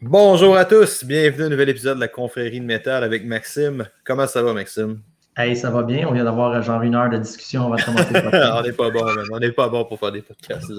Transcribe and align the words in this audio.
Bonjour 0.00 0.56
à 0.56 0.64
tous, 0.64 1.02
bienvenue 1.02 1.42
à 1.42 1.46
un 1.46 1.48
nouvel 1.48 1.70
épisode 1.70 1.96
de 1.96 2.00
la 2.00 2.06
confrérie 2.06 2.60
de 2.60 2.64
métal 2.64 3.02
avec 3.02 3.24
Maxime. 3.24 3.88
Comment 4.04 4.28
ça 4.28 4.44
va, 4.44 4.52
Maxime? 4.52 5.00
Hey, 5.36 5.56
ça 5.56 5.70
va 5.70 5.82
bien. 5.82 6.06
On 6.06 6.12
vient 6.12 6.22
d'avoir 6.22 6.62
genre 6.62 6.82
une 6.82 6.94
heure 6.94 7.10
de 7.10 7.18
discussion 7.18 7.64
avant 7.64 7.74
de 7.74 7.82
commencer 7.82 8.12
on 8.14 8.62
n'est 8.62 8.72
pas 8.72 8.90
bon, 8.90 9.04
On 9.32 9.40
n'est 9.40 9.50
pas 9.50 9.68
bon 9.68 9.84
pour 9.84 9.98
faire 9.98 10.12
des 10.12 10.22
podcasts. 10.22 10.70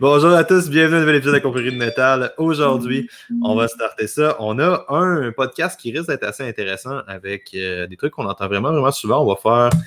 Bonjour 0.00 0.32
à 0.32 0.42
tous, 0.42 0.68
bienvenue 0.68 0.96
à 0.96 0.98
un 0.98 1.00
nouvel 1.02 1.14
épisode 1.14 1.34
de 1.34 1.38
la 1.38 1.42
confrérie 1.42 1.70
de 1.70 1.76
métal. 1.76 2.32
Aujourd'hui, 2.38 3.08
on 3.40 3.54
va 3.54 3.68
starter 3.68 4.08
ça. 4.08 4.34
On 4.40 4.58
a 4.58 4.84
un 4.88 5.30
podcast 5.30 5.78
qui 5.78 5.92
risque 5.92 6.08
d'être 6.08 6.24
assez 6.24 6.42
intéressant 6.42 7.02
avec 7.06 7.50
euh, 7.54 7.86
des 7.86 7.96
trucs 7.96 8.14
qu'on 8.14 8.26
entend 8.26 8.48
vraiment, 8.48 8.72
vraiment 8.72 8.90
souvent. 8.90 9.22
On 9.22 9.32
va 9.32 9.36
faire 9.36 9.80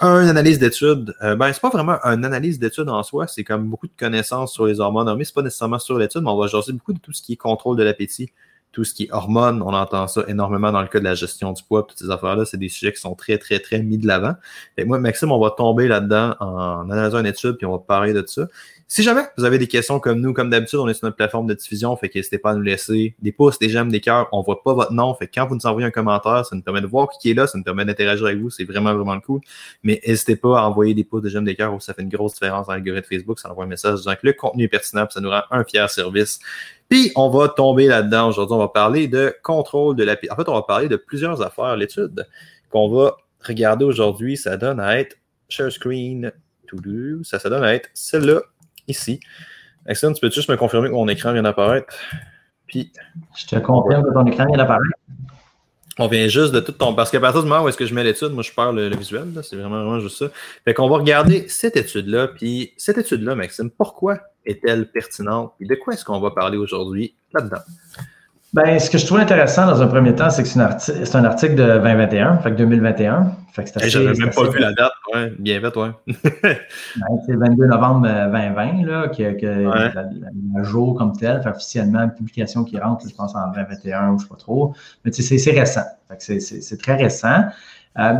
une 0.00 0.28
analyse 0.28 0.58
d'études. 0.58 1.14
Euh, 1.22 1.36
ben, 1.36 1.52
c'est 1.52 1.60
pas 1.60 1.70
vraiment 1.70 1.98
une 2.04 2.24
analyse 2.24 2.58
d'études 2.58 2.88
en 2.88 3.02
soi, 3.02 3.26
c'est 3.26 3.44
comme 3.44 3.68
beaucoup 3.68 3.86
de 3.86 3.92
connaissances 3.96 4.52
sur 4.52 4.66
les 4.66 4.80
hormones. 4.80 5.14
Mais 5.16 5.24
c'est 5.24 5.34
pas 5.34 5.42
nécessairement 5.42 5.78
sur 5.78 5.98
l'étude, 5.98 6.22
mais 6.22 6.30
on 6.30 6.36
va 6.36 6.46
jaser 6.46 6.72
beaucoup 6.72 6.92
de 6.92 6.98
tout 6.98 7.12
ce 7.12 7.22
qui 7.22 7.34
est 7.34 7.36
contrôle 7.36 7.76
de 7.76 7.82
l'appétit, 7.82 8.30
tout 8.74 8.84
ce 8.84 8.92
qui 8.92 9.04
est 9.04 9.12
hormones. 9.12 9.62
On 9.62 9.72
entend 9.72 10.06
ça 10.08 10.24
énormément 10.26 10.72
dans 10.72 10.82
le 10.82 10.88
cas 10.88 10.98
de 10.98 11.04
la 11.04 11.14
gestion 11.14 11.52
du 11.52 11.62
poids, 11.62 11.84
toutes 11.88 11.98
ces 11.98 12.10
affaires-là. 12.10 12.44
C'est 12.44 12.58
des 12.58 12.68
sujets 12.68 12.92
qui 12.92 13.00
sont 13.00 13.14
très, 13.14 13.38
très, 13.38 13.60
très 13.60 13.80
mis 13.82 13.98
de 13.98 14.06
l'avant. 14.06 14.34
Et 14.76 14.84
moi, 14.84 14.98
Maxime, 14.98 15.30
on 15.30 15.38
va 15.38 15.50
tomber 15.50 15.86
là-dedans 15.86 16.34
en 16.40 16.90
analysant 16.90 17.20
une 17.20 17.26
étude, 17.26 17.56
puis 17.56 17.66
on 17.66 17.72
va 17.72 17.78
parler 17.78 18.12
de 18.12 18.24
ça. 18.26 18.48
Si 18.86 19.02
jamais 19.02 19.22
vous 19.38 19.44
avez 19.44 19.58
des 19.58 19.66
questions 19.66 19.98
comme 19.98 20.20
nous, 20.20 20.34
comme 20.34 20.50
d'habitude, 20.50 20.78
on 20.78 20.88
est 20.88 20.94
sur 20.94 21.06
notre 21.06 21.16
plateforme 21.16 21.46
de 21.46 21.54
diffusion, 21.54 21.96
fait 21.96 22.14
n'hésitez 22.14 22.38
pas 22.38 22.50
à 22.50 22.54
nous 22.54 22.62
laisser 22.62 23.14
des 23.22 23.32
pouces, 23.32 23.58
des 23.58 23.68
j'aime, 23.68 23.90
des 23.90 24.00
cœurs. 24.00 24.28
On 24.30 24.42
voit 24.42 24.62
pas 24.62 24.74
votre 24.74 24.92
nom, 24.92 25.14
fait 25.14 25.26
que 25.26 25.32
quand 25.34 25.46
vous 25.46 25.54
nous 25.54 25.66
envoyez 25.66 25.86
un 25.86 25.90
commentaire, 25.90 26.44
ça 26.44 26.54
nous 26.54 26.62
permet 26.62 26.80
de 26.80 26.86
voir 26.86 27.08
qui 27.08 27.30
est 27.30 27.34
là, 27.34 27.46
ça 27.46 27.56
nous 27.56 27.64
permet 27.64 27.84
d'interagir 27.84 28.26
avec 28.26 28.38
vous, 28.38 28.50
c'est 28.50 28.64
vraiment, 28.64 28.94
vraiment 28.94 29.18
cool. 29.20 29.40
Mais 29.82 30.02
n'hésitez 30.06 30.36
pas 30.36 30.60
à 30.60 30.68
envoyer 30.68 30.94
des 30.94 31.04
pouces, 31.04 31.22
des 31.22 31.30
j'aime, 31.30 31.44
des 31.44 31.56
cœurs, 31.56 31.80
ça 31.80 31.94
fait 31.94 32.02
une 32.02 32.08
grosse 32.08 32.34
différence 32.34 32.66
dans 32.66 32.74
l'algorithme 32.74 33.08
Facebook, 33.08 33.38
ça 33.38 33.50
envoie 33.50 33.64
un 33.64 33.68
message 33.68 34.00
disant 34.00 34.14
que 34.14 34.26
le 34.26 34.32
contenu 34.34 34.64
est 34.64 34.68
pertinent, 34.68 35.06
ça 35.08 35.20
nous 35.20 35.30
rend 35.30 35.42
un 35.50 35.64
fier 35.64 35.88
service. 35.88 36.38
On 37.16 37.28
va 37.30 37.48
tomber 37.48 37.86
là-dedans. 37.86 38.28
Aujourd'hui, 38.28 38.54
on 38.54 38.58
va 38.58 38.68
parler 38.68 39.08
de 39.08 39.34
contrôle 39.42 39.96
de 39.96 40.04
la... 40.04 40.16
En 40.30 40.36
fait, 40.36 40.48
on 40.48 40.54
va 40.54 40.62
parler 40.62 40.88
de 40.88 40.96
plusieurs 40.96 41.42
affaires. 41.42 41.76
L'étude 41.76 42.26
qu'on 42.70 42.88
va 42.88 43.16
regarder 43.40 43.84
aujourd'hui, 43.84 44.36
ça 44.36 44.56
donne 44.56 44.80
à 44.80 44.98
être 44.98 45.16
share 45.48 45.70
screen, 45.70 46.32
to 46.66 46.76
do, 46.78 47.22
ça, 47.22 47.38
ça 47.38 47.50
donne 47.50 47.64
à 47.64 47.74
être 47.74 47.90
celle-là 47.94 48.40
ici. 48.88 49.20
Excellent, 49.86 50.12
tu 50.12 50.20
peux 50.20 50.30
juste 50.30 50.48
me 50.48 50.56
confirmer 50.56 50.88
que 50.88 50.94
mon 50.94 51.08
écran 51.08 51.32
vient 51.32 51.42
d'apparaître? 51.42 51.94
Puis. 52.66 52.92
Je 53.36 53.46
te 53.46 53.56
confirme 53.56 54.04
que 54.04 54.12
ton 54.12 54.26
écran 54.26 54.46
vient 54.46 54.56
d'apparaître. 54.56 54.98
On 55.98 56.08
vient 56.08 56.26
juste 56.26 56.52
de 56.52 56.60
tout 56.60 56.72
ton. 56.72 56.94
Parce 56.94 57.10
qu'à 57.10 57.20
partir 57.20 57.42
du 57.42 57.48
moment 57.48 57.64
où 57.64 57.68
est-ce 57.68 57.76
que 57.76 57.86
je 57.86 57.94
mets 57.94 58.02
l'étude, 58.02 58.30
moi 58.30 58.42
je 58.42 58.52
parle 58.52 58.80
le, 58.80 58.96
visuel, 58.96 59.28
c'est 59.42 59.56
vraiment, 59.56 59.84
vraiment 59.84 60.00
juste 60.00 60.18
ça. 60.18 60.26
Fait 60.64 60.74
qu'on 60.74 60.88
va 60.88 60.96
regarder 60.96 61.46
cette 61.48 61.76
étude-là. 61.76 62.28
Puis 62.28 62.72
cette 62.76 62.98
étude-là, 62.98 63.34
Maxime, 63.34 63.70
pourquoi 63.70 64.18
est-elle 64.44 64.90
pertinente? 64.90 65.54
Puis 65.58 65.68
de 65.68 65.74
quoi 65.76 65.94
est-ce 65.94 66.04
qu'on 66.04 66.20
va 66.20 66.32
parler 66.32 66.58
aujourd'hui 66.58 67.14
là-dedans? 67.32 67.62
Ben, 68.54 68.78
ce 68.78 68.88
que 68.88 68.98
je 68.98 69.04
trouve 69.04 69.18
intéressant 69.18 69.66
dans 69.66 69.82
un 69.82 69.88
premier 69.88 70.14
temps, 70.14 70.30
c'est 70.30 70.44
que 70.44 70.48
c'est 70.48 71.16
un, 71.16 71.24
article 71.24 71.56
de 71.56 71.66
2021, 71.78 72.38
fait 72.38 72.52
que 72.52 72.56
2021. 72.56 73.32
Fait 73.52 73.64
que 73.64 73.88
J'avais 73.88 74.12
même 74.12 74.30
pas 74.30 74.48
vu 74.48 74.60
la 74.60 74.72
date, 74.72 74.92
ouais, 75.12 75.32
bien 75.40 75.60
fait, 75.60 75.76
ouais. 75.76 75.90
ben, 76.06 76.56
c'est 77.26 77.32
le 77.32 77.38
22 77.40 77.66
novembre 77.66 78.02
2020, 78.02 78.86
là, 78.86 79.08
que, 79.08 79.40
que 79.40 79.46
la, 80.54 80.62
jour 80.62 80.94
comme 80.94 81.16
tel, 81.16 81.42
fait 81.42 81.48
officiellement 81.48 82.02
une 82.02 82.14
publication 82.14 82.62
qui 82.62 82.78
rentre, 82.78 83.08
je 83.08 83.14
pense, 83.16 83.34
en 83.34 83.50
2021 83.50 84.10
ou 84.10 84.18
je 84.18 84.22
sais 84.22 84.28
pas 84.28 84.36
trop. 84.36 84.72
Mais 85.04 85.10
c'est 85.10 85.50
récent. 85.50 85.82
c'est 86.18 86.80
très 86.80 86.94
récent. 86.94 87.46
Euh, 87.98 88.12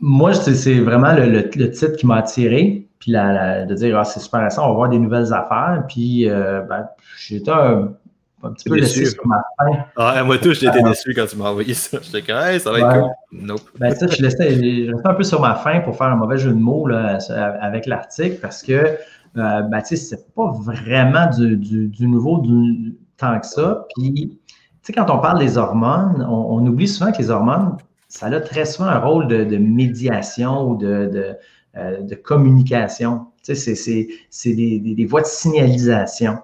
moi, 0.00 0.34
c'est 0.34 0.80
vraiment 0.80 1.12
le, 1.12 1.70
titre 1.70 1.92
qui 1.92 2.06
m'a 2.08 2.16
attiré, 2.16 2.88
puis 2.98 3.12
la, 3.12 3.64
de 3.64 3.74
dire, 3.76 3.96
ah, 3.96 4.04
c'est 4.04 4.18
super 4.18 4.40
récent, 4.40 4.64
on 4.64 4.70
va 4.70 4.74
voir 4.74 4.88
des 4.88 4.98
nouvelles 4.98 5.32
affaires. 5.32 5.84
Puis, 5.86 6.28
euh, 6.28 6.62
ben, 6.62 6.88
j'étais 7.16 7.52
un 7.52 7.92
un 8.42 8.52
petit 8.52 8.68
peu 8.68 8.80
déçu 8.80 9.06
sur 9.06 9.26
ma 9.26 9.42
fin. 9.58 9.84
Ah, 9.96 10.22
moi 10.24 10.38
tout, 10.38 10.52
j'étais 10.52 10.82
déçu 10.82 11.12
quand 11.14 11.26
tu 11.26 11.36
m'as 11.36 11.50
envoyé 11.50 11.74
ça. 11.74 11.98
J'étais 12.02 12.22
comme, 12.22 12.40
hey, 12.42 12.60
ça 12.60 12.70
va 12.70 12.78
être 12.78 13.00
cool. 13.00 13.10
Nope. 13.32 13.70
Ben, 13.78 13.94
ça, 13.94 14.06
je 14.06 14.22
restais, 14.22 14.88
un 15.04 15.14
peu 15.14 15.22
sur 15.24 15.40
ma 15.40 15.54
fin 15.56 15.80
pour 15.80 15.96
faire 15.96 16.08
un 16.08 16.16
mauvais 16.16 16.38
jeu 16.38 16.50
de 16.50 16.58
mots 16.58 16.86
là, 16.86 17.18
avec 17.60 17.86
l'article 17.86 18.38
parce 18.40 18.62
que, 18.62 18.72
euh, 18.72 19.62
ben, 19.62 19.80
tu 19.80 19.88
sais, 19.88 19.96
c'est 19.96 20.34
pas 20.34 20.52
vraiment 20.62 21.28
du, 21.36 21.56
du, 21.56 21.88
du 21.88 22.06
nouveau 22.06 22.38
du, 22.38 22.96
tant 23.16 23.38
que 23.40 23.46
ça. 23.46 23.86
Puis, 23.96 24.38
tu 24.44 24.58
sais, 24.82 24.92
quand 24.92 25.10
on 25.10 25.18
parle 25.18 25.40
des 25.40 25.58
hormones, 25.58 26.26
on, 26.28 26.64
oublie 26.66 26.88
souvent 26.88 27.12
que 27.12 27.18
les 27.18 27.30
hormones, 27.30 27.76
ça 28.08 28.26
a 28.26 28.40
très 28.40 28.64
souvent 28.64 28.88
un 28.88 28.98
rôle 28.98 29.28
de, 29.28 29.44
de 29.44 29.56
médiation 29.58 30.70
ou 30.70 30.76
de, 30.76 31.10
de, 31.12 31.36
euh, 31.76 32.00
de 32.00 32.14
communication. 32.14 33.26
Tu 33.44 33.54
sais, 33.54 34.08
c'est 34.30 34.54
des, 34.54 34.78
des, 34.78 34.94
des 34.94 35.04
voies 35.06 35.22
de 35.22 35.26
signalisation. 35.26 36.38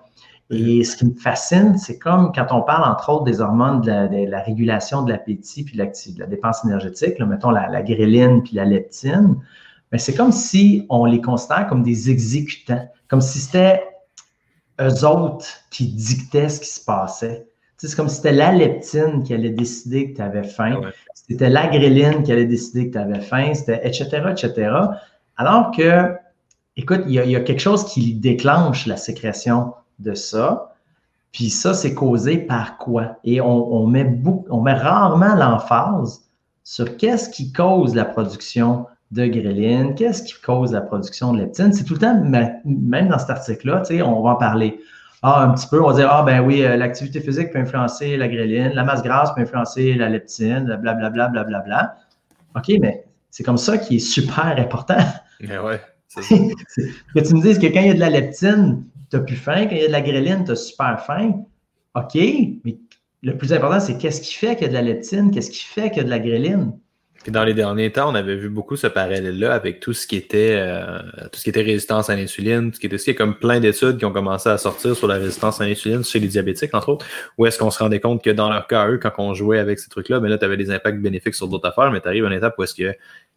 Et 0.50 0.84
ce 0.84 0.96
qui 0.96 1.06
me 1.06 1.14
fascine, 1.14 1.78
c'est 1.78 1.98
comme 1.98 2.30
quand 2.32 2.46
on 2.50 2.62
parle, 2.62 2.90
entre 2.90 3.10
autres, 3.10 3.24
des 3.24 3.40
hormones 3.40 3.80
de 3.80 4.28
la, 4.28 4.40
régulation 4.40 5.02
de 5.02 5.10
l'appétit 5.10 5.64
puis 5.64 5.76
de 5.76 6.18
la 6.20 6.26
dépense 6.26 6.64
énergétique, 6.64 7.18
mettons 7.20 7.50
la, 7.50 7.68
la 7.68 7.82
gréline 7.82 8.42
puis 8.42 8.56
la 8.56 8.66
leptine, 8.66 9.36
mais 9.90 9.98
c'est 9.98 10.14
comme 10.14 10.32
si 10.32 10.86
on 10.90 11.06
les 11.06 11.20
considère 11.20 11.66
comme 11.66 11.82
des 11.82 12.10
exécutants, 12.10 12.86
comme 13.08 13.20
si 13.20 13.38
c'était 13.38 13.82
eux 14.80 15.04
autres 15.04 15.46
qui 15.70 15.86
dictaient 15.86 16.48
ce 16.48 16.60
qui 16.60 16.68
se 16.68 16.84
passait. 16.84 17.46
c'est 17.76 17.94
comme 17.94 18.08
si 18.08 18.16
c'était 18.16 18.32
la 18.32 18.52
leptine 18.52 19.22
qui 19.22 19.32
allait 19.32 19.50
décider 19.50 20.10
que 20.10 20.16
tu 20.16 20.22
avais 20.22 20.42
faim, 20.42 20.80
c'était 21.14 21.48
la 21.48 21.68
gréline 21.68 22.22
qui 22.22 22.32
allait 22.32 22.44
décider 22.44 22.88
que 22.88 22.94
tu 22.94 22.98
avais 22.98 23.20
faim, 23.20 23.54
c'était 23.54 23.86
etc., 23.86 24.32
etc. 24.32 24.72
Alors 25.36 25.70
que, 25.70 26.12
écoute, 26.76 27.02
il 27.06 27.12
y, 27.12 27.30
y, 27.30 27.36
a 27.36 27.40
quelque 27.40 27.60
chose 27.60 27.84
qui 27.86 28.14
déclenche 28.14 28.86
la 28.86 28.96
sécrétion 28.96 29.74
de 29.98 30.14
ça. 30.14 30.74
Puis 31.32 31.50
ça, 31.50 31.74
c'est 31.74 31.94
causé 31.94 32.38
par 32.38 32.78
quoi? 32.78 33.16
Et 33.24 33.40
on, 33.40 33.86
met, 33.86 34.20
on 34.50 34.60
met 34.60 34.74
rarement 34.74 35.34
l'emphase 35.34 36.22
sur 36.62 36.96
qu'est-ce 36.96 37.28
qui 37.28 37.52
cause 37.52 37.94
la 37.94 38.04
production 38.04 38.86
de 39.10 39.26
gréline, 39.26 39.94
qu'est-ce 39.94 40.22
qui 40.22 40.34
cause 40.40 40.72
la 40.72 40.80
production 40.80 41.32
de 41.32 41.38
leptine. 41.38 41.72
C'est 41.72 41.84
tout 41.84 41.94
le 41.94 42.00
temps, 42.00 42.22
même 42.64 43.08
dans 43.08 43.18
cet 43.18 43.30
article-là, 43.30 43.82
on 44.04 44.22
va 44.22 44.30
en 44.30 44.36
parler. 44.36 44.80
Ah, 45.22 45.42
un 45.42 45.54
petit 45.54 45.66
peu, 45.66 45.82
on 45.82 45.88
va 45.88 45.94
dire, 45.94 46.08
ah 46.10 46.22
ben 46.22 46.40
oui, 46.40 46.62
euh, 46.62 46.76
l'activité 46.76 47.18
physique 47.18 47.50
peut 47.50 47.58
influencer 47.58 48.16
la 48.18 48.28
gréline, 48.28 48.72
la 48.74 48.84
masse 48.84 49.02
grasse 49.02 49.34
peut 49.34 49.40
influencer 49.40 49.94
la 49.94 50.10
leptine, 50.10 50.64
blablabla, 50.64 51.10
blablabla. 51.10 51.44
Bla, 51.44 51.44
bla, 51.44 51.60
bla. 51.60 51.96
OK, 52.56 52.72
mais 52.80 53.04
c'est 53.30 53.42
comme 53.42 53.56
ça 53.56 53.78
qui 53.78 53.96
est 53.96 54.00
super 54.00 54.54
important. 54.58 54.98
Mais 55.40 55.58
ouais, 55.58 55.80
que 56.14 57.20
tu 57.20 57.34
me 57.34 57.40
dises 57.40 57.58
que 57.58 57.66
quand 57.66 57.80
il 57.80 57.86
y 57.86 57.90
a 57.90 57.94
de 57.94 58.00
la 58.00 58.10
leptine, 58.10 58.84
tu 59.18 59.24
plus 59.24 59.36
faim. 59.36 59.66
Quand 59.66 59.74
il 59.74 59.82
y 59.82 59.84
a 59.84 59.88
de 59.88 59.92
la 59.92 60.00
gréline, 60.00 60.44
tu 60.44 60.52
as 60.52 60.56
super 60.56 61.04
faim. 61.04 61.44
OK, 61.94 62.14
mais 62.64 62.76
le 63.22 63.36
plus 63.36 63.52
important, 63.52 63.80
c'est 63.80 63.98
qu'est-ce 63.98 64.20
qui 64.20 64.34
fait 64.34 64.56
qu'il 64.56 64.66
y 64.66 64.66
a 64.66 64.68
de 64.68 64.74
la 64.74 64.82
leptine, 64.82 65.30
qu'est-ce 65.30 65.50
qui 65.50 65.64
fait 65.64 65.90
qu'il 65.90 65.98
y 65.98 66.00
a 66.00 66.04
de 66.04 66.10
la 66.10 66.18
gréline? 66.18 66.72
dans 67.30 67.44
les 67.44 67.54
derniers 67.54 67.90
temps, 67.90 68.10
on 68.10 68.14
avait 68.14 68.36
vu 68.36 68.48
beaucoup 68.48 68.76
ce 68.76 68.86
parallèle-là 68.86 69.54
avec 69.54 69.80
tout 69.80 69.92
ce 69.92 70.06
qui 70.06 70.16
était 70.16 70.56
euh, 70.58 70.98
tout 71.32 71.38
ce 71.38 71.44
qui 71.44 71.50
était 71.50 71.62
résistance 71.62 72.10
à 72.10 72.16
l'insuline, 72.16 72.70
tout 72.70 72.76
ce 72.76 72.80
qui 72.80 72.86
était 72.86 72.96
aussi 72.96 73.14
comme 73.14 73.36
plein 73.36 73.60
d'études 73.60 73.98
qui 73.98 74.04
ont 74.04 74.12
commencé 74.12 74.48
à 74.48 74.58
sortir 74.58 74.94
sur 74.94 75.06
la 75.06 75.14
résistance 75.14 75.60
à 75.60 75.66
l'insuline 75.66 76.04
chez 76.04 76.18
les 76.18 76.28
diabétiques, 76.28 76.74
entre 76.74 76.90
autres, 76.90 77.06
où 77.38 77.46
est-ce 77.46 77.58
qu'on 77.58 77.70
se 77.70 77.78
rendait 77.82 78.00
compte 78.00 78.22
que 78.22 78.30
dans 78.30 78.50
leur 78.50 78.66
cas, 78.66 78.88
eux, 78.88 78.98
quand 78.98 79.12
on 79.18 79.34
jouait 79.34 79.58
avec 79.58 79.78
ces 79.78 79.88
trucs-là, 79.88 80.16
mais 80.20 80.24
ben 80.24 80.30
là, 80.30 80.38
tu 80.38 80.44
avais 80.44 80.56
des 80.56 80.70
impacts 80.70 80.98
bénéfiques 80.98 81.34
sur 81.34 81.48
d'autres 81.48 81.68
affaires, 81.68 81.90
mais 81.90 82.00
tu 82.00 82.08
arrives 82.08 82.24
à 82.24 82.28
une 82.28 82.34
étape 82.34 82.54
où 82.58 82.62
est-ce 82.62 82.74
que 82.74 82.94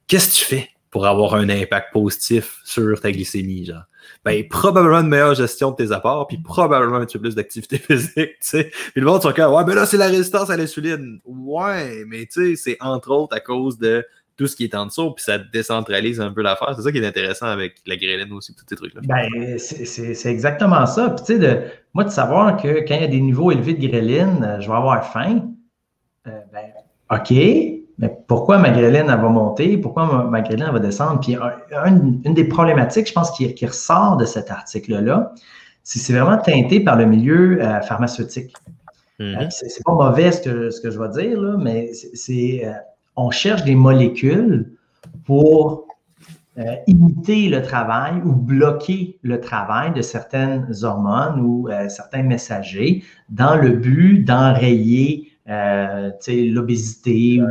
qu'est-ce 0.08 0.30
que 0.30 0.36
tu 0.36 0.46
fais? 0.46 0.70
Pour 0.90 1.06
avoir 1.06 1.36
un 1.36 1.50
impact 1.50 1.92
positif 1.92 2.59
sur 2.64 3.00
ta 3.00 3.12
glycémie, 3.12 3.66
genre? 3.66 3.84
ben, 4.24 4.48
probablement 4.48 5.00
une 5.00 5.08
meilleure 5.08 5.36
gestion 5.36 5.72
de 5.72 5.75
tes 5.75 5.92
apports, 5.92 6.28
puis 6.28 6.38
probablement 6.38 6.98
un 6.98 7.06
peu 7.06 7.20
plus 7.20 7.36
d'activité 7.36 7.78
physique, 7.88 8.14
tu 8.16 8.36
sais. 8.42 8.64
Puis 8.66 9.02
le 9.02 9.06
monde, 9.06 9.22
sont 9.22 9.30
ouais, 9.30 9.64
ben 9.64 9.74
là, 9.74 9.86
c'est 9.86 9.97
la 9.97 10.08
résistance 10.08 10.50
à 10.50 10.58
l'insuline. 10.58 11.20
Ouais, 11.26 12.03
mais 12.06 12.26
tu 12.26 12.56
sais, 12.56 12.56
c'est 12.56 12.78
entre 12.81 13.12
autres 13.12 13.36
à 13.36 13.40
cause 13.40 13.78
de 13.78 14.06
tout 14.36 14.46
ce 14.46 14.56
qui 14.56 14.66
est 14.66 14.76
en 14.76 14.86
dessous, 14.86 15.12
puis 15.12 15.24
ça 15.24 15.40
décentralise 15.40 16.22
un 16.22 16.31
peu 16.31 16.44
l'affaire. 16.44 16.74
C'est 16.76 16.84
ça 16.84 16.92
qui 16.92 17.00
est 17.00 17.08
intéressant 17.08 17.47
avec 17.47 17.78
la 17.88 17.96
gréline 17.96 18.31
aussi, 18.34 18.53
tous 18.53 18.66
ces 18.70 18.76
trucs-là. 18.76 19.02
Ben, 19.03 19.58
c'est 19.58 20.30
exactement 20.30 20.86
ça. 20.86 21.09
Puis 21.09 21.26
tu 21.26 21.34
sais, 21.34 21.40
de, 21.40 21.62
moi, 21.94 22.03
de 22.03 22.09
savoir 22.09 22.62
que 22.62 22.88
quand 22.88 22.96
il 22.96 23.02
y 23.02 23.06
a 23.06 23.08
des 23.08 23.22
niveaux 23.22 23.52
élevés 23.52 23.74
de 23.74 23.88
gréline, 23.88 24.44
euh, 24.44 24.62
je 24.62 24.68
vais 24.68 24.76
avoir 24.76 25.11
faim, 25.11 25.47
euh, 26.28 26.40
ben, 26.53 26.66
OK, 27.09 27.32
mais 27.99 28.16
pourquoi 28.28 28.59
ma 28.59 28.70
gréline, 28.70 29.08
elle 29.09 29.20
va 29.20 29.29
monter? 29.29 29.78
Pourquoi 29.78 30.28
ma, 30.29 30.41
gréline, 30.41 30.70
va 30.72 30.79
descendre? 30.79 31.20
Puis 31.20 31.35
une 31.76 32.34
des 32.34 32.44
problématiques, 32.44 33.08
je 33.08 33.14
pense, 33.14 33.32
qui, 33.32 33.66
ressort 33.66 34.17
de 34.17 34.26
cet 34.26 34.52
article-là, 34.52 35.34
c'est 35.84 35.99
c'est 35.99 36.14
vraiment 36.14 36.38
teinté 36.38 36.79
par 36.79 36.96
le 36.96 37.05
milieu 37.05 37.61
euh, 37.61 37.82
pharmaceutique. 37.82 38.53
Mm-hmm. 39.20 39.46
Euh, 39.46 39.47
c'est 39.49 39.84
pas 39.84 39.94
mauvais 39.94 40.32
ce 40.32 40.41
que, 40.41 40.70
ce 40.70 40.79
que 40.79 40.91
je 40.91 40.99
vais 40.99 41.09
dire, 41.09 41.41
là, 41.41 41.58
mais 41.58 41.91
c'est 41.94 42.66
euh, 42.66 42.73
on 43.16 43.32
cherche 43.32 43.64
des 43.64 43.76
molécules 43.76 44.72
pour 45.26 45.85
imiter 46.88 47.49
le 47.49 47.61
travail 47.61 48.16
ou 48.26 48.32
bloquer 48.32 49.20
le 49.22 49.40
travail 49.40 49.94
de 49.94 50.02
certaines 50.02 50.67
hormones 50.82 51.40
ou 51.40 51.70
certains 51.88 52.23
messagers 52.23 53.03
dans 53.29 53.55
le 53.55 53.73
but 53.73 54.23
d'enrayer 54.23 55.27
euh, 55.49 56.11
l'obésité 56.28 57.41
ou 57.41 57.47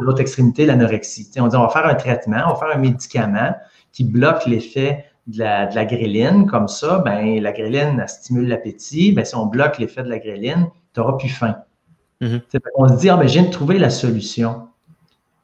l'autre 0.00 0.20
extrémité, 0.20 0.66
l'anorexie. 0.66 1.30
On 1.38 1.48
dit 1.48 1.56
on 1.56 1.62
va 1.62 1.68
faire 1.68 1.86
un 1.86 1.94
traitement, 1.94 2.42
on 2.46 2.50
va 2.52 2.56
faire 2.56 2.76
un 2.76 2.78
médicament 2.78 3.54
qui 3.92 4.04
bloque 4.04 4.46
l'effet 4.46 5.04
de 5.26 5.38
la, 5.38 5.66
de 5.66 5.74
la 5.74 5.84
gréline 5.84 6.46
comme 6.46 6.68
ça, 6.68 6.98
ben, 6.98 7.40
la 7.42 7.52
gréline, 7.52 7.98
elle 8.00 8.08
stimule 8.08 8.48
l'appétit. 8.48 9.12
Ben, 9.12 9.24
si 9.24 9.34
on 9.36 9.46
bloque 9.46 9.78
l'effet 9.78 10.02
de 10.02 10.08
la 10.08 10.18
gréline, 10.18 10.68
tu 10.92 11.00
n'auras 11.00 11.16
plus 11.16 11.28
faim. 11.28 11.56
Mhm. 12.20 12.40
On 12.76 12.88
se 12.88 12.94
dit, 12.94 13.08
ah, 13.08 13.16
ben, 13.16 13.26
je 13.28 13.34
viens 13.34 13.44
de 13.44 13.50
trouver 13.50 13.78
la 13.78 13.90
solution. 13.90 14.66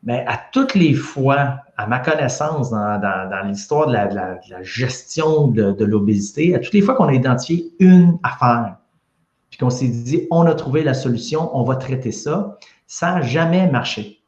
Mais 0.03 0.25
à 0.29 0.39
toutes 0.53 0.75
les 0.75 0.95
fois, 0.95 1.59
à 1.77 1.87
ma 1.87 1.99
connaissance, 1.99 2.71
dans, 2.71 3.01
dans- 3.01 3.29
dans 3.31 3.49
l'histoire 3.49 3.87
de 3.89 3.93
la, 3.93 4.07
de 4.07 4.15
la- 4.15 4.35
de 4.35 4.51
la 4.51 4.63
gestion 4.63 5.49
de, 5.49 5.73
de 5.73 5.85
l'obésité, 5.85 6.55
à 6.55 6.59
toutes 6.59 6.75
les 6.75 6.83
fois 6.83 6.95
qu'on 6.95 7.07
a 7.09 7.15
identifié 7.15 7.73
une 7.81 8.19
affaire, 8.23 8.77
puis 9.57 9.65
qu'on 9.65 9.71
s'est 9.71 9.89
dit, 9.89 10.27
on 10.31 10.43
a 10.43 10.55
trouvé 10.55 10.83
la 10.83 10.93
solution, 10.93 11.57
on 11.57 11.65
va 11.65 11.77
traiter 11.77 12.13
ça, 12.13 12.59
ça 12.87 13.15
n'a 13.15 13.23
jamais 13.23 13.71
marché. 13.71 14.21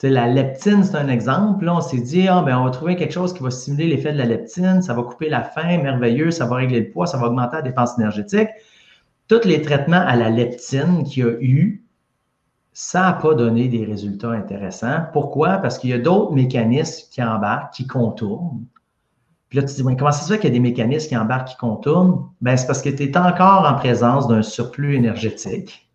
La 0.00 0.28
leptine, 0.28 0.84
c'est 0.84 0.94
un 0.94 1.08
exemple. 1.08 1.64
Là, 1.64 1.74
on 1.74 1.80
s'est 1.80 2.00
dit, 2.00 2.28
ah, 2.28 2.42
ben, 2.46 2.56
on 2.56 2.62
va 2.62 2.70
trouver 2.70 2.94
quelque 2.94 3.12
chose 3.12 3.34
qui 3.34 3.42
va 3.42 3.50
stimuler 3.50 3.88
l'effet 3.88 4.12
de 4.12 4.18
la 4.18 4.26
leptine, 4.26 4.80
ça 4.80 4.94
va 4.94 5.02
couper 5.02 5.28
la 5.28 5.42
faim, 5.42 5.82
merveilleux, 5.82 6.30
ça 6.30 6.46
va 6.46 6.54
régler 6.54 6.82
le 6.82 6.90
poids, 6.90 7.08
ça 7.08 7.18
va 7.18 7.26
augmenter 7.26 7.56
la 7.56 7.62
dépense 7.62 7.98
énergétique. 7.98 8.48
Tous 9.26 9.44
les 9.44 9.60
traitements 9.60 10.04
à 10.06 10.14
la 10.14 10.30
leptine 10.30 11.02
qu'il 11.02 11.24
y 11.24 11.26
a 11.26 11.32
eu, 11.40 11.84
ça 12.72 13.00
n'a 13.00 13.14
pas 13.14 13.34
donné 13.34 13.66
des 13.66 13.84
résultats 13.84 14.30
intéressants. 14.30 15.00
Pourquoi? 15.12 15.58
Parce 15.58 15.78
qu'il 15.78 15.90
y 15.90 15.94
a 15.94 15.98
d'autres 15.98 16.32
mécanismes 16.32 17.08
qui 17.10 17.20
embarquent, 17.24 17.74
qui 17.74 17.88
contournent. 17.88 18.64
Puis 19.48 19.58
là, 19.58 19.62
tu 19.64 19.70
te 19.70 19.74
dis, 19.76 19.82
Ouais, 19.82 19.96
comment 19.96 20.12
ça 20.12 20.22
se 20.22 20.32
fait 20.32 20.38
qu'il 20.38 20.48
y 20.50 20.52
a 20.52 20.54
des 20.54 20.60
mécanismes 20.60 21.08
qui 21.08 21.16
embarquent, 21.16 21.48
qui 21.48 21.56
contournent? 21.56 22.26
Ben, 22.40 22.56
c'est 22.56 22.66
parce 22.66 22.82
que 22.82 22.90
tu 22.90 23.04
es 23.04 23.16
encore 23.16 23.66
en 23.66 23.74
présence 23.74 24.28
d'un 24.28 24.42
surplus 24.42 24.96
énergétique. 24.96 25.88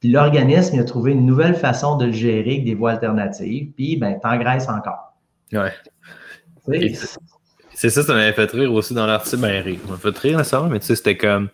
Puis 0.00 0.10
l'organisme 0.10 0.78
a 0.78 0.84
trouvé 0.84 1.12
une 1.12 1.26
nouvelle 1.26 1.54
façon 1.56 1.96
de 1.96 2.06
le 2.06 2.12
gérer 2.12 2.52
avec 2.52 2.64
des 2.64 2.74
voies 2.74 2.92
alternatives. 2.92 3.70
Puis, 3.74 3.96
ben, 3.96 4.18
t'engraisses 4.22 4.68
encore. 4.68 5.14
Ouais. 5.52 5.72
Tu 6.70 6.76
Et 6.76 6.94
sais, 6.94 7.18
C'est 7.72 7.90
ça, 7.90 8.02
ça 8.02 8.14
m'avait 8.14 8.32
fait 8.32 8.50
rire 8.50 8.72
aussi 8.72 8.94
dans 8.94 9.06
l'article. 9.06 9.38
Ben, 9.42 9.62
rire. 9.62 9.78
Ça 9.86 9.90
m'a 9.92 9.96
fait 9.98 10.18
rire 10.18 10.38
nécessairement, 10.38 10.68
mais 10.68 10.80
tu 10.80 10.86
sais, 10.86 10.96
c'était 10.96 11.16
comme. 11.16 11.48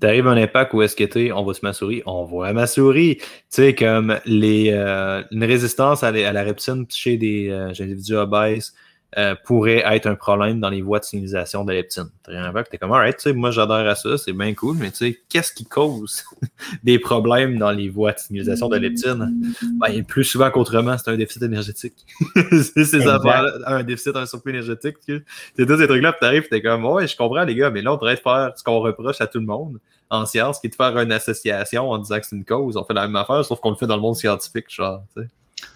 T'arrives 0.00 0.26
à 0.26 0.30
un 0.32 0.36
impact 0.36 0.74
où 0.74 0.82
est-ce 0.82 0.96
que 0.96 1.04
t'es, 1.04 1.30
on 1.30 1.44
va 1.44 1.54
se 1.54 1.60
ma 1.62 1.72
souris, 1.72 2.02
on 2.06 2.24
voit 2.24 2.52
ma 2.52 2.66
souris. 2.66 3.18
Tu 3.18 3.24
sais, 3.50 3.74
comme 3.74 4.18
les, 4.26 4.70
euh, 4.72 5.22
une 5.30 5.44
résistance 5.44 6.02
à, 6.02 6.10
la- 6.10 6.28
à 6.28 6.32
la 6.32 6.42
reptine 6.42 6.84
chez 6.88 7.16
des 7.16 7.50
euh, 7.50 7.68
individus 7.68 8.16
obèses 8.16 8.74
euh, 9.18 9.34
pourrait 9.44 9.82
être 9.84 10.06
un 10.06 10.14
problème 10.14 10.58
dans 10.58 10.70
les 10.70 10.80
voies 10.80 10.98
de 10.98 11.04
signalisation 11.04 11.64
de 11.64 11.72
leptine. 11.72 12.08
T'as 12.22 12.32
rien 12.32 12.44
à 12.44 12.50
voir, 12.50 12.64
t'es 12.64 12.78
comme, 12.78 12.92
alright, 12.92 13.16
tu 13.16 13.24
sais, 13.24 13.32
moi 13.32 13.50
j'adhère 13.50 13.86
à 13.86 13.94
ça, 13.94 14.16
c'est 14.16 14.32
bien 14.32 14.54
cool, 14.54 14.76
mais 14.78 14.90
tu 14.90 14.96
sais, 14.96 15.20
qu'est-ce 15.28 15.52
qui 15.52 15.66
cause 15.66 16.24
des 16.82 16.98
problèmes 16.98 17.58
dans 17.58 17.72
les 17.72 17.90
voies 17.90 18.12
de 18.12 18.18
signalisation 18.18 18.68
de 18.68 18.76
leptine? 18.76 19.54
Ben, 19.78 20.02
plus 20.04 20.24
souvent 20.24 20.50
qu'autrement, 20.50 20.96
c'est 20.96 21.10
un 21.10 21.16
déficit 21.16 21.42
énergétique. 21.42 22.06
c'est 22.50 22.84
ces 22.84 23.06
un 23.06 23.82
déficit, 23.82 24.16
un 24.16 24.24
surplus 24.24 24.52
énergétique. 24.52 24.96
tu 25.06 25.18
sais. 25.18 25.24
C'est 25.56 25.66
tous 25.66 25.76
ces 25.76 25.86
trucs-là, 25.86 26.12
puis 26.12 26.20
t'arrives, 26.20 26.48
t'es 26.48 26.62
comme, 26.62 26.84
ouais, 26.86 27.06
je 27.06 27.14
comprends 27.14 27.44
les 27.44 27.54
gars, 27.54 27.70
mais 27.70 27.82
là, 27.82 27.92
on 27.92 27.96
devrait 27.96 28.16
faire 28.16 28.52
ce 28.56 28.64
qu'on 28.64 28.80
reproche 28.80 29.20
à 29.20 29.26
tout 29.26 29.40
le 29.40 29.46
monde 29.46 29.78
en 30.08 30.26
science, 30.26 30.58
qui 30.58 30.68
est 30.68 30.70
de 30.70 30.74
faire 30.74 30.96
une 30.98 31.12
association 31.12 31.90
en 31.90 31.98
disant 31.98 32.18
que 32.18 32.26
c'est 32.26 32.36
une 32.36 32.44
cause. 32.44 32.76
On 32.76 32.84
fait 32.84 32.94
la 32.94 33.06
même 33.06 33.16
affaire, 33.16 33.44
sauf 33.44 33.60
qu'on 33.60 33.70
le 33.70 33.76
fait 33.76 33.86
dans 33.86 33.96
le 33.96 34.02
monde 34.02 34.16
scientifique, 34.16 34.66
genre, 34.68 35.02
tu 35.14 35.22
sais. 35.22 35.28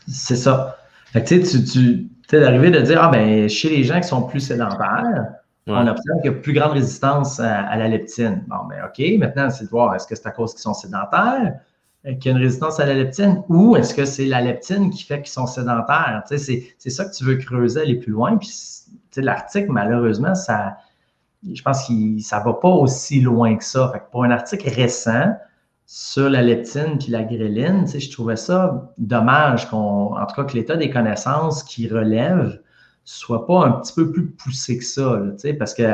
C'est 0.09 0.37
ça. 0.37 0.79
Fait 1.17 1.23
que, 1.23 1.29
tu 1.29 1.45
sais, 1.47 1.65
tu, 1.65 2.11
d'arriver 2.31 2.71
de 2.71 2.81
dire, 2.83 3.03
ah, 3.03 3.09
ben, 3.09 3.49
chez 3.49 3.71
les 3.71 3.85
gens 3.85 3.99
qui 3.99 4.07
sont 4.07 4.25
plus 4.25 4.41
sédentaires, 4.41 5.33
on 5.67 5.87
observe 5.87 6.21
qu'il 6.21 6.31
y 6.31 6.35
a 6.35 6.39
plus 6.39 6.53
grande 6.53 6.73
résistance 6.73 7.41
à, 7.41 7.63
à 7.63 7.77
la 7.79 7.89
leptine. 7.89 8.45
Bon, 8.49 8.67
ben, 8.69 8.85
OK, 8.85 9.03
maintenant, 9.19 9.49
c'est 9.49 9.65
de 9.65 9.71
voir 9.71 9.95
est-ce 9.95 10.07
que 10.07 10.15
c'est 10.15 10.27
à 10.27 10.31
cause 10.31 10.53
qu'ils 10.53 10.61
sont 10.61 10.75
sédentaires 10.75 11.55
euh, 12.07 12.13
qu'il 12.17 12.31
y 12.31 12.35
a 12.35 12.37
une 12.37 12.43
résistance 12.43 12.81
à 12.81 12.85
la 12.85 12.93
leptine 12.93 13.43
ou 13.49 13.77
est-ce 13.77 13.95
que 13.95 14.05
c'est 14.05 14.27
la 14.27 14.43
leptine 14.43 14.91
qui 14.91 15.05
fait 15.05 15.23
qu'ils 15.23 15.33
sont 15.33 15.47
sédentaires? 15.47 16.23
Tu 16.29 16.37
sais, 16.37 16.75
c'est, 16.77 16.91
ça 16.91 17.07
que 17.07 17.15
tu 17.15 17.25
veux 17.25 17.37
creuser, 17.37 17.81
aller 17.81 17.95
plus 17.95 18.13
loin. 18.13 18.37
Puis, 18.37 18.49
tu 18.49 18.93
sais, 19.11 19.23
l'article, 19.23 19.73
malheureusement, 19.73 20.35
ça, 20.35 20.77
je 21.51 21.63
pense 21.63 21.89
que 21.89 21.93
ça 22.21 22.41
va 22.41 22.53
pas 22.53 22.69
aussi 22.69 23.23
loin 23.23 23.57
que 23.57 23.65
ça. 23.65 23.89
Fait 23.91 24.01
que 24.01 24.11
pour 24.13 24.25
un 24.25 24.31
article 24.31 24.69
récent, 24.69 25.33
sur 25.87 26.29
la 26.29 26.43
leptine 26.43 26.99
puis 26.99 27.11
la 27.13 27.23
gréline, 27.23 27.85
tu 27.85 27.93
sais, 27.93 28.01
je 28.01 28.11
trouvais 28.11 28.37
ça 28.37 28.93
dommage 28.99 29.69
qu'on, 29.71 30.17
en 30.17 30.27
tout 30.27 30.35
cas, 30.35 30.45
que 30.45 30.55
l'état 30.55 30.77
des 30.77 30.91
connaissances 30.91 31.63
qui 31.63 31.89
relève 31.89 32.61
soit 33.05 33.47
pas 33.47 33.67
un 33.67 33.71
petit 33.73 33.93
peu 33.95 34.11
plus 34.11 34.27
poussé 34.33 34.79
que 34.79 34.85
ça, 34.85 35.21
tu 35.33 35.39
sais, 35.39 35.55
parce 35.55 35.75
que, 35.75 35.85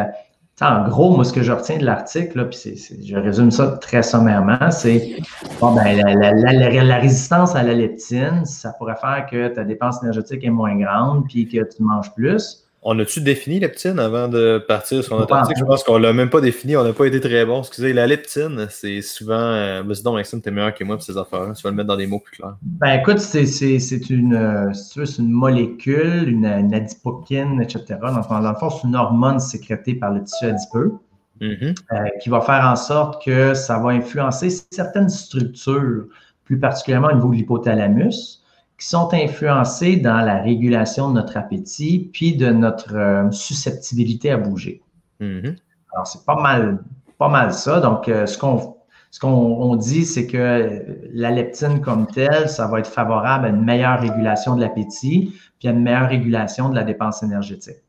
en 0.62 0.88
gros, 0.88 1.14
moi, 1.14 1.24
ce 1.24 1.32
que 1.32 1.42
je 1.42 1.50
retiens 1.52 1.76
de 1.78 1.84
l'article, 1.84 2.48
puis 2.48 2.78
je 3.04 3.16
résume 3.16 3.50
ça 3.50 3.66
très 3.78 4.02
sommairement, 4.02 4.70
c'est, 4.70 5.16
bon, 5.60 5.74
ben, 5.74 5.96
la- 5.96 6.14
la- 6.14 6.52
la- 6.52 6.84
la 6.84 6.96
résistance 6.98 7.54
à 7.56 7.62
la 7.62 7.74
leptine, 7.74 8.44
ça 8.44 8.72
pourrait 8.72 8.96
faire 8.96 9.26
que 9.30 9.48
ta 9.48 9.64
dépense 9.64 10.02
énergétique 10.02 10.44
est 10.44 10.50
moins 10.50 10.76
grande 10.76 11.26
puis 11.28 11.46
que 11.48 11.58
tu 11.64 11.82
manges 11.82 12.14
plus. 12.14 12.61
On 12.84 12.98
a-tu 12.98 13.20
défini 13.20 13.60
leptine 13.60 14.00
avant 14.00 14.26
de 14.26 14.58
partir? 14.66 15.04
Sur 15.04 15.16
notre 15.18 15.32
article? 15.34 15.60
Je 15.60 15.64
pense 15.64 15.84
qu'on 15.84 15.98
l'a 15.98 16.12
même 16.12 16.30
pas 16.30 16.40
défini, 16.40 16.76
on 16.76 16.82
n'a 16.82 16.92
pas 16.92 17.06
été 17.06 17.20
très 17.20 17.46
bon. 17.46 17.60
Excusez, 17.60 17.92
la 17.92 18.08
leptine, 18.08 18.66
c'est 18.70 19.02
souvent. 19.02 19.34
Euh, 19.38 19.84
mais 19.86 19.94
sinon, 19.94 20.14
Maxime, 20.14 20.40
t'es 20.40 20.50
meilleur 20.50 20.74
que 20.74 20.82
moi 20.82 20.96
pour 20.96 21.04
ces 21.04 21.16
affaires-là. 21.16 21.52
Tu 21.54 21.62
vas 21.62 21.70
le 21.70 21.76
mettre 21.76 21.86
dans 21.88 21.96
des 21.96 22.08
mots 22.08 22.18
plus 22.18 22.36
clairs. 22.38 22.56
Ben 22.62 22.94
écoute, 23.00 23.20
c'est, 23.20 23.46
c'est, 23.46 23.78
c'est 23.78 24.10
une, 24.10 24.34
euh, 24.34 24.72
une 25.18 25.30
molécule, 25.30 26.28
une, 26.28 26.44
une 26.46 26.74
adipokine, 26.74 27.62
etc. 27.62 27.84
Dans, 28.02 28.16
le 28.16 28.22
fond- 28.22 28.40
dans 28.40 28.50
le 28.50 28.56
fond, 28.58 28.70
c'est 28.70 28.88
une 28.88 28.96
hormone 28.96 29.38
sécrétée 29.38 29.94
par 29.94 30.12
le 30.12 30.24
tissu 30.24 30.46
adipeux 30.46 30.92
Mhm. 31.40 31.74
euh, 31.92 31.96
qui 32.22 32.28
va 32.28 32.40
faire 32.40 32.64
en 32.64 32.76
sorte 32.76 33.24
que 33.24 33.52
ça 33.54 33.76
va 33.78 33.90
influencer 33.90 34.48
certaines 34.70 35.08
structures, 35.08 36.04
plus 36.44 36.58
particulièrement 36.58 37.08
au 37.08 37.14
niveau 37.14 37.30
de 37.30 37.34
l'hypothalamus, 37.36 38.41
qui 38.82 38.88
sont 38.88 39.14
influencées 39.14 39.96
dans 39.96 40.22
la 40.22 40.42
régulation 40.42 41.08
de 41.08 41.14
notre 41.14 41.36
appétit 41.36 42.10
puis 42.12 42.34
de 42.34 42.50
notre 42.50 42.96
euh, 42.96 43.30
susceptibilité 43.30 44.32
à 44.32 44.36
bouger. 44.36 44.82
Mhm. 45.20 45.54
Alors, 45.92 46.04
c'est 46.08 46.24
pas 46.26 46.34
mal, 46.34 46.82
pas 47.16 47.28
mal 47.28 47.52
ça. 47.52 47.78
Donc, 47.78 48.08
euh, 48.08 48.26
ce 48.26 48.36
qu'on 48.36 48.74
ce 49.12 49.20
qu'on 49.20 49.28
on 49.28 49.76
dit, 49.76 50.04
c'est 50.04 50.26
que 50.26 50.84
la 51.12 51.30
leptine 51.30 51.80
comme 51.80 52.08
telle, 52.08 52.48
ça 52.48 52.66
va 52.66 52.80
être 52.80 52.88
favorable 52.88 53.46
à 53.46 53.50
une 53.50 53.62
meilleure 53.62 54.00
régulation 54.00 54.56
de 54.56 54.62
l'appétit, 54.62 55.32
puis 55.60 55.68
à 55.68 55.70
une 55.70 55.82
meilleure 55.82 56.08
régulation 56.08 56.68
de 56.68 56.74
la 56.74 56.82
dépense 56.82 57.22
énergétique. 57.22 57.84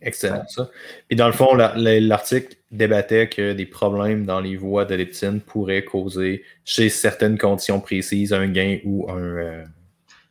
Excellent, 0.00 0.44
ça. 0.48 0.70
Puis 1.08 1.16
dans 1.16 1.26
le 1.26 1.32
fond, 1.32 1.54
la- 1.54 1.74
la- 1.76 1.98
l'article 2.00 2.56
débattait 2.70 3.28
que 3.28 3.52
des 3.52 3.66
problèmes 3.66 4.26
dans 4.26 4.40
les 4.40 4.56
voies 4.56 4.84
de 4.84 4.94
leptine 4.94 5.40
pourraient 5.40 5.84
causer, 5.84 6.44
chez 6.64 6.88
certaines 6.88 7.36
conditions 7.38 7.80
précises, 7.80 8.32
un 8.32 8.46
gain 8.48 8.78
ou 8.84 9.10
un, 9.10 9.18
euh, 9.18 9.64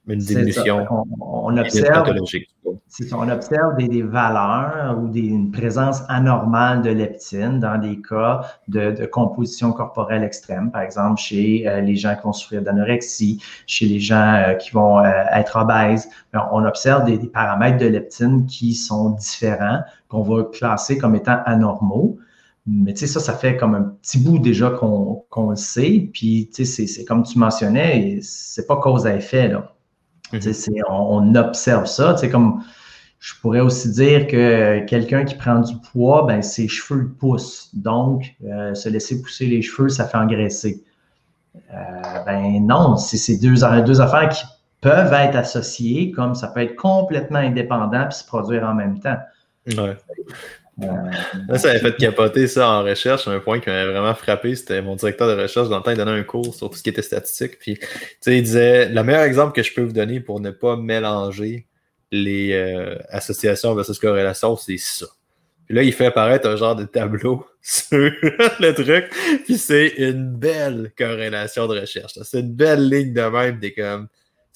une 0.08 0.22
ça. 0.22 0.34
diminution 0.34 0.86
On, 1.20 1.58
observe, 1.58 2.04
pathologiques. 2.04 2.50
c'est 2.88 3.04
ça, 3.04 3.18
on 3.20 3.30
observe 3.30 3.76
des, 3.78 3.88
des 3.88 4.02
valeurs 4.02 4.98
ou 5.02 5.08
des, 5.10 5.22
une 5.22 5.52
présence 5.52 6.02
anormale 6.08 6.82
de 6.82 6.90
leptine 6.92 7.60
dans 7.60 7.78
des 7.78 8.02
cas 8.02 8.42
de, 8.68 8.92
de 8.92 9.06
composition 9.06 9.72
corporelle 9.74 10.24
extrême, 10.24 10.72
par 10.72 10.82
exemple 10.82 11.20
chez 11.20 11.68
euh, 11.68 11.82
les 11.82 11.96
gens 11.96 12.16
qui 12.16 12.24
vont 12.24 12.34
souffrir 12.34 12.62
d'anorexie, 12.62 13.42
chez 13.66 13.86
les 13.86 14.00
gens 14.00 14.36
euh, 14.36 14.54
qui 14.54 14.72
vont 14.72 15.00
euh, 15.00 15.12
être 15.34 15.58
obèses. 15.58 16.10
Ben, 16.34 16.48
On 16.52 16.66
observe 16.66 17.04
des, 17.06 17.18
des 17.18 17.28
paramètres 17.28 17.78
de 17.78 17.88
leptine 17.88 18.46
qui 18.46 18.74
sont 18.74 19.12
différents, 19.12 19.82
qu'on 20.08 20.22
va 20.24 20.44
classer 20.44 20.98
comme 20.98 21.16
étant 21.16 21.40
anormaux. 21.46 22.18
Mais 22.70 22.94
tu 22.94 23.00
sais, 23.00 23.08
ça, 23.08 23.22
ça 23.22 23.34
fait 23.34 23.56
comme 23.56 23.76
un 23.76 23.84
petit 24.02 24.20
bout 24.20 24.40
déjà 24.40 24.70
qu'on 24.72 25.50
le 25.50 25.56
sait. 25.56 26.10
Puis, 26.12 26.50
tu 26.54 26.66
sais, 26.66 26.86
c'est 26.86 27.06
comme 27.06 27.24
tu 27.24 27.40
mentionnais, 27.40 28.20
c'est 28.22 28.68
pas 28.68 28.76
cause 28.76 29.08
à 29.08 29.16
effet, 29.16 29.48
là. 29.48 29.74
C'est- 30.40 30.72
on, 30.90 30.94
on 31.18 31.36
observe 31.36 31.86
ça. 31.86 32.16
Sais, 32.18 32.30
comme 32.30 32.64
je 33.20 33.34
pourrais 33.42 33.62
aussi 33.62 33.90
dire 33.92 34.28
que 34.28 34.86
quelqu'un 34.86 35.26
qui 35.26 35.36
prend 35.36 35.60
du 35.60 35.76
poids, 35.92 36.26
ben, 36.28 36.42
ses 36.42 36.68
cheveux 36.68 37.10
poussent. 37.20 37.70
Donc, 37.74 38.36
euh, 38.46 38.74
se 38.76 38.90
laisser 38.90 39.22
pousser 39.22 39.48
les 39.48 39.62
cheveux, 39.62 39.90
ça 39.90 40.06
fait 40.08 40.18
engraisser. 40.18 40.84
Euh, 41.74 42.24
ben 42.26 42.66
non, 42.66 42.98
c'est 42.98 43.18
ces 43.18 43.40
deux, 43.40 43.56
deux 43.86 44.02
affaires 44.02 44.30
qui 44.30 44.44
peuvent 44.82 45.14
être 45.14 45.36
associées, 45.36 46.12
comme 46.12 46.36
ça 46.36 46.50
peut 46.50 46.62
être 46.62 46.76
complètement 46.76 47.40
indépendant 47.40 48.06
puis 48.08 48.20
se 48.20 48.26
produire 48.26 48.64
en 48.64 48.76
même 48.76 49.00
temps. 49.00 49.18
Ouais. 49.66 49.98
Là, 50.80 51.58
ça 51.58 51.72
avait 51.72 51.80
fait 51.80 51.98
capoter 51.98 52.48
ça 52.48 52.70
en 52.70 52.84
recherche. 52.84 53.28
Un 53.28 53.40
point 53.40 53.60
qui 53.60 53.70
m'avait 53.70 53.92
vraiment 53.92 54.14
frappé, 54.14 54.56
c'était 54.56 54.82
mon 54.82 54.96
directeur 54.96 55.28
de 55.28 55.42
recherche. 55.42 55.70
Dans 55.70 55.78
le 55.78 55.84
temps, 55.84 55.92
il 55.92 55.98
donnait 55.98 56.12
un 56.12 56.24
cours 56.24 56.54
sur 56.54 56.70
tout 56.70 56.78
ce 56.78 56.84
qui 56.84 56.90
était 56.90 57.02
statistique. 57.02 57.58
Puis, 57.60 57.80
il 58.28 58.44
disait 58.44 58.90
le 58.90 59.04
meilleur 59.04 59.24
exemple 59.24 59.54
que 59.54 59.64
je 59.64 59.74
peux 59.74 59.82
vous 59.82 59.94
donner 59.94 60.20
pour 60.20 60.40
ne 60.40 60.52
pas 60.52 60.76
mélanger 60.76 61.68
les 62.12 62.54
euh, 62.54 62.96
associations 63.10 63.74
versus 63.76 64.00
corrélations, 64.00 64.56
c'est 64.56 64.78
ça. 64.78 65.08
Puis 65.66 65.76
là, 65.76 65.84
il 65.84 65.92
fait 65.92 66.06
apparaître 66.06 66.48
un 66.48 66.56
genre 66.56 66.76
de 66.76 66.86
tableau 66.86 67.46
sur 67.62 67.98
le 67.98 68.72
truc. 68.72 69.10
Puis 69.44 69.58
c'est 69.58 69.88
une 69.98 70.32
belle 70.32 70.94
corrélation 70.98 71.68
de 71.68 71.80
recherche. 71.80 72.14
C'est 72.24 72.40
une 72.40 72.54
belle 72.54 72.88
ligne 72.88 73.14
de 73.14 73.22
même. 73.22 73.60
T'es 73.60 73.74
comme. 73.74 74.08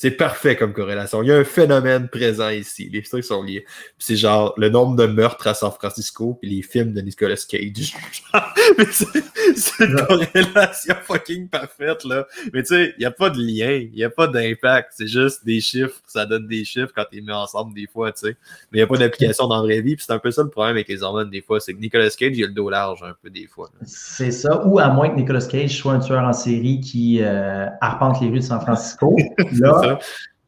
C'est 0.01 0.09
parfait 0.09 0.55
comme 0.55 0.73
corrélation. 0.73 1.21
Il 1.21 1.27
y 1.27 1.31
a 1.31 1.37
un 1.37 1.43
phénomène 1.43 2.09
présent 2.09 2.49
ici. 2.49 2.89
Les 2.91 3.03
trucs 3.03 3.23
sont 3.23 3.43
liés. 3.43 3.67
c'est 3.99 4.15
genre 4.15 4.51
le 4.57 4.67
nombre 4.67 4.95
de 4.95 5.05
meurtres 5.05 5.45
à 5.45 5.53
San 5.53 5.69
Francisco 5.69 6.39
puis 6.41 6.49
les 6.49 6.63
films 6.63 6.91
de 6.93 7.01
Nicolas 7.01 7.35
Cage. 7.47 7.93
c'est 8.91 9.85
une 9.85 9.95
corrélation 10.07 10.95
fucking 11.03 11.49
parfaite, 11.49 12.03
là. 12.03 12.25
Mais 12.51 12.63
tu 12.63 12.69
sais, 12.69 12.95
il 12.97 13.01
n'y 13.01 13.05
a 13.05 13.11
pas 13.11 13.29
de 13.29 13.37
lien, 13.37 13.73
il 13.73 13.91
n'y 13.91 14.03
a 14.03 14.09
pas 14.09 14.25
d'impact. 14.25 14.93
C'est 14.97 15.05
juste 15.05 15.45
des 15.45 15.61
chiffres. 15.61 16.01
Ça 16.07 16.25
donne 16.25 16.47
des 16.47 16.65
chiffres 16.65 16.91
quand 16.95 17.05
tu 17.11 17.21
mis 17.21 17.31
ensemble 17.31 17.75
des 17.75 17.85
fois, 17.85 18.11
tu 18.11 18.21
sais. 18.21 18.37
Mais 18.71 18.79
il 18.79 18.81
n'y 18.81 18.81
a 18.81 18.87
pas 18.87 18.97
d'application 18.97 19.47
dans 19.47 19.57
la 19.57 19.61
vraie 19.61 19.81
vie. 19.81 19.97
Puis 19.97 20.05
c'est 20.07 20.13
un 20.13 20.19
peu 20.19 20.31
ça 20.31 20.41
le 20.41 20.49
problème 20.49 20.77
avec 20.77 20.87
les 20.87 21.03
hormones 21.03 21.29
des 21.29 21.43
fois. 21.43 21.59
C'est 21.59 21.75
que 21.75 21.79
Nicolas 21.79 22.09
Cage, 22.09 22.35
il 22.35 22.43
a 22.43 22.47
le 22.47 22.53
dos 22.53 22.71
large 22.71 23.03
un 23.03 23.13
peu 23.21 23.29
des 23.29 23.45
fois. 23.45 23.69
C'est 23.85 24.31
ça. 24.31 24.65
Ou 24.65 24.79
à 24.79 24.89
moins 24.89 25.09
que 25.09 25.15
Nicolas 25.15 25.45
Cage 25.45 25.77
soit 25.77 25.93
un 25.93 25.99
tueur 25.99 26.23
en 26.23 26.33
série 26.33 26.79
qui 26.79 27.19
euh, 27.21 27.67
arpente 27.81 28.19
les 28.19 28.29
rues 28.29 28.39
de 28.39 28.43
San 28.43 28.59
Francisco. 28.61 29.15
là, 29.59 29.90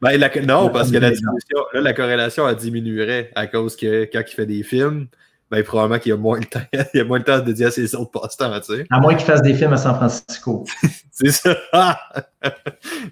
ben, 0.00 0.20
non, 0.46 0.68
parce 0.68 0.90
que 0.90 0.98
la, 0.98 1.10
là, 1.10 1.80
la 1.80 1.92
corrélation 1.94 2.44
a 2.44 2.54
diminuerait 2.54 3.30
à 3.34 3.46
cause 3.46 3.74
que 3.74 4.08
quand 4.12 4.22
il 4.26 4.34
fait 4.34 4.46
des 4.46 4.62
films, 4.62 5.06
ben, 5.50 5.62
probablement 5.62 5.98
qu'il 5.98 6.10
y 6.10 6.12
a 6.12 6.18
moins 6.18 6.40
de 6.40 6.44
temps, 6.44 6.60
il 6.94 7.00
a 7.00 7.04
moins 7.04 7.20
de 7.20 7.24
temps 7.24 7.38
de 7.38 7.44
dédier 7.44 7.66
à 7.66 7.70
ses 7.70 7.94
autres 7.94 8.10
passe-temps, 8.10 8.60
tu 8.60 8.76
sais. 8.76 8.86
À 8.90 9.00
moins 9.00 9.14
qu'il 9.14 9.24
fasse 9.24 9.40
des 9.40 9.54
films 9.54 9.72
à 9.72 9.76
San 9.76 9.94
Francisco. 9.94 10.64
c'est 11.10 11.30
ça. 11.30 11.56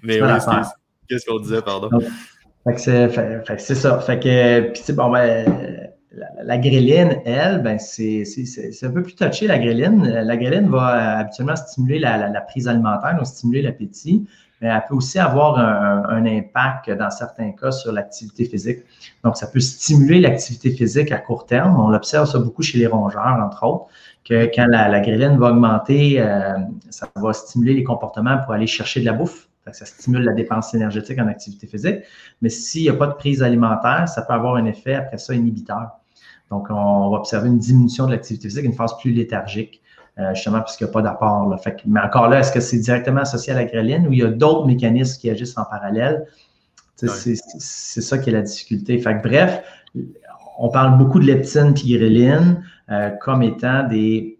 Mais 0.03 0.21
oui, 0.21 0.29
qu'est-ce 1.09 1.25
qu'on 1.25 1.39
disait, 1.39 1.61
pardon? 1.61 1.89
c'est 2.77 3.75
ça. 3.75 3.99
Fait 3.99 4.19
que, 4.19 4.71
puis, 4.71 4.93
bon, 4.93 5.09
ben, 5.09 5.89
la, 6.11 6.27
la, 6.43 6.57
gréline, 6.57 7.17
elle, 7.25 7.63
ben, 7.63 7.79
c'est 7.79 8.23
un 8.83 8.91
peu 8.91 9.01
plus 9.01 9.15
touché, 9.15 9.47
la 9.47 9.57
gréline. 9.57 10.03
La 10.03 10.37
gréline 10.37 10.69
va 10.69 11.17
habituellement 11.17 11.55
stimuler 11.55 11.99
la, 11.99 12.29
la 12.29 12.41
prise 12.41 12.67
alimentaire, 12.67 13.15
donc 13.17 13.25
stimuler 13.25 13.61
l'appétit 13.63 14.27
mais 14.63 14.69
elle 14.69 14.81
peut 14.87 14.95
aussi 14.95 15.19
avoir 15.19 15.59
un, 15.59 16.25
impact 16.25 16.89
dans 16.91 17.09
certains 17.09 17.51
cas 17.51 17.71
sur 17.71 17.91
l'activité 17.91 18.45
physique. 18.45 18.79
Donc, 19.21 19.35
ça 19.35 19.47
peut 19.47 19.59
stimuler 19.59 20.21
l'activité 20.21 20.71
physique 20.71 21.11
à 21.11 21.17
court 21.17 21.45
terme. 21.45 21.77
On 21.77 21.93
observe 21.93 22.29
ça 22.29 22.39
beaucoup 22.39 22.61
chez 22.61 22.77
les 22.77 22.87
rongeurs, 22.87 23.37
entre 23.45 23.61
autres, 23.65 23.85
que 24.23 24.49
quand 24.55 24.65
la, 24.67 24.87
la 24.87 25.01
va 25.35 25.51
augmenter, 25.51 26.21
euh, 26.21 26.53
ça 26.89 27.09
va 27.13 27.33
stimuler 27.33 27.73
les 27.73 27.83
comportements 27.83 28.37
pour 28.37 28.53
aller 28.53 28.65
chercher 28.65 29.01
de 29.01 29.05
la 29.05 29.11
bouffe. 29.11 29.49
Ça 29.69 29.85
stimule 29.85 30.23
la 30.23 30.33
dépense 30.33 30.73
énergétique 30.73 31.19
en 31.19 31.27
activité 31.27 31.67
physique. 31.67 31.97
Mais 32.41 32.47
s'il 32.47 32.83
n'y 32.83 32.89
a 32.89 32.93
pas 32.93 33.07
de 33.07 33.15
prise 33.15 33.43
alimentaire, 33.43 34.07
ça 34.07 34.21
peut 34.21 34.33
avoir 34.33 34.55
un 34.55 34.63
effet 34.63 34.93
après 34.95 35.17
ça 35.17 35.35
inhibiteur. 35.35 35.89
Donc, 36.49 36.67
on 36.69 37.09
va 37.09 37.17
observer 37.17 37.49
une 37.49 37.59
diminution 37.59 38.05
de 38.05 38.11
l'activité 38.11 38.47
physique, 38.47 38.63
une 38.63 38.73
phase 38.73 38.97
plus 38.97 39.11
léthargique. 39.11 39.82
Euh, 40.19 40.35
justement 40.35 40.59
parce 40.59 40.77
qu'il 40.77 40.85
n'y 40.85 40.91
a 40.91 40.93
pas 40.93 41.01
d'apport. 41.01 41.59
mais 41.87 41.99
encore 41.99 42.29
là, 42.29 42.39
est-ce 42.39 42.51
que 42.51 42.59
c'est 42.59 42.77
directement 42.77 43.21
associé 43.21 43.51
à 43.51 43.55
la 43.55 43.65
gréline 43.65 44.07
ou 44.07 44.13
il 44.13 44.19
y 44.19 44.23
a 44.23 44.29
d'autres 44.29 44.67
mécanismes 44.67 45.19
qui 45.19 45.27
agissent 45.27 45.57
en 45.57 45.65
parallèle? 45.65 46.27
C'est 46.95 48.01
ça 48.01 48.19
qui 48.19 48.29
est 48.29 48.33
la 48.33 48.43
difficulté. 48.43 48.99
Fait 48.99 49.15
bref, 49.15 49.63
on 50.59 50.69
parle 50.69 50.99
beaucoup 50.99 51.19
de 51.19 51.25
leptine 51.25 51.73
et 51.75 51.97
gréline 51.97 52.63
euh, 52.91 53.09
comme 53.09 53.41
étant 53.41 53.87
des 53.87 54.39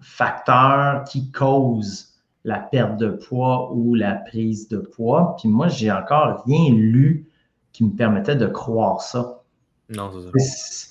facteurs 0.00 1.02
qui 1.02 1.32
causent 1.32 2.14
la 2.44 2.60
perte 2.60 2.96
de 2.96 3.08
poids 3.08 3.72
ou 3.74 3.96
la 3.96 4.14
prise 4.14 4.68
de 4.68 4.78
poids. 4.78 5.34
Puis 5.40 5.48
moi, 5.48 5.66
j'ai 5.66 5.90
encore 5.90 6.44
rien 6.46 6.70
lu 6.72 7.26
qui 7.72 7.84
me 7.84 7.90
permettait 7.90 8.36
de 8.36 8.46
croire 8.46 9.02
ça. 9.02 9.42
Non, 9.90 10.12
c'est 10.12 10.38
ça 10.38 10.87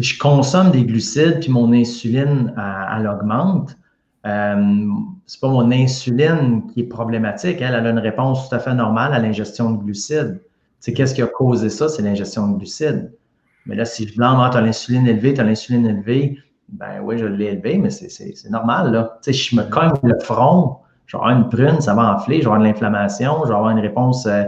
je 0.00 0.18
consomme 0.18 0.70
des 0.70 0.84
glucides 0.84 1.40
puis 1.40 1.50
mon 1.50 1.72
insuline, 1.72 2.54
elle, 2.96 3.06
augmente, 3.06 3.76
euh, 4.26 4.86
c'est 5.26 5.40
pas 5.40 5.48
mon 5.48 5.70
insuline 5.70 6.66
qui 6.72 6.80
est 6.80 6.84
problématique. 6.88 7.58
Elle, 7.60 7.74
elle 7.74 7.86
a 7.86 7.90
une 7.90 7.98
réponse 7.98 8.48
tout 8.48 8.54
à 8.54 8.58
fait 8.58 8.74
normale 8.74 9.12
à 9.12 9.18
l'ingestion 9.18 9.70
de 9.70 9.82
glucides. 9.82 10.40
C'est 10.78 10.92
qu'est-ce 10.92 11.14
qui 11.14 11.22
a 11.22 11.26
causé 11.26 11.70
ça? 11.70 11.88
C'est 11.88 12.02
l'ingestion 12.02 12.48
de 12.48 12.58
glucides. 12.58 13.12
Mais 13.66 13.76
là, 13.76 13.84
si 13.84 14.06
je 14.06 14.16
blâme, 14.16 14.38
ah, 14.40 14.48
tu 14.50 14.58
as 14.58 14.60
l'insuline 14.62 15.06
élevée, 15.06 15.34
tu 15.34 15.40
as 15.40 15.44
l'insuline 15.44 15.86
élevée, 15.86 16.38
ben 16.68 17.00
oui, 17.02 17.18
je 17.18 17.26
l'ai 17.26 17.46
élevée, 17.46 17.78
mais 17.78 17.90
c'est 17.90 18.50
normal. 18.50 18.92
Là. 18.92 19.18
Tu 19.22 19.32
sais, 19.32 19.38
je 19.38 19.56
me 19.56 19.62
cogne 19.64 19.92
le 20.02 20.18
front, 20.20 20.78
je 21.06 21.16
vais 21.16 21.22
avoir 21.22 21.36
une 21.36 21.48
prune, 21.48 21.80
ça 21.80 21.94
va 21.94 22.14
enfler, 22.14 22.36
je 22.36 22.40
vais 22.40 22.46
avoir 22.46 22.60
de 22.60 22.64
l'inflammation, 22.64 23.42
je 23.42 23.48
vais 23.48 23.54
avoir 23.54 23.70
une 23.70 23.80
réponse 23.80 24.26
euh, 24.26 24.44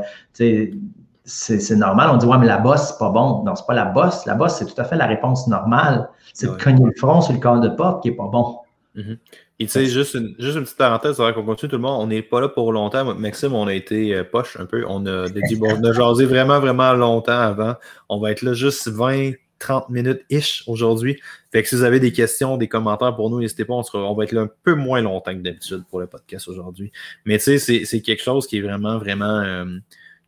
c'est 1.25 1.77
normal. 1.77 2.11
On 2.13 2.17
dit, 2.17 2.27
ouais, 2.27 2.39
mais 2.39 2.47
la 2.47 2.59
bosse, 2.59 2.89
c'est 2.89 2.99
pas 2.99 3.11
bon. 3.11 3.43
Non, 3.45 3.55
c'est 3.55 3.67
pas 3.67 3.75
la 3.75 3.85
bosse. 3.85 4.27
La 4.27 4.35
bosse, 4.35 4.57
c'est 4.57 4.67
tout 4.67 4.81
à 4.81 4.85
fait 4.85 4.97
la 4.97 5.07
réponse 5.07 5.47
normale. 5.47 6.09
C'est 6.35 6.47
de 6.47 6.53
cogner 6.53 6.85
le 6.85 6.93
front 6.97 7.21
sur 7.21 7.33
le 7.33 7.39
corps 7.39 7.61
de 7.61 7.69
porte 7.69 8.03
qui 8.03 8.09
est 8.09 8.17
pas 8.17 8.27
bon. 8.27 8.59
Mm-hmm. 8.97 9.19
Et 9.61 9.67
tu 9.67 9.71
sais, 9.71 9.87
juste 9.87 10.15
une, 10.15 10.35
juste 10.39 10.57
une 10.57 10.65
petite 10.65 10.77
parenthèse, 10.77 11.21
avant 11.21 11.33
qu'on 11.33 11.45
continue 11.45 11.71
tout 11.71 11.77
le 11.77 11.83
monde, 11.83 12.03
on 12.03 12.07
n'est 12.09 12.23
pas 12.23 12.41
là 12.41 12.49
pour 12.49 12.73
longtemps. 12.73 13.15
Maxime, 13.15 13.55
on 13.55 13.69
a 13.69 13.75
été 13.75 14.15
euh, 14.15 14.25
poche 14.25 14.57
un 14.59 14.67
peu. 14.67 14.85
On 14.89 15.07
a, 15.07 15.29
dit, 15.29 15.57
bon, 15.57 15.69
on 15.71 15.85
a 15.85 15.93
jasé 15.93 16.25
vraiment, 16.25 16.59
vraiment 16.59 16.93
longtemps 16.95 17.39
avant. 17.39 17.77
On 18.09 18.19
va 18.19 18.33
être 18.33 18.43
là 18.43 18.55
juste 18.55 18.89
20, 18.89 19.33
30 19.61 19.89
minutes-ish 19.89 20.65
aujourd'hui. 20.67 21.21
Fait 21.53 21.63
que 21.63 21.69
si 21.69 21.77
vous 21.77 21.85
avez 21.85 22.01
des 22.01 22.13
questions, 22.13 22.57
des 22.57 22.69
commentaires 22.69 23.15
pour 23.15 23.31
nous, 23.31 23.41
n'hésitez 23.41 23.65
pas, 23.65 23.75
on, 23.75 24.15
va 24.15 24.25
être 24.25 24.33
là 24.33 24.43
un 24.43 24.51
peu 24.65 24.75
moins 24.75 25.01
longtemps 25.01 25.33
que 25.33 25.41
d'habitude 25.41 25.85
pour 25.89 26.01
le 26.01 26.09
podcast 26.09 26.49
aujourd'hui. 26.49 26.91
Mais 27.25 27.39
tu 27.39 27.59
sais, 27.59 27.85
c'est 27.85 28.01
quelque 28.01 28.23
chose 28.23 28.49
qui 28.49 28.59
est 28.59 28.63
vraiment, 28.63 28.99
vraiment. 28.99 29.39
Euh, 29.39 29.65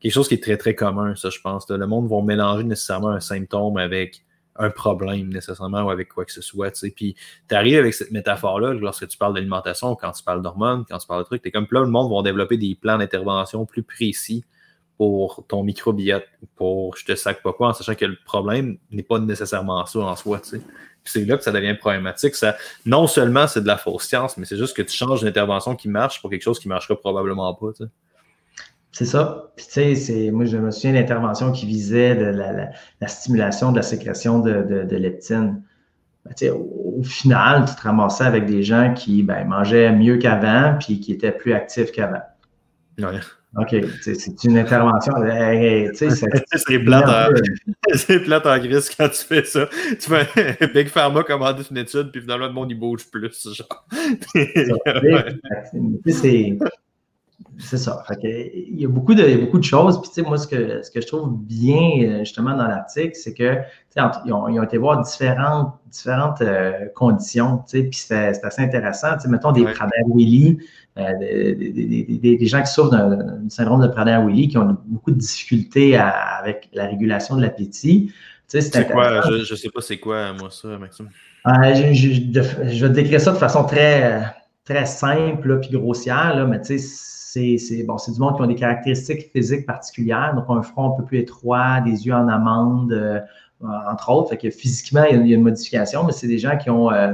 quelque 0.05 0.13
chose 0.13 0.29
qui 0.29 0.35
est 0.35 0.43
très, 0.43 0.59
très 0.59 0.75
commun, 0.75 1.17
ça, 1.17 1.31
je 1.31 1.41
pense. 1.41 1.67
Le 1.71 1.87
monde 1.87 2.11
va 2.11 2.21
mélanger 2.21 2.63
nécessairement 2.63 3.09
un 3.09 3.21
symptôme 3.21 3.79
avec 3.79 4.23
un 4.57 4.69
problème 4.69 5.33
nécessairement 5.33 5.83
ou 5.85 5.89
avec 5.89 6.11
quoi 6.11 6.27
que 6.27 6.33
ce 6.33 6.43
soit. 6.43 6.79
Puis 6.95 7.17
tu 7.49 7.55
arrives 7.55 7.79
avec 7.79 7.95
cette 7.95 8.11
métaphore-là 8.11 8.75
lorsque 8.75 9.09
tu 9.09 9.17
parles 9.17 9.33
d'alimentation, 9.33 9.97
quand 9.97 10.13
tu 10.13 10.23
parles 10.23 10.43
d'hormones, 10.43 10.85
quand 10.91 10.99
tu 10.99 11.07
parles 11.07 11.23
de 11.23 11.27
trucs, 11.27 11.47
es 11.47 11.51
comme 11.51 11.67
là, 11.71 11.81
le 11.81 11.87
monde 11.87 12.13
va 12.13 12.23
développer 12.23 12.59
des 12.59 12.75
plans 12.79 12.99
d'intervention 12.99 13.65
plus 13.65 13.83
précis 13.83 14.45
pour 14.99 15.43
ton 15.49 15.63
microbiote, 15.63 16.27
pour 16.55 16.99
je 16.99 17.07
te 17.07 17.15
sac 17.15 17.43
pas 17.43 17.55
quoi, 17.55 17.69
en 17.69 17.73
sachant 17.73 17.95
que 17.95 18.05
le 18.05 18.19
problème 18.27 18.77
n'est 18.91 19.03
pas 19.03 19.19
nécessairement 19.19 19.87
ça 19.87 20.01
en 20.01 20.17
soi. 20.17 20.43
C'est 21.03 21.25
là 21.25 21.39
que 21.39 21.45
ça 21.45 21.51
devient 21.51 21.77
problématique. 21.81 22.35
Ça, 22.35 22.57
non 22.85 23.07
seulement 23.07 23.47
c'est 23.47 23.63
de 23.63 23.67
la 23.67 23.79
fausse 23.79 24.07
science, 24.07 24.37
mais 24.37 24.45
c'est 24.45 24.59
juste 24.59 24.77
que 24.77 24.83
tu 24.83 24.95
changes 24.95 25.23
une 25.23 25.29
intervention 25.29 25.75
qui 25.75 25.89
marche 25.89 26.21
pour 26.21 26.29
quelque 26.29 26.43
chose 26.43 26.59
qui 26.59 26.69
ne 26.69 26.75
marchera 26.75 26.95
probablement 26.95 27.55
pas. 27.55 27.71
C'est 28.95 29.07
ça. 29.07 29.51
Puis, 29.57 29.67
tu 29.67 29.97
sais, 29.97 30.31
moi, 30.31 30.45
je 30.45 30.57
me 30.57 30.71
souviens 30.71 30.93
d'interventions 30.93 31.51
qui 31.51 31.67
visaient 31.67 32.15
de 32.15 32.27
la, 32.27 33.09
stimulation 33.09 33.73
de 33.73 33.77
la 33.77 33.83
sécrétion 33.83 34.39
de, 34.39 34.85
de, 34.89 34.97
leptine. 34.97 35.63
Ben, 36.25 36.53
au, 36.53 36.99
au, 37.01 37.03
final, 37.03 37.65
tu 37.69 37.75
te 37.75 37.83
ramassais 37.83 38.23
avec 38.23 38.47
des 38.47 38.63
gens 38.63 38.95
qui 38.95 39.25
ben, 39.25 39.45
mangeaient 39.49 39.91
mieux 39.91 40.17
qu'avant 40.19 40.77
puis 40.79 41.01
qui 41.01 41.13
étaient 41.13 41.33
plus 41.33 41.53
actifs 41.55 41.91
qu'avant. 41.91 42.23
Ouais. 42.99 43.19
OK, 43.57 43.75
c'est 44.01 44.45
une 44.45 44.59
intervention. 44.59 45.13
c'est 46.53 46.79
plate, 46.79 47.05
en... 47.09 48.19
plate 48.25 48.47
en 48.47 48.59
gris 48.59 48.89
quand 48.97 49.09
tu 49.09 49.25
fais 49.25 49.45
ça. 49.45 49.69
Tu 50.01 50.09
fais 50.09 50.69
Big 50.73 50.89
Pharma 50.89 51.25
commander 51.25 51.65
une 51.69 51.79
étude, 51.79 52.13
puis 52.13 52.21
finalement, 52.21 52.47
le 52.47 52.53
monde, 52.53 52.71
il 52.71 52.79
bouge 52.79 53.11
plus. 53.11 53.49
Genre. 53.55 53.87
C'est 57.59 57.79
ça. 57.79 58.03
il, 58.23 58.81
y 58.81 58.85
a 58.85 58.89
beaucoup 58.89 59.15
de, 59.15 59.37
beaucoup 59.37 59.59
de 59.59 59.65
choses. 59.65 60.01
Puis, 60.03 60.23
moi, 60.23 60.39
ce 60.39 60.47
que, 60.47 60.83
ce 60.83 60.91
que 60.91 61.01
je 61.01 61.07
trouve 61.07 61.37
bien, 61.37 62.03
euh, 62.03 62.19
justement, 62.21 62.57
dans 62.57 62.67
l'article, 62.67 63.15
c'est 63.15 63.35
que 63.35 63.59
ils 63.97 64.33
ont, 64.33 64.49
ils 64.49 64.59
ont, 64.59 64.63
été 64.63 64.77
voir 64.77 65.03
différentes, 65.03 65.75
différentes 65.91 66.41
euh, 66.41 66.87
conditions. 66.95 67.63
Puis, 67.71 67.91
c'est 67.93 68.45
assez 68.45 68.63
intéressant. 68.63 69.17
mettons 69.29 69.53
des 69.53 69.63
ouais. 69.63 69.73
Prader-Willi, 69.73 70.59
euh, 70.99 71.03
des, 71.21 72.37
des, 72.39 72.47
gens 72.47 72.61
qui 72.63 72.73
souffrent 72.73 72.91
d'un 72.91 73.49
syndrome 73.49 73.83
de 73.83 73.89
Prader-Willi, 73.89 74.49
qui 74.49 74.59
ont 74.59 74.77
beaucoup 74.87 75.13
de 75.13 75.19
difficultés 75.19 75.97
avec 75.97 76.69
la 76.73 76.87
régulation 76.87 77.37
de 77.37 77.43
l'appétit. 77.43 78.13
C'est 78.49 78.91
quoi? 78.91 79.23
Je 79.23 79.53
ne 79.53 79.57
sais 79.57 79.71
pas 79.71 79.81
c'est 79.81 79.99
quoi, 79.99 80.33
moi, 80.33 80.51
ça, 80.51 80.77
Maxime. 80.79 81.09
je, 81.47 81.93
je, 81.93 82.69
je, 82.69 82.87
vais 82.87 82.89
te 82.89 82.95
décrire 82.95 83.21
ça 83.21 83.33
de 83.33 83.39
façon 83.39 83.65
très, 83.65 84.23
très 84.65 84.87
simple 84.87 85.61
puis 85.61 85.71
grossière, 85.71 86.35
là, 86.37 86.47
mais 86.47 86.61
tu 86.61 86.79
sais, 86.79 87.59
c'est 87.59 87.83
bon, 87.83 87.97
du 87.97 88.21
monde 88.21 88.37
qui 88.37 88.43
ont 88.43 88.47
des 88.47 88.55
caractéristiques 88.55 89.31
physiques 89.33 89.67
particulières, 89.67 90.35
donc 90.35 90.45
un 90.49 90.63
front 90.63 90.93
un 90.93 90.97
peu 90.97 91.05
plus 91.05 91.19
étroit, 91.19 91.81
des 91.81 92.07
yeux 92.07 92.15
en 92.15 92.29
amande, 92.29 92.93
euh, 92.93 93.21
entre 93.61 94.11
autres. 94.11 94.31
Fait 94.31 94.37
que 94.37 94.51
physiquement, 94.51 95.05
il 95.05 95.27
y, 95.27 95.33
a, 95.33 95.37
une 95.37 95.43
modification, 95.43 96.05
mais 96.05 96.13
c'est 96.13 96.29
des 96.29 96.39
gens 96.39 96.57
qui 96.57 96.71
ont, 96.71 96.93
euh, 96.93 97.13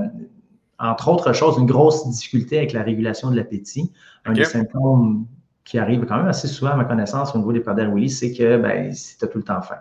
entre 0.78 1.08
autres 1.08 1.32
choses, 1.32 1.56
une 1.58 1.66
grosse 1.66 2.08
difficulté 2.08 2.58
avec 2.58 2.72
la 2.72 2.82
régulation 2.82 3.30
de 3.30 3.36
l'appétit. 3.36 3.92
Un 4.24 4.32
des 4.32 4.44
symptômes 4.44 5.26
qui 5.64 5.78
arrive 5.78 6.04
quand 6.04 6.16
même 6.16 6.28
assez 6.28 6.48
souvent 6.48 6.72
à 6.72 6.76
ma 6.76 6.84
connaissance 6.84 7.34
au 7.34 7.38
niveau 7.38 7.52
des 7.52 7.60
Prader-Willi, 7.60 8.10
c'est 8.10 8.32
que 8.32 8.58
ben, 8.58 8.92
tu 8.92 9.24
as 9.24 9.28
tout 9.28 9.38
le 9.38 9.44
temps 9.44 9.62
faim. 9.62 9.76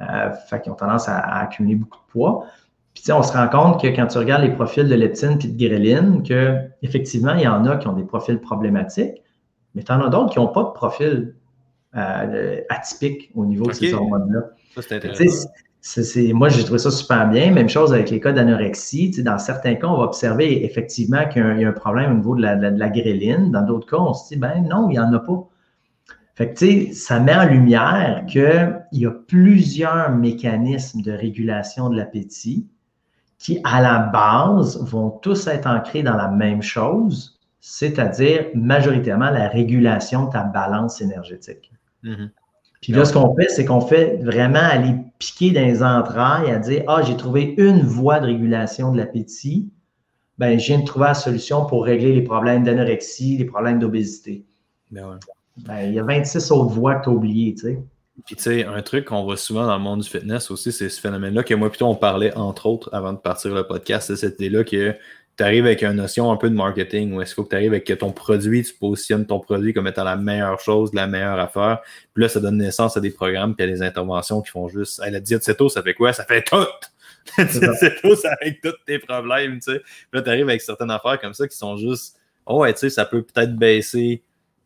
Euh, 0.00 0.32
fait 0.48 0.60
qu'ils 0.60 0.72
ont 0.72 0.76
tendance 0.76 1.08
à, 1.08 1.18
accumuler 1.18 1.76
beaucoup 1.76 1.98
de 1.98 2.12
poids. 2.12 2.46
Puis 2.94 3.12
on 3.12 3.22
se 3.22 3.32
rend 3.32 3.48
compte 3.48 3.82
que 3.82 3.88
quand 3.88 4.06
tu 4.06 4.18
regardes 4.18 4.42
les 4.42 4.52
profils 4.52 4.88
de 4.88 4.94
leptine 4.94 5.38
et 5.42 5.48
de 5.48 5.68
gréline, 5.68 6.22
qu'effectivement, 6.22 7.34
il 7.34 7.42
y 7.42 7.48
en 7.48 7.66
a 7.66 7.76
qui 7.76 7.88
ont 7.88 7.92
des 7.92 8.04
profils 8.04 8.38
problématiques, 8.38 9.22
mais 9.74 9.82
tu 9.82 9.92
en 9.92 10.00
as 10.00 10.08
d'autres 10.08 10.30
qui 10.30 10.38
n'ont 10.38 10.48
pas 10.48 10.62
de 10.62 10.70
profil 10.70 11.34
euh, 11.96 12.60
atypique 12.68 13.30
au 13.34 13.44
niveau 13.44 13.66
de 13.66 13.72
ces 13.72 13.92
hormones-là. 13.92 14.40
Ça, 14.74 14.82
c'est 14.82 14.96
intéressant. 14.96 15.48
moi, 16.34 16.48
j'ai 16.48 16.64
trouvé 16.64 16.78
ça 16.78 16.90
super 16.90 17.28
bien. 17.28 17.50
Même 17.50 17.68
chose 17.68 17.92
avec 17.92 18.10
les 18.10 18.20
cas 18.20 18.32
d'anorexie. 18.32 19.10
Dans 19.22 19.38
certains 19.38 19.74
cas, 19.74 19.88
on 19.88 19.98
va 19.98 20.04
observer 20.04 20.64
effectivement 20.64 21.28
qu'il 21.28 21.42
y, 21.60 21.64
a 21.64 21.68
un 21.68 21.72
problème 21.72 22.12
au 22.12 22.14
niveau 22.14 22.36
de 22.36 22.42
la, 22.42 22.56
de, 22.56 23.50
Dans 23.50 23.62
d'autres 23.62 23.88
cas, 23.88 23.98
on 23.98 24.14
se 24.14 24.28
dit, 24.28 24.36
ben 24.36 24.64
non, 24.68 24.88
il 24.88 24.92
n'y 24.92 24.98
en 25.00 25.12
a 25.12 25.18
pas. 25.18 25.48
Fait 26.36 26.52
que, 26.52 26.58
tu 26.58 26.66
sais, 26.66 26.92
ça 26.92 27.20
met 27.20 27.34
en 27.34 27.46
lumière 27.46 28.24
qu'il 28.26 28.82
y 28.92 29.06
a 29.06 29.10
plusieurs 29.10 30.10
mécanismes 30.10 31.00
de 31.00 31.12
régulation 31.12 31.90
de 31.90 31.96
l'appétit 31.96 32.68
qui, 33.44 33.60
à 33.62 33.82
la 33.82 33.98
base, 33.98 34.82
vont 34.82 35.10
tous 35.10 35.46
être 35.48 35.66
ancrés 35.66 36.02
dans 36.02 36.16
la 36.16 36.28
même 36.28 36.62
chose, 36.62 37.38
c'est-à-dire 37.60 38.46
majoritairement 38.54 39.28
la 39.28 39.48
régulation 39.48 40.24
de 40.24 40.32
ta 40.32 40.44
balance 40.44 41.02
énergétique. 41.02 41.70
Mm-hmm. 42.04 42.30
Puis 42.80 42.92
là, 42.94 43.04
ce 43.04 43.12
qu'on 43.12 43.34
fait, 43.36 43.48
c'est 43.50 43.66
qu'on 43.66 43.82
fait 43.82 44.16
vraiment 44.22 44.62
aller 44.62 44.94
piquer 45.18 45.50
dans 45.50 45.60
les 45.60 45.82
entrailles 45.82 46.50
à 46.50 46.58
dire 46.58 46.84
Ah, 46.88 47.02
j'ai 47.02 47.18
trouvé 47.18 47.54
une 47.58 47.82
voie 47.82 48.18
de 48.18 48.26
régulation 48.26 48.92
de 48.92 48.96
l'appétit. 48.96 49.70
Ben, 50.38 50.58
je 50.58 50.66
viens 50.66 50.80
de 50.80 50.86
trouver 50.86 51.06
la 51.06 51.14
solution 51.14 51.66
pour 51.66 51.84
régler 51.84 52.14
les 52.14 52.22
problèmes 52.22 52.64
d'anorexie, 52.64 53.36
les 53.36 53.44
problèmes 53.44 53.78
d'obésité. 53.78 54.46
Ben 54.90 55.06
ouais. 55.06 55.16
Ben, 55.58 55.80
il 55.82 55.92
y 55.92 55.98
a 55.98 56.02
26 56.02 56.50
autres 56.50 56.72
voies 56.72 56.94
que 56.94 57.04
tu 57.04 57.10
as 57.10 57.12
oubliées, 57.12 57.54
tu 57.54 57.66
sais. 57.66 57.82
Puis, 58.26 58.36
tu 58.36 58.42
sais, 58.42 58.64
un 58.64 58.80
truc 58.82 59.06
qu'on 59.06 59.24
voit 59.24 59.36
souvent 59.36 59.66
dans 59.66 59.76
le 59.76 59.82
monde 59.82 60.00
du 60.00 60.08
fitness 60.08 60.50
aussi, 60.50 60.70
c'est 60.70 60.88
ce 60.88 61.00
phénomène-là 61.00 61.42
que 61.42 61.54
moi, 61.54 61.68
plutôt, 61.68 61.86
on 61.86 61.96
parlait, 61.96 62.32
entre 62.36 62.66
autres, 62.66 62.88
avant 62.92 63.12
de 63.12 63.18
partir 63.18 63.52
le 63.52 63.66
podcast, 63.66 64.06
c'est 64.06 64.16
cette 64.16 64.34
idée-là 64.34 64.62
que 64.62 64.94
tu 65.36 65.42
arrives 65.42 65.66
avec 65.66 65.82
une 65.82 65.94
notion 65.94 66.30
un 66.30 66.36
peu 66.36 66.48
de 66.48 66.54
marketing 66.54 67.12
où 67.12 67.20
est-ce 67.20 67.34
qu'il 67.34 67.36
faut 67.36 67.44
que 67.44 67.50
tu 67.50 67.56
arrives 67.56 67.72
avec 67.72 67.98
ton 67.98 68.12
produit, 68.12 68.62
tu 68.62 68.72
positionnes 68.72 69.26
ton 69.26 69.40
produit 69.40 69.74
comme 69.74 69.88
étant 69.88 70.04
la 70.04 70.14
meilleure 70.14 70.60
chose, 70.60 70.94
la 70.94 71.08
meilleure 71.08 71.40
affaire. 71.40 71.80
Puis 72.14 72.22
là, 72.22 72.28
ça 72.28 72.38
donne 72.38 72.58
naissance 72.58 72.96
à 72.96 73.00
des 73.00 73.10
programmes 73.10 73.56
puis 73.56 73.64
à 73.64 73.66
des 73.68 73.82
interventions 73.82 74.42
qui 74.42 74.50
font 74.50 74.68
juste 74.68 75.02
hey, 75.02 75.10
la 75.10 75.18
diète 75.18 75.42
céto, 75.42 75.68
ça 75.68 75.82
fait 75.82 75.94
quoi? 75.94 76.12
Ça 76.12 76.24
fait 76.24 76.42
tout! 76.42 76.56
la 77.38 77.44
diète 77.44 78.16
ça 78.16 78.36
règle 78.40 78.58
tous 78.62 78.74
tes 78.86 79.00
problèmes, 79.00 79.58
tu 79.58 79.72
sais. 79.72 79.80
Puis 79.80 80.20
là, 80.20 80.22
tu 80.22 80.28
arrives 80.28 80.48
avec 80.48 80.62
certaines 80.62 80.90
affaires 80.90 81.20
comme 81.20 81.34
ça 81.34 81.48
qui 81.48 81.56
sont 81.56 81.76
juste 81.76 82.16
Oh 82.46 82.60
ouais, 82.60 82.72
tu 82.74 82.80
sais, 82.80 82.90
ça 82.90 83.04
peut 83.04 83.22
peut-être 83.22 83.56
baisser 83.56 84.22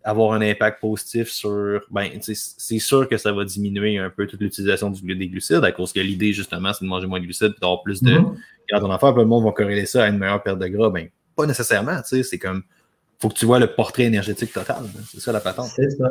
avoir 0.08 0.32
un 0.32 0.40
impact 0.40 0.80
positif 0.80 1.28
sur. 1.28 1.82
Ben, 1.90 2.08
c'est 2.22 2.78
sûr 2.78 3.08
que 3.08 3.18
ça 3.18 3.30
va 3.32 3.44
diminuer 3.44 3.98
un 3.98 4.08
peu 4.08 4.26
toute 4.26 4.40
l'utilisation 4.40 4.90
des 4.90 5.28
glucides, 5.28 5.62
à 5.62 5.72
cause 5.72 5.92
que 5.92 6.00
l'idée, 6.00 6.32
justement, 6.32 6.72
c'est 6.72 6.84
de 6.84 6.88
manger 6.88 7.06
moins 7.06 7.20
de 7.20 7.24
glucides 7.24 7.54
et 7.56 7.60
d'avoir 7.60 7.82
plus 7.82 8.02
de. 8.02 8.18
Mm 8.18 8.36
-hmm. 8.70 8.80
ton 8.80 8.90
affaire, 8.90 9.12
le 9.14 9.26
monde 9.26 9.44
va 9.44 9.52
corréler 9.52 9.86
ça 9.86 10.04
à 10.04 10.08
une 10.08 10.18
meilleure 10.18 10.42
perte 10.42 10.58
de 10.58 10.68
gras. 10.68 10.90
Ben, 10.90 11.08
pas 11.36 11.46
nécessairement, 11.46 12.00
tu 12.02 12.08
sais, 12.08 12.22
c'est 12.22 12.38
comme. 12.38 12.62
Faut 13.20 13.28
que 13.28 13.34
tu 13.34 13.46
vois 13.46 13.58
le 13.58 13.66
portrait 13.66 14.04
énergétique 14.04 14.52
total. 14.52 14.82
C'est 15.10 15.20
ça 15.20 15.32
la 15.32 15.40
patente. 15.40 15.70
C'est 15.76 15.90
ça. 15.90 16.08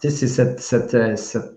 C'est 0.00 0.10
cette, 0.10 0.60
cette, 0.60 0.94
euh, 0.94 1.16
cette 1.16 1.50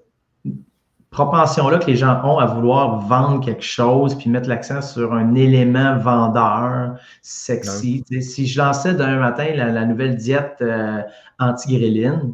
propension-là 1.12 1.78
que 1.78 1.88
les 1.88 1.98
gens 1.98 2.22
ont 2.24 2.40
à 2.40 2.46
vouloir 2.46 3.02
vendre 3.02 3.44
quelque 3.44 3.64
chose 3.64 4.16
puis 4.16 4.30
mettre 4.30 4.48
l'accent 4.48 4.82
sur 4.82 5.14
un 5.14 5.36
élément 5.36 5.98
vendeur 5.98 6.96
sexy. 7.22 8.04
Si 8.22 8.48
je 8.48 8.58
lançais 8.58 8.94
d'un 8.94 9.18
matin 9.18 9.46
la, 9.54 9.86
nouvelle 9.86 10.16
diète 10.16 10.56
euh, 10.62 11.02
anti-gréline, 11.38 12.34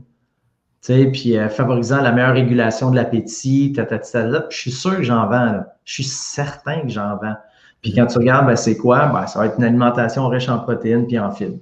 puis 1.11 1.37
euh, 1.37 1.49
favorisant 1.49 2.01
la 2.01 2.11
meilleure 2.11 2.35
régulation 2.35 2.91
de 2.91 2.95
l'appétit, 2.95 3.73
je 3.75 4.55
suis 4.55 4.71
sûr 4.71 4.97
que 4.97 5.03
j'en 5.03 5.27
vends. 5.27 5.63
Je 5.83 5.93
suis 5.93 6.03
certain 6.03 6.81
que 6.81 6.89
j'en 6.89 7.17
vends. 7.17 7.35
Puis 7.81 7.93
quand 7.93 8.05
tu 8.05 8.19
regardes, 8.19 8.45
ben, 8.45 8.55
c'est 8.55 8.77
quoi? 8.77 9.07
Ben, 9.07 9.25
ça 9.25 9.39
va 9.39 9.47
être 9.47 9.57
une 9.57 9.65
alimentation 9.65 10.27
riche 10.27 10.49
en 10.49 10.59
protéines 10.59 11.07
puis 11.07 11.17
en 11.17 11.31
fibres. 11.31 11.57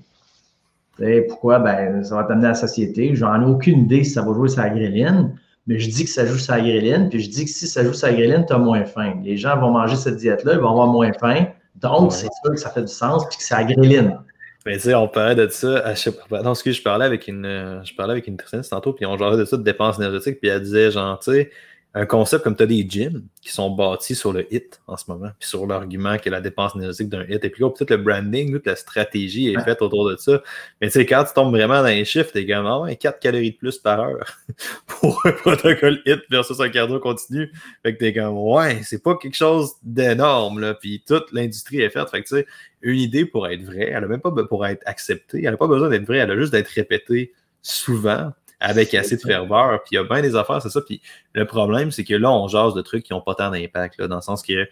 pourquoi? 1.29 1.59
Ben, 1.59 2.03
ça 2.03 2.15
va 2.15 2.25
t'amener 2.25 2.47
à 2.47 2.49
la 2.49 2.55
société. 2.55 3.15
J'en 3.15 3.41
ai 3.41 3.45
aucune 3.45 3.79
idée 3.79 4.03
si 4.03 4.11
ça 4.11 4.21
va 4.21 4.33
jouer 4.33 4.49
sur 4.49 4.61
la 4.61 4.69
gréline 4.69 5.31
mais 5.67 5.79
je 5.79 5.89
dis 5.89 6.05
que 6.05 6.09
ça 6.09 6.25
joue 6.25 6.37
la 6.47 6.59
gréline, 6.59 7.09
puis 7.09 7.21
je 7.21 7.29
dis 7.29 7.45
que 7.45 7.51
si 7.51 7.67
ça 7.67 7.83
joue 7.83 7.93
la 8.01 8.13
gréline, 8.13 8.45
tu 8.45 8.53
as 8.53 8.57
moins 8.57 8.85
faim. 8.85 9.15
Les 9.23 9.37
gens 9.37 9.59
vont 9.59 9.71
manger 9.71 9.95
cette 9.95 10.17
diète-là, 10.17 10.53
ils 10.53 10.59
vont 10.59 10.69
avoir 10.69 10.87
moins 10.87 11.11
faim. 11.13 11.47
Donc, 11.75 12.13
c'est 12.13 12.29
sûr 12.43 12.51
que 12.51 12.57
ça 12.57 12.69
fait 12.69 12.83
du 12.83 12.87
sens, 12.91 13.27
puis 13.27 13.37
que 13.37 13.43
c'est 13.43 13.55
la 13.55 13.63
gréline. 13.63 14.19
Mais 14.65 14.75
tu 14.75 14.81
sais, 14.81 14.95
on 14.95 15.07
parlait 15.07 15.35
de 15.35 15.47
ça. 15.47 15.93
Je 15.93 16.09
non, 16.43 16.51
excuse, 16.51 16.77
je 16.77 16.81
parlais 16.81 17.05
avec 17.05 17.27
une, 17.27 17.81
je 17.83 17.95
parlais 17.95 18.13
avec 18.13 18.27
une 18.27 18.33
nutritionniste 18.33 18.71
tantôt, 18.71 18.93
puis 18.93 19.05
on 19.05 19.17
parlait 19.17 19.37
de 19.37 19.45
ça 19.45 19.57
de 19.57 19.63
dépenses 19.63 19.97
énergétiques, 19.97 20.39
puis 20.39 20.49
elle 20.49 20.61
disait, 20.61 20.91
genre, 20.91 21.19
tu 21.19 21.31
sais, 21.31 21.51
un 21.97 22.05
concept 22.05 22.43
comme 22.43 22.57
tu 22.57 22.63
as 22.63 22.65
des 22.65 22.85
gyms 22.87 23.23
qui 23.41 23.53
sont 23.53 23.69
bâtis 23.69 24.15
sur 24.15 24.33
le 24.33 24.53
hit 24.53 24.81
en 24.85 24.97
ce 24.97 25.05
moment, 25.07 25.29
puis 25.39 25.47
sur 25.47 25.65
l'argument 25.65 26.17
que 26.17 26.29
la 26.29 26.41
dépense 26.41 26.75
énergétique 26.75 27.07
d'un 27.07 27.23
hit 27.23 27.43
est 27.43 27.49
plus 27.49 27.61
gros. 27.61 27.71
Peut-être 27.71 27.91
le 27.91 27.97
branding, 27.97 28.51
toute 28.51 28.67
la 28.67 28.75
stratégie 28.75 29.53
est 29.53 29.63
faite 29.63 29.81
autour 29.81 30.09
de 30.09 30.17
ça. 30.17 30.43
Mais 30.81 30.87
tu 30.87 30.93
sais, 30.93 31.05
quand 31.05 31.23
tu 31.23 31.33
tombes 31.33 31.55
vraiment 31.55 31.81
dans 31.81 31.87
les 31.87 32.03
chiffres, 32.03 32.31
t'es 32.33 32.45
comme 32.45 32.65
ah 32.65 32.93
4 32.93 33.19
calories 33.19 33.51
de 33.51 33.55
plus 33.55 33.77
par 33.77 34.01
heure 34.01 34.37
pour 34.87 35.25
un 35.25 35.31
protocole 35.31 36.01
hit 36.05 36.19
versus 36.29 36.59
un 36.59 36.67
cardio 36.67 36.99
continu. 36.99 37.49
Fait 37.81 37.93
que 37.93 37.99
t'es 37.99 38.13
comme 38.13 38.37
ouais, 38.37 38.81
c'est 38.83 39.01
pas 39.01 39.15
quelque 39.15 39.37
chose 39.37 39.71
d'énorme, 39.81 40.59
là. 40.59 40.73
Puis 40.73 41.01
toute 41.07 41.31
l'industrie 41.31 41.79
est 41.79 41.89
faite. 41.89 42.09
Fait 42.09 42.21
que 42.21 42.27
tu 42.27 42.35
sais, 42.35 42.45
une 42.81 42.99
idée 42.99 43.25
pour 43.25 43.47
être 43.47 43.63
vraie, 43.63 43.91
elle 43.91 44.03
a 44.03 44.07
même 44.07 44.19
pas 44.19 44.31
pour 44.49 44.65
être 44.65 44.83
acceptée, 44.85 45.43
elle 45.45 45.53
a 45.53 45.57
pas 45.57 45.67
besoin 45.67 45.87
d'être 45.87 46.05
vraie, 46.05 46.17
elle 46.17 46.31
a 46.31 46.37
juste 46.37 46.51
d'être 46.51 46.67
répétée 46.67 47.31
souvent 47.61 48.33
avec 48.59 48.93
assez 48.93 49.17
de 49.17 49.21
ferveur. 49.21 49.81
Puis 49.83 49.89
il 49.91 49.95
y 49.95 49.97
a 49.97 50.03
bien 50.03 50.21
des 50.21 50.35
affaires, 50.35 50.61
c'est 50.61 50.69
ça. 50.69 50.81
Puis 50.81 51.01
le 51.33 51.45
problème, 51.45 51.91
c'est 51.91 52.03
que 52.03 52.13
là, 52.13 52.31
on 52.31 52.47
jase 52.47 52.73
de 52.73 52.81
trucs 52.81 53.03
qui 53.03 53.13
n'ont 53.13 53.21
pas 53.21 53.35
tant 53.35 53.51
d'impact, 53.51 54.01
dans 54.01 54.15
le 54.15 54.21
sens 54.21 54.41
que 54.41 54.65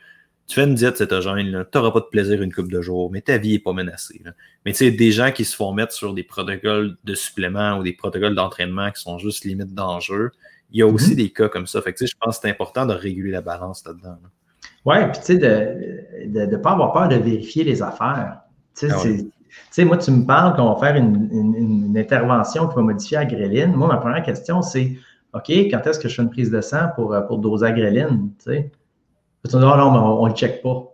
tu 0.45 0.55
fais 0.55 0.65
une 0.65 0.75
diète 0.75 0.97
cétogène, 0.97 1.65
tu 1.71 1.77
n'auras 1.77 1.91
pas 1.91 2.01
de 2.01 2.05
plaisir 2.05 2.41
une 2.41 2.53
couple 2.53 2.71
de 2.71 2.81
jours, 2.81 3.10
mais 3.12 3.21
ta 3.21 3.38
vie 3.38 3.53
n'est 3.53 3.60
pas 3.60 3.71
menacée. 3.71 4.21
Mais 4.65 4.73
tu 4.73 4.79
sais, 4.79 4.91
des 4.91 5.12
gens 5.12 5.31
qui 5.31 5.45
se 5.45 5.55
font 5.55 5.71
mettre 5.71 5.93
sur 5.93 6.13
des 6.13 6.23
protocoles 6.23 6.97
de 7.03 7.15
suppléments 7.15 7.77
ou 7.77 7.84
des 7.84 7.93
protocoles 7.93 8.36
d'entraînement 8.36 8.91
qui 8.91 9.01
sont 9.01 9.17
juste 9.17 9.45
limite 9.45 9.73
dangereux, 9.73 10.31
il 10.71 10.79
y 10.79 10.81
a 10.81 10.88
aussi 10.88 11.13
mm-hmm. 11.13 11.15
des 11.15 11.29
cas 11.29 11.49
comme 11.49 11.67
ça. 11.67 11.81
Fait 11.81 11.93
que 11.93 12.05
je 12.05 12.13
pense 12.19 12.38
que 12.38 12.41
c'est 12.41 12.49
important 12.49 12.86
de 12.86 12.93
réguler 12.93 13.31
la 13.31 13.41
balance 13.41 13.86
là-dedans. 13.86 14.17
Oui, 14.86 14.95
puis 15.12 15.19
tu 15.19 15.25
sais, 15.25 15.38
de 15.38 16.45
ne 16.45 16.57
pas 16.57 16.71
avoir 16.71 16.91
peur 16.91 17.07
de 17.07 17.15
vérifier 17.15 17.63
les 17.63 17.81
affaires. 17.81 18.39
Tu 18.77 18.89
sais, 18.89 18.93
ah 18.93 19.32
sais, 19.71 19.85
moi, 19.85 19.97
tu 19.97 20.11
me 20.11 20.25
parles 20.25 20.55
qu'on 20.55 20.73
va 20.73 20.79
faire 20.79 20.95
une, 20.95 21.93
intervention 21.95 22.67
qui 22.67 22.75
va 22.75 22.81
modifier 22.81 23.17
la 23.17 23.25
gréline. 23.25 23.73
Moi, 23.73 23.87
ma 23.87 23.97
première 23.97 24.23
question, 24.23 24.61
c'est 24.61 24.97
OK, 25.33 25.49
quand 25.49 25.85
est-ce 25.85 25.99
que 25.99 26.09
je 26.09 26.15
fais 26.15 26.23
une 26.23 26.29
prise 26.29 26.51
de 26.51 26.61
sang 26.61 26.89
pour, 26.95 27.13
euh, 27.13 27.21
pour 27.21 27.37
doser 27.37 27.65
la 27.65 27.71
gréline? 27.71 28.31
Tu 28.39 28.45
sais? 28.45 28.71
Tu 29.47 29.55
me 29.55 29.61
dis, 29.61 29.67
oh 29.71 29.77
non, 29.77 29.91
mais 29.91 29.99
on 29.99 30.23
ne 30.23 30.29
le 30.29 30.35
check 30.35 30.61
pas. 30.61 30.93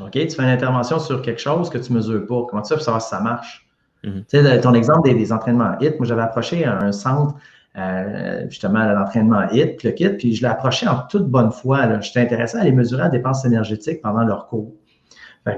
OK, 0.00 0.12
tu 0.12 0.30
fais 0.30 0.42
une 0.42 0.48
intervention 0.48 0.98
sur 0.98 1.22
quelque 1.22 1.40
chose 1.40 1.70
que 1.70 1.78
tu 1.78 1.92
ne 1.92 1.98
mesures 1.98 2.26
pas. 2.26 2.46
Comment 2.48 2.62
tu 2.62 2.68
fais 2.68 2.74
pour 2.74 2.84
savoir 2.84 3.02
si 3.02 3.08
ça 3.08 3.20
marche? 3.20 3.66
Tu 4.02 4.24
sais, 4.28 4.60
ton 4.60 4.74
exemple 4.74 5.08
des, 5.12 5.32
entraînements 5.32 5.78
HIT, 5.80 5.98
moi, 5.98 6.06
j'avais 6.06 6.22
approché 6.22 6.64
un 6.64 6.92
centre 6.92 7.34
euh, 7.78 8.48
justement 8.48 8.84
l'entraînement 8.84 9.48
HIT, 9.52 9.84
le 9.84 9.90
kit, 9.92 10.08
puis 10.10 10.34
je 10.34 10.42
l'ai 10.42 10.48
approché 10.48 10.88
en 10.88 11.02
toute 11.08 11.28
bonne 11.28 11.52
foi. 11.52 12.00
J'étais 12.00 12.20
intéressé 12.20 12.58
à 12.58 12.62
aller 12.62 12.72
mesurer 12.72 13.02
la 13.02 13.08
dépense 13.08 13.44
énergétique 13.44 14.02
pendant 14.02 14.24
leur 14.24 14.48
cours 14.48 14.74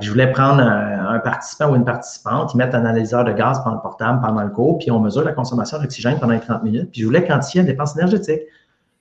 je 0.00 0.11
voulais 0.11 0.31
prendre 0.31 0.61
un, 0.61 1.18
participant 1.20 1.70
ou 1.70 1.76
une 1.76 1.85
participante, 1.85 2.52
ils 2.55 2.57
mettent 2.57 2.74
un 2.74 2.85
analyseur 2.85 3.24
de 3.24 3.33
gaz 3.33 3.61
pendant 3.62 3.76
le 3.76 3.83
portable 3.83 4.20
pendant 4.20 4.42
le 4.42 4.50
cours, 4.50 4.78
puis 4.78 4.90
on 4.90 5.00
mesure 5.00 5.24
la 5.24 5.33
consommation 5.33 5.78
d'oxygène 5.78 6.18
pendant 6.18 6.33
les 6.33 6.40
30 6.40 6.62
minutes. 6.62 6.90
Puis 6.90 7.02
je 7.02 7.07
voulais 7.07 7.24
quantifier 7.24 7.62
la 7.62 7.66
dépense 7.66 7.96
énergétique. 7.96 8.42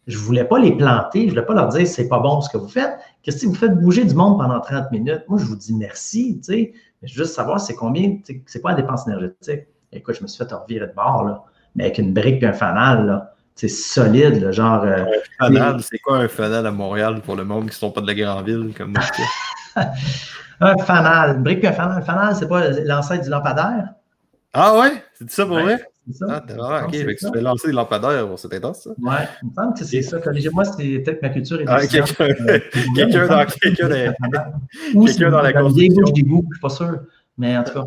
Je 0.07 0.17
ne 0.17 0.23
voulais 0.23 0.43
pas 0.43 0.59
les 0.59 0.75
planter, 0.75 1.21
je 1.21 1.25
ne 1.25 1.29
voulais 1.31 1.45
pas 1.45 1.53
leur 1.53 1.69
dire 1.69 1.87
c'est 1.87 2.07
pas 2.07 2.19
bon 2.19 2.41
ce 2.41 2.49
que 2.49 2.57
vous 2.57 2.67
faites. 2.67 2.97
Qu'est-ce 3.23 3.43
que 3.43 3.47
vous 3.47 3.55
faites 3.55 3.79
bouger 3.79 4.03
du 4.03 4.15
monde 4.15 4.37
pendant 4.37 4.59
30 4.59 4.91
minutes? 4.91 5.23
Moi, 5.27 5.39
je 5.39 5.45
vous 5.45 5.55
dis 5.55 5.73
merci, 5.75 6.39
tu 6.43 6.53
sais. 6.53 6.73
Mais 7.01 7.07
je 7.07 7.13
veux 7.13 7.23
juste 7.23 7.35
savoir 7.35 7.59
c'est 7.59 7.75
combien, 7.75 8.17
c'est 8.45 8.61
quoi 8.61 8.71
la 8.71 8.77
dépense 8.77 9.07
énergétique? 9.07 9.67
Écoute, 9.93 10.15
je 10.15 10.23
me 10.23 10.27
suis 10.27 10.43
fait 10.43 10.53
revirer 10.53 10.87
de 10.87 10.93
bord, 10.93 11.23
là, 11.25 11.43
mais 11.75 11.85
avec 11.85 11.97
une 11.97 12.13
brique 12.13 12.41
et 12.43 12.47
un 12.47 12.53
fanal, 12.53 13.05
là. 13.05 13.33
C'est 13.53 13.67
solide, 13.67 14.51
genre. 14.51 14.83
Euh, 14.83 15.03
un 15.39 15.47
fanal, 15.47 15.81
c'est 15.83 15.99
quoi 15.99 16.17
un 16.17 16.27
fanal 16.27 16.65
à 16.65 16.71
Montréal 16.71 17.21
pour 17.21 17.35
le 17.35 17.43
monde 17.43 17.63
qui 17.63 17.71
ne 17.71 17.73
sont 17.73 17.91
pas 17.91 18.01
de 18.01 18.07
la 18.07 18.15
grande 18.15 18.45
ville 18.45 18.73
comme 18.75 18.93
moi? 18.93 19.01
Un 20.61 20.77
fanal. 20.77 21.37
Une 21.37 21.43
brique 21.43 21.65
un 21.65 21.71
fanal. 21.71 21.97
Un 21.97 22.01
fanal, 22.01 22.35
c'est 22.35 22.47
pas 22.47 22.69
l'ancêtre 22.69 23.23
du 23.23 23.29
lampadaire? 23.29 23.89
Ah 24.53 24.77
ouais? 24.77 25.03
C'est 25.15 25.31
ça 25.31 25.45
pour 25.45 25.59
vrai? 25.59 25.83
Ça. 26.11 26.25
Ah, 26.29 26.43
d'accord, 26.45 26.83
ok. 26.85 26.91
Fait 26.91 27.15
que 27.15 27.25
tu 27.25 27.31
fais 27.31 27.41
lancer 27.41 27.67
des 27.67 27.73
lampadaires, 27.73 28.27
c'est 28.35 28.53
intense, 28.53 28.83
ça? 28.83 28.89
Ouais, 28.89 29.27
il 29.43 29.49
me 29.49 29.53
semble 29.53 29.73
que 29.77 29.85
c'est 29.85 30.01
ça. 30.01 30.19
Corrigez-moi, 30.19 30.65
c'est 30.65 30.99
peut-être 30.99 31.21
ma 31.21 31.29
culture 31.29 31.61
est 31.61 31.65
ah, 31.67 31.85
quelqu'un 31.85 32.25
euh, 32.25 32.59
quelqu'un 32.95 33.27
dans, 33.27 33.45
quelqu'un 33.61 33.87
dans, 33.87 35.05
quelqu'un 35.05 35.29
dans 35.29 35.41
la 35.41 35.53
construction. 35.53 36.03
Je 36.05 36.23
suis 36.23 36.61
pas 36.61 36.69
sûr. 36.69 36.99
Mais 37.37 37.55
en 37.55 37.63
tout 37.63 37.73
cas, 37.73 37.85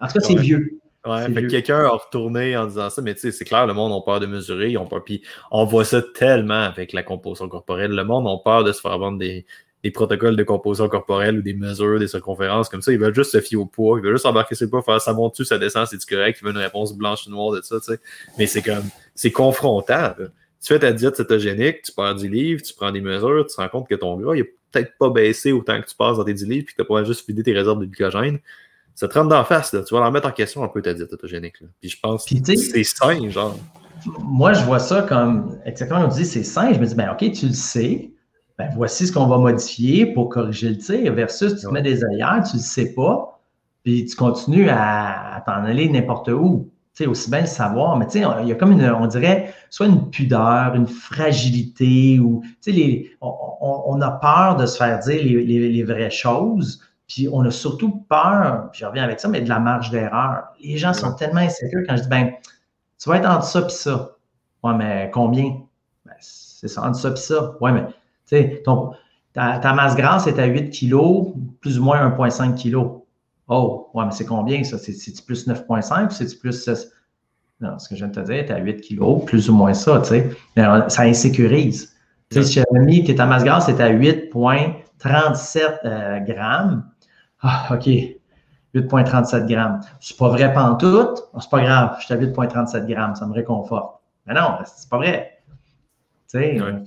en 0.00 0.06
tout 0.06 0.12
cas, 0.14 0.20
c'est 0.20 0.34
vieux. 0.34 0.78
Ouais, 1.04 1.32
fait 1.32 1.46
quelqu'un 1.48 1.84
a 1.84 1.88
retourné 1.90 2.56
en 2.56 2.66
disant 2.66 2.88
ça, 2.88 3.02
mais 3.02 3.14
tu 3.14 3.20
sais, 3.20 3.32
c'est 3.32 3.44
clair, 3.44 3.66
le 3.66 3.74
monde 3.74 3.92
a 3.92 4.04
peur 4.04 4.20
de 4.20 4.26
mesurer, 4.26 4.70
ils 4.70 4.78
ont 4.78 4.86
peur. 4.86 5.02
Puis 5.04 5.22
on 5.50 5.64
voit 5.64 5.84
ça 5.84 6.00
tellement 6.00 6.62
avec 6.62 6.92
la 6.92 7.02
composition 7.02 7.48
corporelle. 7.48 7.90
Le 7.90 8.04
monde 8.04 8.26
a 8.28 8.36
peur 8.42 8.64
de 8.64 8.72
se 8.72 8.80
faire 8.80 8.98
vendre 8.98 9.18
des, 9.18 9.44
des 9.82 9.90
protocoles 9.90 10.36
de 10.36 10.44
composition 10.44 10.88
corporelle 10.88 11.38
ou 11.38 11.42
des 11.42 11.54
mesures, 11.54 11.98
des 11.98 12.08
circonférences 12.08 12.68
comme 12.68 12.82
ça. 12.82 12.92
Ils 12.92 12.98
veulent 12.98 13.14
juste 13.14 13.32
se 13.32 13.40
fier 13.40 13.56
au 13.56 13.66
poids. 13.66 13.98
Ils 13.98 14.04
veulent 14.04 14.14
juste 14.14 14.26
embarquer 14.26 14.54
sur 14.54 14.66
le 14.66 14.70
poids, 14.70 14.82
faire 14.82 15.00
ça 15.00 15.12
monte-tu, 15.12 15.44
ça 15.44 15.58
descend, 15.58 15.86
c'est 15.88 16.04
correct? 16.08 16.38
Ils 16.40 16.44
veulent 16.44 16.54
une 16.54 16.62
réponse 16.62 16.94
blanche 16.96 17.26
ou 17.26 17.30
noire 17.30 17.52
de 17.52 17.60
ça, 17.62 17.80
tu 17.80 17.92
sais. 17.92 18.00
Mais 18.38 18.46
c'est 18.46 18.62
comme, 18.62 18.84
c'est 19.14 19.32
confrontant. 19.32 20.14
Tu 20.18 20.72
fais 20.72 20.78
ta 20.78 20.92
diète 20.92 21.16
cétogénique, 21.16 21.82
tu 21.82 21.92
perds 21.92 22.14
10 22.14 22.28
livres, 22.28 22.62
tu 22.62 22.72
prends 22.74 22.92
des 22.92 23.00
mesures, 23.00 23.44
tu 23.48 23.56
te 23.56 23.60
rends 23.60 23.68
compte 23.68 23.88
que 23.88 23.96
ton 23.96 24.16
gras, 24.16 24.36
il 24.36 24.42
n'a 24.42 24.48
peut-être 24.70 24.92
pas 24.98 25.10
baissé 25.10 25.50
autant 25.50 25.80
que 25.80 25.88
tu 25.88 25.96
passes 25.96 26.16
dans 26.16 26.24
tes 26.24 26.34
10 26.34 26.46
livres 26.46 26.66
puis 26.66 26.76
que 26.76 26.82
tu 26.82 26.88
pas 26.88 27.02
juste 27.02 27.26
vidé 27.26 27.42
tes 27.42 27.52
réserves 27.52 27.80
de 27.80 27.86
glycogène. 27.86 28.38
Ça 28.94 29.08
te 29.08 29.14
rentre 29.14 29.30
d'en 29.30 29.44
face, 29.44 29.72
là. 29.72 29.82
Tu 29.82 29.94
vas 29.94 30.00
leur 30.00 30.12
mettre 30.12 30.28
en 30.28 30.32
question 30.32 30.62
un 30.62 30.68
peu 30.68 30.80
ta 30.80 30.94
diète 30.94 31.10
cétogénique, 31.10 31.56
Puis 31.80 31.90
je 31.90 31.98
pense 32.00 32.24
que 32.24 32.56
c'est 32.56 32.84
sain, 32.84 33.28
genre. 33.30 33.58
Moi, 34.18 34.52
je 34.52 34.64
vois 34.64 34.78
ça 34.78 35.02
comme, 35.02 35.58
exactement, 35.64 36.04
on 36.04 36.08
dit 36.08 36.24
c'est 36.24 36.44
sain. 36.44 36.72
Je 36.72 36.78
me 36.78 36.86
dis, 36.86 36.94
ben, 36.94 37.10
OK, 37.10 37.32
tu 37.32 37.46
le 37.46 37.52
sais 37.52 38.12
ben, 38.62 38.74
voici 38.76 39.06
ce 39.06 39.12
qu'on 39.12 39.26
va 39.26 39.38
modifier 39.38 40.06
pour 40.06 40.28
corriger 40.28 40.70
le 40.70 40.78
tir, 40.78 41.12
versus 41.14 41.60
tu 41.60 41.68
mets 41.68 41.82
des 41.82 42.04
ailleurs, 42.04 42.42
tu 42.44 42.56
ne 42.56 42.60
le 42.60 42.64
sais 42.64 42.94
pas, 42.94 43.40
puis 43.82 44.04
tu 44.04 44.16
continues 44.16 44.68
à, 44.70 45.42
t'en 45.46 45.64
aller 45.64 45.88
n'importe 45.88 46.28
où. 46.28 46.70
sais, 46.94 47.06
aussi 47.06 47.30
bien 47.30 47.40
le 47.40 47.46
savoir, 47.46 47.96
mais 47.96 48.06
tu 48.06 48.20
sais, 48.20 48.24
il 48.42 48.48
y 48.48 48.52
a 48.52 48.54
comme 48.54 48.72
une, 48.72 48.84
on 48.84 49.06
dirait, 49.06 49.52
soit 49.70 49.86
une 49.86 50.10
pudeur, 50.10 50.74
une 50.74 50.86
fragilité, 50.86 52.20
ou, 52.20 52.42
tu 52.62 52.72
sais, 52.72 53.10
on, 53.20 54.00
a 54.00 54.10
peur 54.10 54.56
de 54.56 54.66
se 54.66 54.76
faire 54.76 54.98
dire 55.00 55.22
les, 55.24 55.82
vraies 55.82 56.10
choses, 56.10 56.80
puis 57.08 57.28
on 57.32 57.40
a 57.44 57.50
surtout 57.50 58.04
peur, 58.08 58.68
puis 58.72 58.80
je 58.80 58.86
reviens 58.86 59.04
avec 59.04 59.20
ça, 59.20 59.28
mais 59.28 59.40
de 59.40 59.48
la 59.48 59.58
marge 59.58 59.90
d'erreur. 59.90 60.44
Les 60.60 60.78
gens 60.78 60.92
sont 60.92 61.14
tellement 61.14 61.40
insécures 61.40 61.82
quand 61.88 61.96
je 61.96 62.02
dis, 62.02 62.08
ben, 62.08 62.32
tu 62.98 63.08
vas 63.08 63.16
être 63.16 63.28
entre 63.28 63.44
ça 63.44 63.62
puis 63.62 63.74
ça. 63.74 64.16
Ouais, 64.62 64.74
mais 64.74 65.10
combien? 65.12 65.60
Ben, 66.06 66.14
c'est 66.20 66.68
ça, 66.68 66.82
entre 66.82 66.96
ça 66.98 67.10
puis 67.10 67.22
ça. 67.22 67.56
Ouais, 67.60 67.72
mais, 67.72 67.84
tu 67.86 67.92
sais, 68.36 68.62
ta, 69.32 69.58
ta, 69.58 69.72
masse 69.72 69.96
grasse 69.96 70.26
est 70.26 70.38
à 70.38 70.46
8 70.46 70.70
kg, 70.70 71.32
plus 71.60 71.78
ou 71.78 71.84
moins 71.84 72.08
1,5 72.10 72.54
kg. 72.54 73.02
Oh, 73.48 73.90
ouais, 73.94 74.04
mais 74.04 74.12
c'est 74.12 74.24
combien 74.24 74.62
ça? 74.64 74.78
C'est-tu 74.78 75.22
plus 75.22 75.46
9,5 75.46 76.06
ou 76.06 76.10
c'est-tu 76.10 76.36
plus 76.36 76.52
16? 76.52 76.92
Non, 77.60 77.78
ce 77.78 77.88
que 77.88 77.94
je 77.94 78.00
viens 78.04 78.08
de 78.08 78.20
te 78.20 78.20
dire, 78.20 78.44
tu 78.46 78.52
as 78.52 78.58
8 78.58 78.80
kilos, 78.80 79.24
plus 79.24 79.48
ou 79.48 79.54
moins 79.54 79.74
ça, 79.74 80.00
tu 80.00 80.08
sais. 80.08 80.30
Ça 80.56 81.02
insécurise. 81.02 81.94
Tu 82.30 82.38
sais, 82.38 82.42
si 82.44 82.52
j'avais 82.54 82.84
mis 82.84 83.04
que 83.04 83.12
ta 83.12 83.26
masse 83.26 83.44
grasse 83.44 83.68
est 83.68 83.80
à 83.80 83.92
8,37 83.92 85.78
euh, 85.84 86.20
grammes, 86.20 86.90
ah, 87.40 87.68
OK, 87.72 87.86
8,37 88.74 89.46
grammes. 89.46 89.80
C'est 90.00 90.16
pas 90.16 90.28
vrai 90.28 90.52
pantoute, 90.52 91.28
oh, 91.32 91.40
c'est 91.40 91.50
pas 91.50 91.62
grave, 91.62 91.96
je 92.00 92.06
suis 92.06 92.14
à 92.14 92.16
8,37 92.16 92.86
grammes, 92.86 93.14
ça 93.14 93.26
me 93.26 93.32
réconforte. 93.32 94.00
Mais 94.26 94.34
non, 94.34 94.58
c'est 94.64 94.88
pas 94.88 94.96
vrai. 94.96 95.42
Tu 96.28 96.38
sais, 96.38 96.60
euh, 96.60 96.80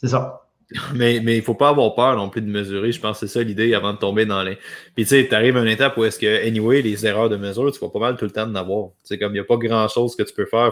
c'est 0.00 0.08
ça. 0.08 0.48
Mais 0.94 1.16
il 1.16 1.24
ne 1.24 1.40
faut 1.40 1.54
pas 1.54 1.70
avoir 1.70 1.94
peur 1.94 2.14
non 2.16 2.28
plus 2.28 2.42
de 2.42 2.50
mesurer. 2.50 2.92
Je 2.92 3.00
pense 3.00 3.20
que 3.20 3.26
c'est 3.26 3.32
ça 3.32 3.42
l'idée 3.42 3.72
avant 3.72 3.94
de 3.94 3.98
tomber 3.98 4.26
dans 4.26 4.42
les. 4.42 4.56
Puis 4.94 5.04
tu 5.04 5.06
sais, 5.06 5.26
tu 5.26 5.34
arrives 5.34 5.56
à 5.56 5.60
une 5.60 5.68
étape 5.68 5.96
où 5.96 6.04
est-ce 6.04 6.18
que, 6.18 6.46
anyway, 6.46 6.82
les 6.82 7.06
erreurs 7.06 7.30
de 7.30 7.36
mesure, 7.36 7.72
tu 7.72 7.80
vas 7.80 7.88
pas 7.88 7.98
mal 7.98 8.16
tout 8.18 8.26
le 8.26 8.30
temps 8.30 8.46
d'en 8.46 8.54
avoir. 8.54 8.90
Tu 9.06 9.16
comme 9.18 9.30
il 9.30 9.34
n'y 9.34 9.40
a 9.40 9.44
pas 9.44 9.56
grand-chose 9.56 10.14
que 10.14 10.22
tu 10.22 10.34
peux 10.34 10.44
faire. 10.44 10.70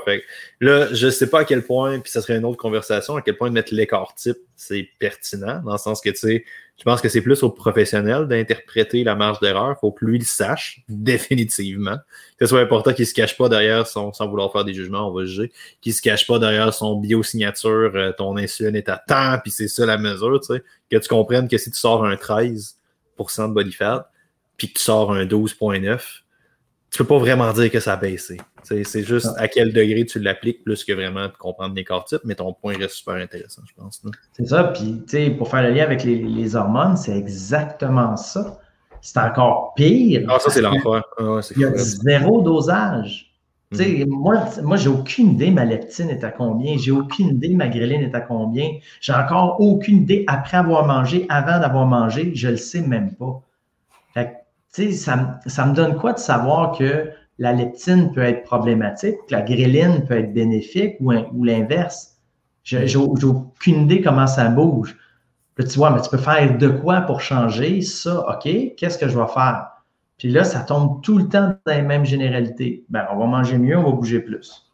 Là, 0.60 0.92
je 0.92 1.06
ne 1.06 1.10
sais 1.10 1.30
pas 1.30 1.40
à 1.40 1.44
quel 1.44 1.62
point, 1.64 1.98
puis 2.00 2.12
ça 2.12 2.20
serait 2.20 2.36
une 2.36 2.44
autre 2.44 2.58
conversation, 2.58 3.16
à 3.16 3.22
quel 3.22 3.38
point 3.38 3.48
mettre 3.48 3.74
l'écart 3.74 4.14
type, 4.14 4.36
c'est 4.54 4.86
pertinent, 4.98 5.62
dans 5.64 5.72
le 5.72 5.78
sens 5.78 6.02
que 6.02 6.10
tu 6.10 6.16
sais, 6.16 6.44
je 6.78 6.84
pense 6.84 7.00
que 7.00 7.08
c'est 7.08 7.22
plus 7.22 7.42
au 7.42 7.50
professionnel 7.50 8.28
d'interpréter 8.28 9.02
la 9.02 9.14
marge 9.14 9.40
d'erreur. 9.40 9.76
Il 9.76 9.80
faut 9.80 9.92
que 9.92 10.04
lui 10.04 10.18
le 10.18 10.24
sache, 10.24 10.82
définitivement. 10.88 11.96
Que 12.38 12.44
ce 12.44 12.50
soit 12.50 12.60
important 12.60 12.92
qu'il 12.92 13.04
ne 13.04 13.08
se 13.08 13.14
cache 13.14 13.36
pas 13.36 13.48
derrière 13.48 13.86
son, 13.86 14.12
sans 14.12 14.28
vouloir 14.28 14.52
faire 14.52 14.64
des 14.64 14.74
jugements, 14.74 15.08
on 15.08 15.12
va 15.12 15.24
juger, 15.24 15.52
qu'il 15.80 15.92
ne 15.92 15.96
se 15.96 16.02
cache 16.02 16.26
pas 16.26 16.38
derrière 16.38 16.72
son 16.74 16.96
biosignature, 16.96 17.92
euh, 17.94 18.12
ton 18.12 18.36
insuline 18.36 18.76
est 18.76 18.90
à 18.90 18.98
temps, 18.98 19.38
puis 19.42 19.50
c'est 19.50 19.68
ça 19.68 19.86
la 19.86 19.96
mesure, 19.96 20.38
tu 20.40 20.54
sais. 20.54 20.62
Que 20.90 20.98
tu 20.98 21.08
comprennes 21.08 21.48
que 21.48 21.56
si 21.56 21.70
tu 21.70 21.78
sors 21.78 22.04
un 22.04 22.14
13% 22.14 22.74
de 23.48 23.54
body 23.54 23.72
fat, 23.72 24.10
puis 24.58 24.68
que 24.68 24.78
tu 24.78 24.84
sors 24.84 25.12
un 25.12 25.24
12,9%, 25.24 25.98
tu 26.96 27.02
peux 27.02 27.08
pas 27.08 27.18
vraiment 27.18 27.52
dire 27.52 27.70
que 27.70 27.78
ça 27.78 27.92
a 27.92 27.96
baissé. 27.98 28.38
C'est 28.62 29.02
juste 29.02 29.28
à 29.36 29.48
quel 29.48 29.74
degré 29.74 30.06
tu 30.06 30.18
l'appliques 30.18 30.64
plus 30.64 30.82
que 30.82 30.94
vraiment 30.94 31.26
de 31.26 31.32
comprendre 31.38 31.74
l'écart 31.74 32.06
type, 32.06 32.22
mais 32.24 32.34
ton 32.34 32.54
point 32.54 32.74
reste 32.78 32.94
super 32.94 33.16
intéressant, 33.16 33.60
je 33.68 33.74
pense. 33.74 34.02
C'est 34.32 34.46
ça, 34.46 34.64
puis 34.64 35.30
pour 35.36 35.50
faire 35.50 35.62
le 35.62 35.74
lien 35.74 35.82
avec 35.84 36.04
les, 36.04 36.56
hormones, 36.56 36.96
c'est 36.96 37.14
exactement 37.14 38.16
ça. 38.16 38.58
C'est 39.02 39.18
encore 39.18 39.74
pire. 39.74 40.26
Ah, 40.26 40.38
ça, 40.38 40.48
c'est 40.48 40.62
l'enfer. 40.62 41.02
Ah, 41.18 41.40
il 41.54 41.60
y 41.60 41.64
a 41.66 41.76
zéro 41.76 42.40
dosage. 42.40 43.30
Mm. 43.72 44.08
Moi, 44.08 44.44
moi 44.62 44.76
j'ai 44.78 44.88
aucune 44.88 45.32
idée 45.32 45.50
ma 45.50 45.66
leptine 45.66 46.08
est 46.08 46.24
à 46.24 46.30
combien, 46.30 46.78
j'ai 46.78 46.92
aucune 46.92 47.28
idée 47.28 47.50
ma 47.50 47.68
gréline 47.68 48.00
est 48.00 48.14
à 48.14 48.20
combien, 48.20 48.70
j'ai 49.00 49.12
encore 49.12 49.60
aucune 49.60 49.98
idée 49.98 50.24
après 50.28 50.56
avoir 50.56 50.86
mangé, 50.86 51.26
avant 51.28 51.58
d'avoir 51.58 51.84
mangé, 51.84 52.30
je 52.34 52.48
le 52.48 52.56
sais 52.56 52.80
même 52.80 53.12
pas. 53.16 53.42
Fait 54.14 54.45
ça, 54.92 55.16
me 55.16 55.74
donne 55.74 55.96
quoi 55.96 56.12
de 56.12 56.18
savoir 56.18 56.76
que 56.76 57.10
la 57.38 57.52
leptine 57.52 58.12
peut 58.12 58.22
être 58.22 58.44
problématique, 58.44 59.16
que 59.28 59.34
la 59.34 59.42
gréline 59.42 60.04
peut 60.06 60.18
être 60.18 60.32
bénéfique 60.32 60.96
ou, 61.00 61.44
l'inverse? 61.44 62.18
J'ai 62.62 62.96
aucune 62.96 63.82
idée 63.82 64.02
comment 64.02 64.26
ça 64.26 64.48
bouge. 64.48 64.96
Tu 65.58 65.78
vois, 65.78 65.90
mais 65.90 66.02
tu 66.02 66.10
peux 66.10 66.18
faire 66.18 66.58
de 66.58 66.68
quoi 66.68 67.02
pour 67.02 67.20
changer 67.20 67.80
ça? 67.80 68.28
OK, 68.28 68.74
qu'est-ce 68.76 68.98
que 68.98 69.08
je 69.08 69.18
vais 69.18 69.28
faire? 69.28 69.68
Puis 70.18 70.28
là, 70.28 70.44
ça 70.44 70.60
tombe 70.60 71.02
tout 71.02 71.18
le 71.18 71.28
temps 71.28 71.54
dans 71.66 71.72
les 71.72 71.82
mêmes 71.82 72.04
généralités. 72.04 72.84
Ben, 72.88 73.06
on 73.12 73.18
va 73.18 73.26
manger 73.26 73.58
mieux, 73.58 73.76
on 73.76 73.84
va 73.84 73.92
bouger 73.92 74.20
plus. 74.20 74.66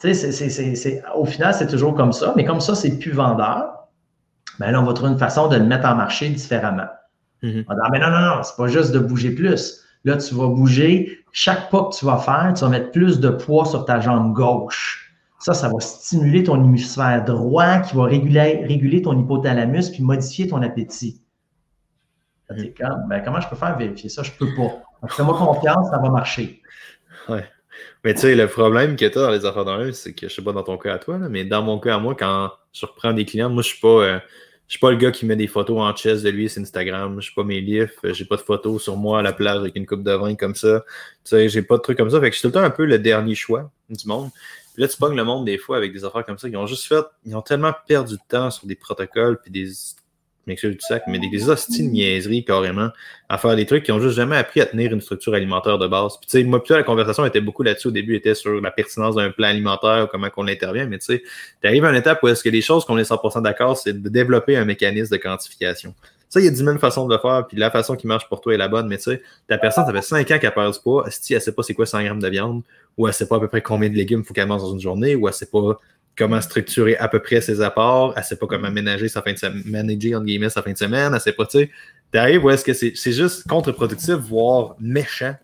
Tu 0.00 0.14
sais, 0.14 1.02
au 1.14 1.24
final, 1.24 1.54
c'est 1.54 1.66
toujours 1.66 1.94
comme 1.94 2.12
ça, 2.12 2.34
mais 2.36 2.44
comme 2.44 2.60
ça, 2.60 2.74
c'est 2.74 2.98
plus 2.98 3.12
vendeur, 3.12 3.88
ben 4.58 4.74
on 4.76 4.82
va 4.82 4.92
trouver 4.92 5.12
une 5.12 5.18
façon 5.18 5.48
de 5.48 5.56
le 5.56 5.64
mettre 5.64 5.88
en 5.88 5.94
marché 5.94 6.28
différemment. 6.28 6.88
On 7.42 7.48
dire, 7.48 7.88
mais 7.92 7.98
non, 8.00 8.10
non, 8.10 8.20
non, 8.20 8.42
c'est 8.42 8.56
pas 8.56 8.68
juste 8.68 8.92
de 8.92 8.98
bouger 8.98 9.30
plus. 9.30 9.84
Là, 10.04 10.16
tu 10.16 10.34
vas 10.34 10.48
bouger. 10.48 11.24
Chaque 11.32 11.70
pas 11.70 11.84
que 11.84 11.96
tu 11.96 12.04
vas 12.04 12.18
faire, 12.18 12.52
tu 12.54 12.62
vas 12.62 12.70
mettre 12.70 12.90
plus 12.90 13.20
de 13.20 13.28
poids 13.28 13.64
sur 13.64 13.84
ta 13.84 14.00
jambe 14.00 14.32
gauche. 14.32 15.12
Ça, 15.38 15.54
ça 15.54 15.68
va 15.68 15.78
stimuler 15.78 16.42
ton 16.42 16.62
hémisphère 16.62 17.24
droit 17.24 17.78
qui 17.78 17.96
va 17.96 18.04
réguler, 18.04 18.64
réguler 18.66 19.02
ton 19.02 19.18
hypothalamus 19.18 19.90
puis 19.90 20.02
modifier 20.02 20.48
ton 20.48 20.62
appétit. 20.62 21.22
Mm-hmm. 22.50 23.08
Ben, 23.08 23.22
comment 23.24 23.40
je 23.40 23.48
peux 23.48 23.56
faire 23.56 23.76
vérifier 23.76 24.08
ça? 24.08 24.22
Je 24.22 24.32
peux 24.32 24.48
pas. 24.56 24.82
Fais-moi 25.08 25.36
confiance, 25.36 25.90
ça 25.90 25.98
va 25.98 26.08
marcher. 26.08 26.60
Ouais. 27.28 27.44
Mais 28.04 28.14
tu 28.14 28.20
sais, 28.20 28.34
le 28.34 28.48
problème 28.48 28.96
que 28.96 29.04
tu 29.04 29.18
as 29.18 29.22
dans 29.22 29.30
les 29.30 29.44
affaires 29.44 29.64
d'un, 29.64 29.92
c'est 29.92 30.14
que 30.14 30.28
je 30.28 30.34
sais 30.34 30.42
pas 30.42 30.52
dans 30.52 30.62
ton 30.62 30.78
cas 30.78 30.94
à 30.94 30.98
toi, 30.98 31.18
mais 31.18 31.44
dans 31.44 31.62
mon 31.62 31.78
cas 31.78 31.96
à 31.96 31.98
moi, 31.98 32.14
quand 32.18 32.50
je 32.72 32.86
reprends 32.86 33.12
des 33.12 33.24
clients, 33.24 33.50
moi, 33.50 33.62
je 33.62 33.68
suis 33.68 33.80
pas. 33.80 33.88
Euh, 33.88 34.18
je 34.68 34.74
suis 34.74 34.80
pas 34.80 34.90
le 34.90 34.98
gars 34.98 35.10
qui 35.10 35.24
met 35.24 35.34
des 35.34 35.46
photos 35.46 35.80
en 35.80 35.96
chest 35.96 36.22
de 36.22 36.28
lui 36.28 36.46
sur 36.50 36.60
Instagram. 36.60 37.16
Je 37.20 37.24
suis 37.24 37.34
pas 37.34 37.42
mes 37.42 37.62
livres. 37.62 37.90
J'ai 38.04 38.26
pas 38.26 38.36
de 38.36 38.42
photos 38.42 38.82
sur 38.82 38.98
moi 38.98 39.20
à 39.20 39.22
la 39.22 39.32
plage 39.32 39.56
avec 39.56 39.74
une 39.76 39.86
coupe 39.86 40.02
de 40.02 40.12
vin 40.12 40.34
comme 40.34 40.54
ça. 40.54 40.84
Tu 41.24 41.30
sais, 41.30 41.48
j'ai 41.48 41.62
pas 41.62 41.78
de 41.78 41.82
trucs 41.82 41.96
comme 41.96 42.10
ça. 42.10 42.20
Fait 42.20 42.28
que 42.28 42.34
je 42.34 42.40
suis 42.40 42.42
tout 42.42 42.54
le 42.54 42.60
temps 42.60 42.66
un 42.66 42.70
peu 42.70 42.84
le 42.84 42.98
dernier 42.98 43.34
choix 43.34 43.70
du 43.88 44.06
monde. 44.06 44.28
Puis 44.74 44.82
là, 44.82 44.88
tu 44.88 44.98
pognes 44.98 45.16
le 45.16 45.24
monde 45.24 45.46
des 45.46 45.56
fois 45.56 45.78
avec 45.78 45.94
des 45.94 46.04
affaires 46.04 46.24
comme 46.26 46.36
ça. 46.36 46.48
Ils 46.48 46.56
ont 46.58 46.66
juste 46.66 46.84
fait, 46.84 47.02
ils 47.24 47.34
ont 47.34 47.40
tellement 47.40 47.72
perdu 47.86 48.16
de 48.16 48.20
temps 48.28 48.50
sur 48.50 48.66
des 48.66 48.74
protocoles 48.74 49.40
puis 49.40 49.50
des 49.50 49.70
m'excuse 50.48 50.72
du 50.72 50.80
sac, 50.80 51.04
mais 51.06 51.18
des, 51.18 51.28
des 51.28 51.48
hosties 51.48 51.86
niaiseries 51.86 52.44
carrément 52.44 52.88
à 53.28 53.38
faire 53.38 53.54
des 53.54 53.66
trucs 53.66 53.84
qui 53.84 53.92
ont 53.92 54.00
juste 54.00 54.16
jamais 54.16 54.36
appris 54.36 54.60
à 54.60 54.66
tenir 54.66 54.92
une 54.92 55.00
structure 55.00 55.34
alimentaire 55.34 55.78
de 55.78 55.86
base. 55.86 56.16
Puis 56.16 56.26
tu 56.30 56.38
sais, 56.38 56.44
moi 56.44 56.62
plutôt 56.62 56.76
la 56.76 56.82
conversation 56.82 57.24
était 57.24 57.40
beaucoup 57.40 57.62
là-dessus 57.62 57.88
au 57.88 57.90
début, 57.92 58.16
était 58.16 58.34
sur 58.34 58.60
la 58.60 58.70
pertinence 58.70 59.14
d'un 59.14 59.30
plan 59.30 59.48
alimentaire, 59.48 60.08
comment 60.10 60.30
qu'on 60.30 60.48
intervient, 60.48 60.86
mais 60.86 60.98
tu 60.98 61.06
sais, 61.06 61.22
tu 61.60 61.68
arrives 61.68 61.84
à 61.84 61.90
une 61.90 61.96
étape 61.96 62.22
où 62.22 62.28
est-ce 62.28 62.42
que 62.42 62.48
les 62.48 62.62
choses 62.62 62.84
qu'on 62.84 62.98
est 62.98 63.08
100% 63.08 63.42
d'accord, 63.42 63.76
c'est 63.76 64.00
de 64.00 64.08
développer 64.08 64.56
un 64.56 64.64
mécanisme 64.64 65.12
de 65.12 65.20
quantification. 65.20 65.94
Ça, 66.28 66.40
il 66.40 66.44
y 66.44 66.48
a 66.48 66.50
10 66.50 66.58
000 66.58 66.78
façons 66.78 67.06
de 67.08 67.14
le 67.14 67.20
faire, 67.20 67.46
puis 67.46 67.56
la 67.56 67.70
façon 67.70 67.96
qui 67.96 68.06
marche 68.06 68.28
pour 68.28 68.40
toi 68.40 68.52
est 68.52 68.58
la 68.58 68.68
bonne, 68.68 68.86
mais 68.86 68.98
tu 68.98 69.04
sais, 69.04 69.22
ta 69.46 69.56
personne, 69.56 69.86
ça 69.86 69.92
fait 69.92 70.02
5 70.02 70.30
ans 70.30 70.38
qu'elle 70.38 70.52
perd 70.52 70.74
du 70.74 70.80
poids, 70.80 71.06
si 71.10 71.32
elle 71.32 71.40
sait 71.40 71.52
pas 71.52 71.62
c'est 71.62 71.72
quoi 71.72 71.86
100 71.86 72.04
grammes 72.04 72.20
de 72.20 72.28
viande, 72.28 72.62
ou 72.98 73.08
elle 73.08 73.14
sait 73.14 73.26
pas 73.26 73.36
à 73.36 73.40
peu 73.40 73.48
près 73.48 73.62
combien 73.62 73.88
de 73.88 73.94
légumes 73.94 74.24
faut 74.24 74.34
qu'elle 74.34 74.48
mange 74.48 74.60
dans 74.60 74.72
une 74.72 74.80
journée, 74.80 75.14
ou 75.14 75.26
elle 75.26 75.34
sait 75.34 75.46
pas 75.46 75.78
comment 76.18 76.40
structurer 76.40 76.96
à 76.96 77.08
peu 77.08 77.20
près 77.20 77.40
ses 77.40 77.60
apports, 77.60 78.12
elle 78.16 78.22
ne 78.22 78.26
sait 78.26 78.36
pas 78.36 78.46
comment 78.46 78.70
ménager 78.70 79.08
sa 79.08 79.22
fin 79.22 79.32
de 79.32 79.38
semaine, 79.38 79.62
manager 79.64 80.22
guillemets 80.22 80.50
sa 80.50 80.62
fin 80.62 80.72
de 80.72 80.76
semaine, 80.76 81.12
elle 81.14 81.20
sait 81.20 81.32
pas, 81.32 81.46
tu 81.46 81.60
sais, 81.60 81.70
t'arrives 82.10 82.44
où 82.44 82.50
est-ce 82.50 82.64
que 82.64 82.72
c'est 82.72 83.12
juste 83.12 83.46
contre-productif, 83.48 84.16
voire 84.16 84.74
méchant 84.80 85.34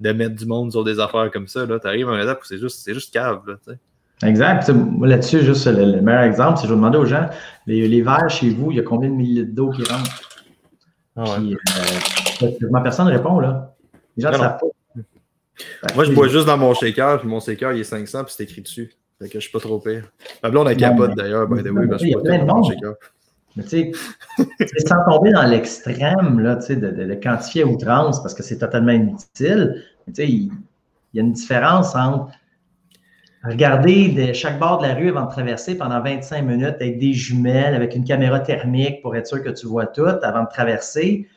de 0.00 0.12
mettre 0.12 0.34
du 0.34 0.46
monde 0.46 0.72
sur 0.72 0.82
des 0.82 0.98
affaires 0.98 1.30
comme 1.30 1.46
ça, 1.46 1.66
là, 1.66 1.78
t'arrives 1.78 2.08
à 2.08 2.12
un 2.12 2.22
étape 2.22 2.40
où 2.42 2.46
c'est 2.46 2.58
juste, 2.58 2.80
c'est 2.82 2.94
juste 2.94 3.12
cave, 3.12 3.42
là, 3.46 3.54
tu 3.64 3.72
sais. 3.72 3.78
Exact. 4.22 4.70
Là-dessus, 5.02 5.42
juste 5.42 5.66
le, 5.66 6.00
meilleur 6.00 6.22
exemple, 6.22 6.58
c'est 6.58 6.64
je 6.64 6.72
vais 6.72 6.76
demander 6.76 6.98
aux 6.98 7.04
gens, 7.04 7.28
les, 7.66 7.86
les 7.86 8.00
verres 8.00 8.30
chez 8.30 8.48
vous, 8.50 8.70
il 8.70 8.76
y 8.78 8.80
a 8.80 8.82
combien 8.82 9.10
de 9.10 9.14
millilitres 9.14 9.52
d'eau 9.52 9.70
qui 9.70 9.82
rentrent? 9.82 10.28
Ah 11.16 11.24
ouais. 11.24 11.56
Euh, 12.42 12.80
personne 12.82 13.06
ne 13.06 13.12
répond, 13.12 13.38
là. 13.40 13.74
Les 14.16 14.22
gens 14.22 14.30
ne 14.30 14.36
savent 14.36 14.58
pas. 14.58 15.94
Moi, 15.94 16.04
je 16.04 16.12
bois 16.12 16.28
juste 16.28 16.46
dans 16.46 16.56
mon 16.56 16.74
shaker, 16.74 17.20
puis 17.20 17.28
mon 17.28 17.40
shaker, 17.40 17.72
il 17.72 17.80
est 17.80 17.84
500, 17.84 18.24
puis 18.24 18.34
c'est 18.36 18.44
écrit 18.44 18.62
dessus. 18.62 18.92
Fait 19.20 19.28
que 19.28 19.34
je 19.34 19.44
suis 19.44 19.52
pas 19.52 19.60
trop 19.60 19.78
pire. 19.78 20.10
Ma 20.42 20.50
blonde 20.50 20.68
a 20.68 20.74
capote 20.74 21.14
d'ailleurs, 21.14 21.48
by 21.48 21.62
the 21.62 21.70
way, 21.70 21.86
parce 21.86 22.02
que 22.02 22.08
je 22.08 22.12
suis 22.12 22.46
pas 22.46 22.96
mais 23.56 23.62
tu 23.62 23.68
sais, 23.68 23.92
sans 24.86 25.04
tomber 25.08 25.32
dans 25.32 25.44
l'extrême 25.44 26.40
là, 26.40 26.56
de, 26.56 26.74
de, 26.74 26.90
de 26.90 27.14
quantifier 27.14 27.62
à 27.62 27.66
outrance 27.66 28.20
parce 28.20 28.34
que 28.34 28.42
c'est 28.42 28.58
totalement 28.58 28.92
inutile, 28.92 29.82
tu 30.08 30.14
sais, 30.14 30.28
il, 30.28 30.50
y 31.12 31.20
a 31.20 31.22
une 31.22 31.32
différence 31.32 31.94
entre 31.94 32.32
regarder 33.44 34.08
de 34.08 34.32
chaque 34.32 34.58
bord 34.58 34.78
de 34.78 34.86
la 34.88 34.94
rue 34.94 35.10
avant 35.10 35.26
de 35.26 35.30
traverser 35.30 35.76
pendant 35.76 36.00
25 36.00 36.42
minutes 36.42 36.76
avec 36.80 36.98
des 36.98 37.12
jumelles, 37.12 37.74
avec 37.74 37.94
une 37.94 38.04
caméra 38.04 38.40
thermique 38.40 39.02
pour 39.02 39.14
être 39.14 39.26
sûr 39.26 39.42
que 39.42 39.50
tu 39.50 39.66
vois 39.66 39.86
tout 39.86 40.06
avant 40.06 40.42
de 40.42 40.48
traverser 40.48 41.28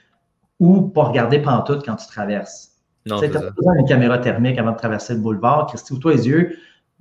ou 0.59 0.81
pas 0.81 1.03
regarder 1.03 1.39
pantoute 1.39 1.85
quand 1.85 1.97
tu 1.97 2.07
traverses. 2.07 2.71
Tu 3.05 3.11
pas 3.11 3.51
besoin 3.51 3.75
d'une 3.77 3.87
caméra 3.87 4.17
thermique 4.17 4.57
avant 4.57 4.71
de 4.71 4.77
traverser 4.77 5.13
le 5.13 5.19
boulevard. 5.19 5.67
Christy, 5.67 5.93
ouvre-toi 5.93 6.13
les 6.13 6.27
yeux 6.27 6.57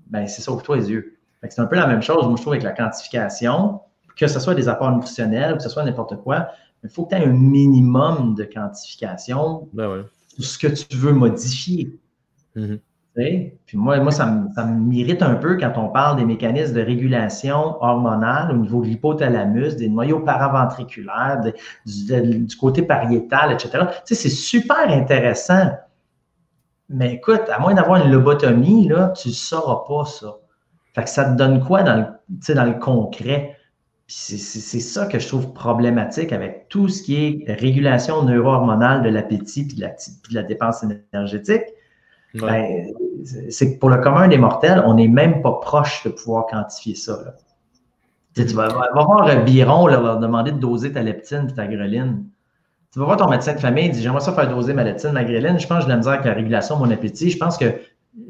ben 0.06 0.26
c'est 0.26 0.42
ça, 0.42 0.52
ouvre-toi 0.52 0.76
les 0.76 0.90
yeux. 0.90 1.18
C'est 1.48 1.60
un 1.60 1.66
peu 1.66 1.76
la 1.76 1.86
même 1.86 2.02
chose, 2.02 2.26
moi, 2.26 2.34
je 2.36 2.42
trouve, 2.42 2.54
avec 2.54 2.64
la 2.64 2.72
quantification, 2.72 3.80
que 4.16 4.26
ce 4.26 4.40
soit 4.40 4.54
des 4.54 4.68
apports 4.68 4.90
nutritionnels, 4.90 5.56
que 5.56 5.62
ce 5.62 5.68
soit 5.68 5.84
n'importe 5.84 6.16
quoi, 6.22 6.48
il 6.82 6.90
faut 6.90 7.04
que 7.04 7.14
tu 7.14 7.20
aies 7.20 7.24
un 7.24 7.32
minimum 7.32 8.34
de 8.34 8.44
quantification 8.44 9.68
ben 9.72 10.04
ce 10.38 10.58
que 10.58 10.66
tu 10.68 10.96
veux 10.96 11.12
modifier. 11.12 11.98
Mm-hmm. 12.56 12.78
Puis 13.66 13.78
moi, 13.78 13.98
moi 14.00 14.12
ça, 14.12 14.26
m'irrite 14.26 15.22
un 15.22 15.36
peu 15.36 15.56
quand 15.56 15.72
on 15.76 15.88
parle 15.88 16.18
des 16.18 16.26
mécanismes 16.26 16.74
de 16.74 16.82
régulation 16.82 17.82
hormonale 17.82 18.52
au 18.52 18.58
niveau 18.58 18.82
de 18.82 18.88
l'hypothalamus, 18.88 19.76
des 19.76 19.88
noyaux 19.88 20.20
paraventriculaires, 20.20 21.40
du, 21.86 22.44
du, 22.44 22.56
côté 22.56 22.82
pariétal, 22.82 23.52
etc. 23.52 23.70
Tu 24.04 24.14
sais, 24.14 24.28
c'est 24.28 24.28
super 24.28 24.90
intéressant. 24.90 25.70
Mais 26.88 27.14
écoute, 27.14 27.42
à 27.50 27.58
moins 27.58 27.74
d'avoir 27.74 28.04
une 28.04 28.12
lobotomie, 28.12 28.88
là, 28.88 29.12
tu 29.16 29.28
ne 29.28 29.32
sauras 29.32 29.84
pas 29.88 30.04
ça. 30.04 30.36
Fait 30.94 31.04
que 31.04 31.10
ça 31.10 31.24
te 31.24 31.36
donne 31.36 31.62
quoi 31.64 31.82
dans 31.82 31.96
le, 31.96 32.54
dans 32.54 32.64
le 32.64 32.78
concret? 32.78 33.56
C'est 34.08 34.38
ça 34.38 35.06
que 35.06 35.18
je 35.18 35.26
trouve 35.26 35.52
problématique 35.52 36.32
avec 36.32 36.68
tout 36.68 36.88
ce 36.88 37.02
qui 37.02 37.16
est 37.16 37.52
régulation 37.52 38.22
neuro-hormonale 38.22 39.02
de 39.02 39.08
l'appétit 39.08 39.62
et 39.62 39.74
de, 39.74 39.80
la, 39.80 39.88
de 39.88 40.34
la 40.34 40.42
dépense 40.44 40.84
énergétique. 41.12 41.64
Ben, 42.34 42.92
c'est 43.50 43.74
que 43.74 43.78
pour 43.78 43.90
le 43.90 43.96
commun 43.98 44.28
des 44.28 44.38
mortels, 44.38 44.82
on 44.86 44.94
n'est 44.94 45.08
même 45.08 45.42
pas 45.42 45.54
proche 45.54 46.04
de 46.04 46.10
pouvoir 46.10 46.46
quantifier 46.46 46.94
ça. 46.94 47.34
Tu, 48.34 48.44
vas, 48.44 48.68
voir 48.68 49.22
un 49.22 49.42
Biron 49.42 49.86
leur 49.86 50.18
demander 50.18 50.52
de 50.52 50.58
doser 50.58 50.92
ta 50.92 51.02
leptine 51.02 51.48
et 51.50 51.54
ta 51.54 51.66
greline. 51.66 52.26
Tu 52.96 53.00
vas 53.00 53.04
voir 53.04 53.18
ton 53.18 53.28
médecin 53.28 53.52
de 53.52 53.60
famille, 53.60 53.84
il 53.84 53.90
dit 53.90 54.00
J'aimerais 54.00 54.22
ça 54.22 54.32
faire 54.32 54.48
doser 54.48 54.72
ma 54.72 54.82
leptine, 54.82 55.12
ma 55.12 55.22
greline. 55.22 55.60
Je 55.60 55.66
pense 55.66 55.80
que 55.80 55.82
j'ai 55.82 55.84
de 55.84 55.90
la 55.90 55.96
misère 55.98 56.12
avec 56.14 56.24
la 56.24 56.32
régulation 56.32 56.76
de 56.76 56.86
mon 56.86 56.90
appétit. 56.90 57.30
Je 57.30 57.36
pense 57.36 57.58
que 57.58 57.66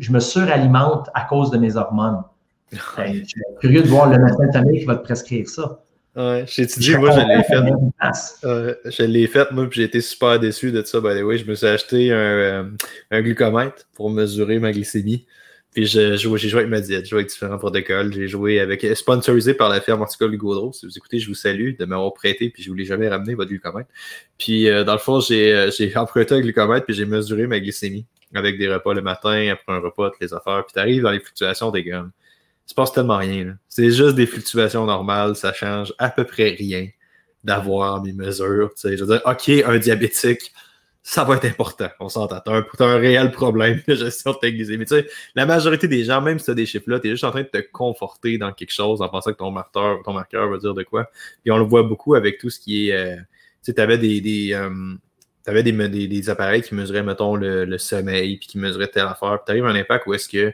je 0.00 0.10
me 0.10 0.18
suralimente 0.18 1.08
à 1.14 1.20
cause 1.20 1.52
de 1.52 1.58
mes 1.58 1.76
hormones. 1.76 2.24
Ben, 2.96 3.14
je 3.14 3.24
suis 3.24 3.40
curieux 3.60 3.82
de 3.82 3.86
voir 3.86 4.10
le 4.10 4.18
médecin 4.18 4.44
de 4.44 4.52
famille 4.52 4.80
qui 4.80 4.86
va 4.86 4.96
te 4.96 5.04
prescrire 5.04 5.48
ça. 5.48 5.84
Ouais, 6.16 6.44
moi, 6.98 7.10
je 7.12 7.28
l'ai 7.28 7.44
fait. 7.44 8.90
je 8.90 9.02
l'ai 9.04 9.28
fait, 9.28 9.52
moi, 9.52 9.70
puis 9.70 9.82
j'ai 9.82 9.86
été 9.86 10.00
super 10.00 10.40
déçu 10.40 10.72
de 10.72 10.82
ça. 10.82 11.00
By 11.00 11.16
the 11.16 11.22
way, 11.22 11.38
je 11.38 11.48
me 11.48 11.54
suis 11.54 11.68
acheté 11.68 12.10
un, 12.10 12.16
euh, 12.16 12.64
un 13.12 13.22
glucomètre 13.22 13.86
pour 13.94 14.10
mesurer 14.10 14.58
ma 14.58 14.72
glycémie. 14.72 15.26
Puis 15.76 15.84
j'ai 15.84 16.16
joué, 16.16 16.38
joué 16.38 16.60
avec 16.60 16.70
ma 16.70 16.80
diète, 16.80 17.04
j'ai 17.04 17.10
joué 17.10 17.18
avec 17.18 17.28
différents 17.28 17.58
protocoles. 17.58 18.10
J'ai 18.10 18.28
joué 18.28 18.60
avec, 18.60 18.86
sponsorisé 18.96 19.52
par 19.52 19.68
la 19.68 19.82
ferme 19.82 20.00
horticole 20.00 20.34
Gaudreau. 20.34 20.72
Si 20.72 20.86
vous 20.86 20.96
écoutez, 20.96 21.18
je 21.18 21.28
vous 21.28 21.34
salue 21.34 21.76
de 21.78 21.84
m'avoir 21.84 22.14
prêté, 22.14 22.48
puis 22.48 22.62
je 22.62 22.70
ne 22.70 22.72
vous 22.72 22.78
l'ai 22.78 22.86
jamais 22.86 23.08
ramené, 23.08 23.34
votre 23.34 23.50
glucomètre. 23.50 23.90
Puis 24.38 24.70
euh, 24.70 24.84
dans 24.84 24.94
le 24.94 24.98
fond, 24.98 25.20
j'ai 25.20 25.52
euh, 25.52 25.70
emprunté 25.96 26.34
un 26.34 26.40
glucomètre, 26.40 26.86
puis 26.86 26.94
j'ai 26.94 27.04
mesuré 27.04 27.46
ma 27.46 27.60
glycémie 27.60 28.06
avec 28.34 28.56
des 28.56 28.72
repas 28.72 28.94
le 28.94 29.02
matin, 29.02 29.50
après 29.52 29.74
un 29.74 29.80
repas, 29.80 30.08
toutes 30.08 30.22
les 30.22 30.32
affaires. 30.32 30.64
Puis 30.64 30.72
t'arrives 30.72 31.02
dans 31.02 31.10
les 31.10 31.20
fluctuations 31.20 31.70
des 31.70 31.84
gars 31.84 32.06
il 32.66 32.70
se 32.70 32.74
passe 32.74 32.92
tellement 32.92 33.18
rien. 33.18 33.58
C'est 33.68 33.90
juste 33.90 34.14
des 34.14 34.26
fluctuations 34.26 34.86
normales, 34.86 35.36
ça 35.36 35.52
change 35.52 35.92
à 35.98 36.08
peu 36.08 36.24
près 36.24 36.56
rien 36.58 36.88
d'avoir 37.44 38.02
mes 38.02 38.14
mesures. 38.14 38.70
Je 38.82 38.88
veux 39.04 39.06
dire, 39.06 39.20
OK, 39.26 39.50
un 39.50 39.76
diabétique, 39.76 40.52
ça 41.08 41.22
va 41.22 41.36
être 41.36 41.44
important, 41.44 41.88
on 42.00 42.08
s'entend. 42.08 42.40
Tu 42.40 42.50
as, 42.50 42.84
un 42.84 42.98
réel 42.98 43.30
problème 43.30 43.80
de 43.86 43.94
gestion 43.94 44.36
de 44.42 44.48
glycémie. 44.48 44.78
Mais 44.78 44.84
tu 44.86 44.96
sais, 44.96 45.06
la 45.36 45.46
majorité 45.46 45.86
des 45.86 46.02
gens, 46.02 46.20
même 46.20 46.40
si 46.40 46.46
tu 46.46 46.50
as 46.50 46.54
des 46.54 46.66
chiffres-là, 46.66 46.98
tu 46.98 47.06
es 47.06 47.10
juste 47.12 47.22
en 47.22 47.30
train 47.30 47.42
de 47.42 47.46
te 47.46 47.62
conforter 47.70 48.38
dans 48.38 48.50
quelque 48.52 48.72
chose 48.72 49.00
en 49.00 49.08
pensant 49.08 49.30
que 49.30 49.36
ton 49.36 49.52
marqueur, 49.52 50.02
ton 50.02 50.12
marqueur 50.12 50.50
va 50.50 50.58
dire 50.58 50.74
de 50.74 50.82
quoi. 50.82 51.08
Puis 51.44 51.52
on 51.52 51.58
le 51.58 51.64
voit 51.64 51.84
beaucoup 51.84 52.16
avec 52.16 52.38
tout 52.38 52.50
ce 52.50 52.58
qui 52.58 52.90
est. 52.90 52.92
Euh, 52.92 53.14
tu 53.14 53.22
sais, 53.62 53.74
tu 53.74 53.80
avais 53.80 53.98
des. 53.98 54.52
euh, 54.52 55.62
des, 55.62 56.08
des, 56.08 56.28
appareils 56.28 56.62
qui 56.62 56.74
mesuraient, 56.74 57.04
mettons, 57.04 57.36
le, 57.36 57.78
sommeil, 57.78 58.38
puis 58.38 58.48
qui 58.48 58.58
mesuraient 58.58 58.88
telle 58.88 59.06
affaire. 59.06 59.38
Puis 59.38 59.44
tu 59.46 59.52
arrives 59.52 59.66
à 59.66 59.68
un 59.68 59.76
impact 59.76 60.08
où 60.08 60.14
est-ce 60.14 60.28
que 60.28 60.52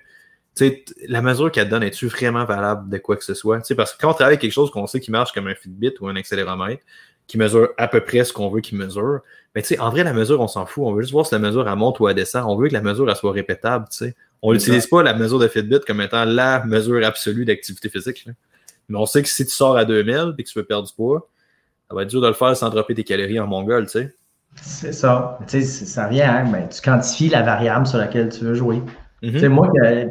sais, 0.54 0.84
la 1.08 1.22
mesure 1.22 1.50
qu'elle 1.50 1.70
donne, 1.70 1.82
est-tu 1.82 2.08
vraiment 2.08 2.44
valable 2.44 2.90
de 2.90 2.98
quoi 2.98 3.16
que 3.16 3.24
ce 3.24 3.32
soit? 3.32 3.64
sais, 3.64 3.74
parce 3.74 3.94
que 3.94 4.02
quand 4.02 4.10
on 4.10 4.12
travaille 4.12 4.34
avec 4.34 4.40
quelque 4.42 4.52
chose 4.52 4.70
qu'on 4.70 4.86
sait 4.86 5.00
qui 5.00 5.10
marche 5.10 5.32
comme 5.32 5.46
un 5.46 5.54
Fitbit 5.54 5.94
ou 6.00 6.08
un 6.08 6.16
accéléromètre, 6.16 6.82
qui 7.26 7.38
mesure 7.38 7.70
à 7.78 7.88
peu 7.88 8.02
près 8.02 8.24
ce 8.24 8.34
qu'on 8.34 8.50
veut 8.50 8.60
qu'il 8.60 8.76
mesure, 8.76 9.20
mais 9.54 9.80
en 9.80 9.90
vrai, 9.90 10.02
la 10.04 10.12
mesure, 10.12 10.40
on 10.40 10.48
s'en 10.48 10.66
fout. 10.66 10.84
On 10.86 10.92
veut 10.92 11.02
juste 11.02 11.12
voir 11.12 11.26
si 11.26 11.34
la 11.34 11.38
mesure 11.38 11.68
elle 11.68 11.76
monte 11.76 12.00
ou 12.00 12.08
elle 12.08 12.14
descend. 12.14 12.44
On 12.48 12.56
veut 12.56 12.68
que 12.68 12.72
la 12.72 12.80
mesure 12.80 13.08
elle 13.08 13.16
soit 13.16 13.32
répétable. 13.32 13.86
sais. 13.90 14.14
On 14.40 14.52
n'utilise 14.52 14.86
pas 14.86 15.02
la 15.02 15.14
mesure 15.14 15.38
de 15.38 15.46
Fitbit 15.46 15.80
comme 15.86 16.00
étant 16.00 16.24
la 16.24 16.64
mesure 16.64 17.04
absolue 17.06 17.44
d'activité 17.44 17.88
physique. 17.88 18.26
Mais 18.88 18.98
on 18.98 19.06
sait 19.06 19.22
que 19.22 19.28
si 19.28 19.44
tu 19.44 19.52
sors 19.52 19.76
à 19.76 19.84
2000 19.84 20.34
et 20.38 20.42
que 20.42 20.48
tu 20.48 20.58
veux 20.58 20.64
perdre 20.64 20.88
du 20.88 20.92
poids, 20.92 21.28
ça 21.88 21.94
va 21.94 22.02
être 22.02 22.08
dur 22.08 22.20
de 22.20 22.26
le 22.26 22.32
faire 22.32 22.56
sans 22.56 22.68
dropper 22.70 22.94
tes 22.94 23.04
calories 23.04 23.38
en 23.38 23.46
mongol. 23.46 23.88
sais. 23.88 24.14
C'est 24.56 24.92
ça. 24.92 25.38
Tu 25.46 25.62
sais, 25.62 25.86
ça 25.86 26.08
vient, 26.08 26.34
hein, 26.34 26.48
mais 26.50 26.68
tu 26.68 26.80
quantifies 26.80 27.28
la 27.28 27.42
variable 27.42 27.86
sur 27.86 27.98
laquelle 27.98 28.28
tu 28.30 28.44
veux 28.44 28.54
jouer. 28.54 28.82
Mhm. 29.22 29.48
Moi, 29.48 29.68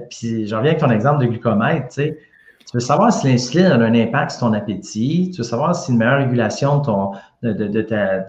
puis 0.10 0.48
j'en 0.48 0.58
reviens 0.58 0.72
avec 0.72 0.80
ton 0.80 0.90
exemple 0.90 1.22
de 1.22 1.30
glucomètre, 1.30 1.90
tu 1.94 2.16
veux 2.74 2.80
savoir 2.80 3.12
si 3.12 3.28
l'insuline 3.28 3.66
a 3.66 3.76
un 3.76 3.94
impact 3.94 4.32
sur 4.32 4.42
ton 4.42 4.54
appétit, 4.54 5.32
tu 5.34 5.40
veux 5.40 5.48
savoir 5.48 5.76
si 5.76 5.92
une 5.92 5.98
meilleure 5.98 6.20
régulation 6.20 6.78
de 6.80 6.86
ton, 6.86 7.12
de, 7.44 7.82
ta, 7.82 8.20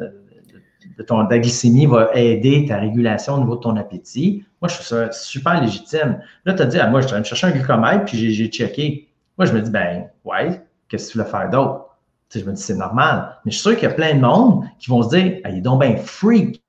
de 0.96 1.02
ton, 1.02 1.24
glycémie 1.24 1.86
va 1.86 2.10
aider 2.14 2.66
ta 2.66 2.78
régulation 2.78 3.34
au 3.34 3.38
niveau 3.40 3.56
de 3.56 3.60
ton 3.60 3.76
appétit. 3.76 4.44
Moi, 4.60 4.68
je 4.68 4.74
trouve 4.74 4.86
ça 4.86 5.12
super 5.12 5.60
légitime. 5.60 6.20
Là, 6.44 6.54
tu 6.54 6.62
as 6.62 6.66
dit, 6.66 6.78
ah, 6.78 6.88
moi, 6.88 7.00
je 7.00 7.08
vais 7.08 7.18
me 7.18 7.24
chercher 7.24 7.46
un 7.48 7.50
glucomètre, 7.50 8.04
puis 8.04 8.32
j'ai 8.32 8.46
checké. 8.48 9.08
Moi, 9.38 9.46
je 9.46 9.52
me 9.52 9.60
dis, 9.60 9.70
ben, 9.70 10.08
ouais, 10.24 10.62
qu'est-ce 10.88 11.08
que 11.08 11.12
tu 11.12 11.18
veux 11.18 11.24
faire 11.24 11.50
d'autre? 11.50 11.88
je 12.34 12.44
me 12.44 12.52
dis, 12.52 12.62
c'est 12.62 12.76
normal. 12.76 13.36
Mais 13.44 13.50
je 13.50 13.56
suis 13.56 13.62
sûr 13.62 13.74
qu'il 13.74 13.88
y 13.88 13.92
a 13.92 13.94
plein 13.94 14.14
de 14.14 14.20
monde 14.20 14.64
qui 14.78 14.88
vont 14.88 15.02
se 15.02 15.10
dire, 15.10 15.40
ah, 15.44 15.50
il 15.50 15.58
est 15.58 15.60
donc 15.60 15.80
bien 15.80 15.96
freak. 15.96 16.62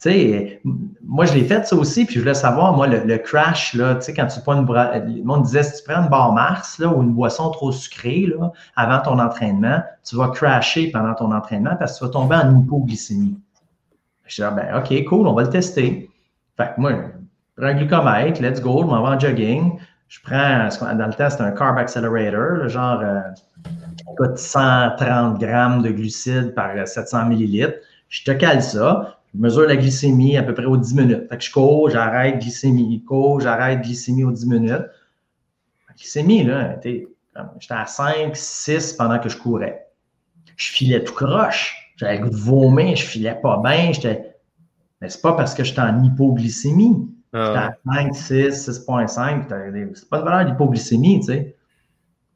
Tu 0.00 0.10
sais, 0.10 0.60
moi, 1.02 1.24
je 1.24 1.34
l'ai 1.34 1.42
fait 1.42 1.66
ça 1.66 1.74
aussi, 1.74 2.04
puis 2.04 2.14
je 2.14 2.20
voulais 2.20 2.34
savoir, 2.34 2.72
moi, 2.72 2.86
le, 2.86 3.18
crash, 3.18 3.74
là, 3.74 3.96
tu 3.96 4.02
sais, 4.02 4.14
quand 4.14 4.26
tu 4.26 4.40
prends 4.40 4.54
une 4.54 4.64
le 4.64 5.24
monde 5.24 5.42
disait, 5.42 5.64
si 5.64 5.82
tu 5.82 5.90
prends 5.90 6.00
une 6.02 6.08
barre 6.08 6.32
Mars, 6.32 6.78
là, 6.78 6.86
ou 6.88 7.02
une 7.02 7.14
boisson 7.14 7.50
trop 7.50 7.72
sucrée, 7.72 8.26
là, 8.26 8.52
avant 8.76 9.00
ton 9.00 9.18
entraînement, 9.18 9.82
tu 10.04 10.14
vas 10.14 10.28
crasher 10.28 10.92
pendant 10.92 11.14
ton 11.14 11.32
entraînement 11.32 11.74
parce 11.76 11.94
que 11.94 11.98
tu 11.98 12.04
vas 12.04 12.10
tomber 12.12 12.36
en 12.36 12.60
hypoglycémie. 12.60 13.40
Je 14.26 14.36
dis, 14.36 14.42
ah, 14.42 14.52
ben, 14.52 14.78
OK, 14.78 15.04
cool, 15.06 15.26
on 15.26 15.32
va 15.32 15.42
le 15.42 15.50
tester. 15.50 16.08
Fait 16.56 16.74
que 16.76 16.80
moi, 16.80 16.92
je 16.92 17.60
prends 17.60 17.66
un 17.66 17.74
glucomètre, 17.74 18.40
let's 18.40 18.60
go, 18.60 18.82
je 18.82 18.86
m'en 18.86 19.02
vais 19.02 19.16
en 19.16 19.18
jogging. 19.18 19.80
Je 20.06 20.20
prends, 20.22 20.94
dans 20.94 21.06
le 21.06 21.14
test, 21.14 21.40
un 21.40 21.50
carb 21.50 21.76
accelerator, 21.76 22.62
le 22.62 22.68
genre, 22.68 23.00
euh, 23.02 23.20
130 24.36 25.40
grammes 25.40 25.82
de 25.82 25.90
glucides 25.90 26.54
par 26.54 26.86
700 26.86 27.26
millilitres. 27.26 27.78
Je 28.08 28.22
te 28.24 28.30
cale 28.30 28.62
ça 28.62 29.17
mesure 29.38 29.66
la 29.66 29.76
glycémie 29.76 30.36
à 30.36 30.42
peu 30.42 30.54
près 30.54 30.64
aux 30.64 30.76
10 30.76 30.94
minutes. 30.94 31.28
Fait 31.28 31.38
que 31.38 31.44
je 31.44 31.52
cours, 31.52 31.90
j'arrête 31.90 32.38
glycémie, 32.38 33.00
je 33.00 33.06
cours, 33.06 33.40
j'arrête 33.40 33.82
glycémie 33.82 34.24
aux 34.24 34.32
10 34.32 34.46
minutes. 34.46 34.70
La 34.70 35.94
glycémie, 35.96 36.44
là, 36.44 36.78
j'étais 36.82 37.06
à 37.70 37.86
5, 37.86 38.36
6 38.36 38.94
pendant 38.94 39.18
que 39.18 39.28
je 39.28 39.36
courais. 39.36 39.86
Je 40.56 40.72
filais 40.72 41.04
tout 41.04 41.14
croche. 41.14 41.74
J'avais 41.96 42.18
le 42.18 42.24
goût 42.24 42.30
de 42.30 42.36
vomir, 42.36 42.96
je 42.96 43.04
filais 43.04 43.38
pas 43.40 43.60
bien. 43.62 43.92
Mais 45.00 45.08
c'est 45.08 45.22
pas 45.22 45.34
parce 45.34 45.54
que 45.54 45.62
j'étais 45.64 45.80
en 45.80 46.02
hypoglycémie. 46.02 47.08
Ah 47.32 47.72
j'étais 47.84 47.92
à 47.92 48.04
5, 48.04 48.14
6, 48.14 48.68
6.5. 48.86 49.94
C'est 49.94 50.08
pas 50.08 50.18
une 50.18 50.24
valeur 50.24 50.44
d'hypoglycémie, 50.46 51.20
tu 51.20 51.26
sais. 51.26 51.57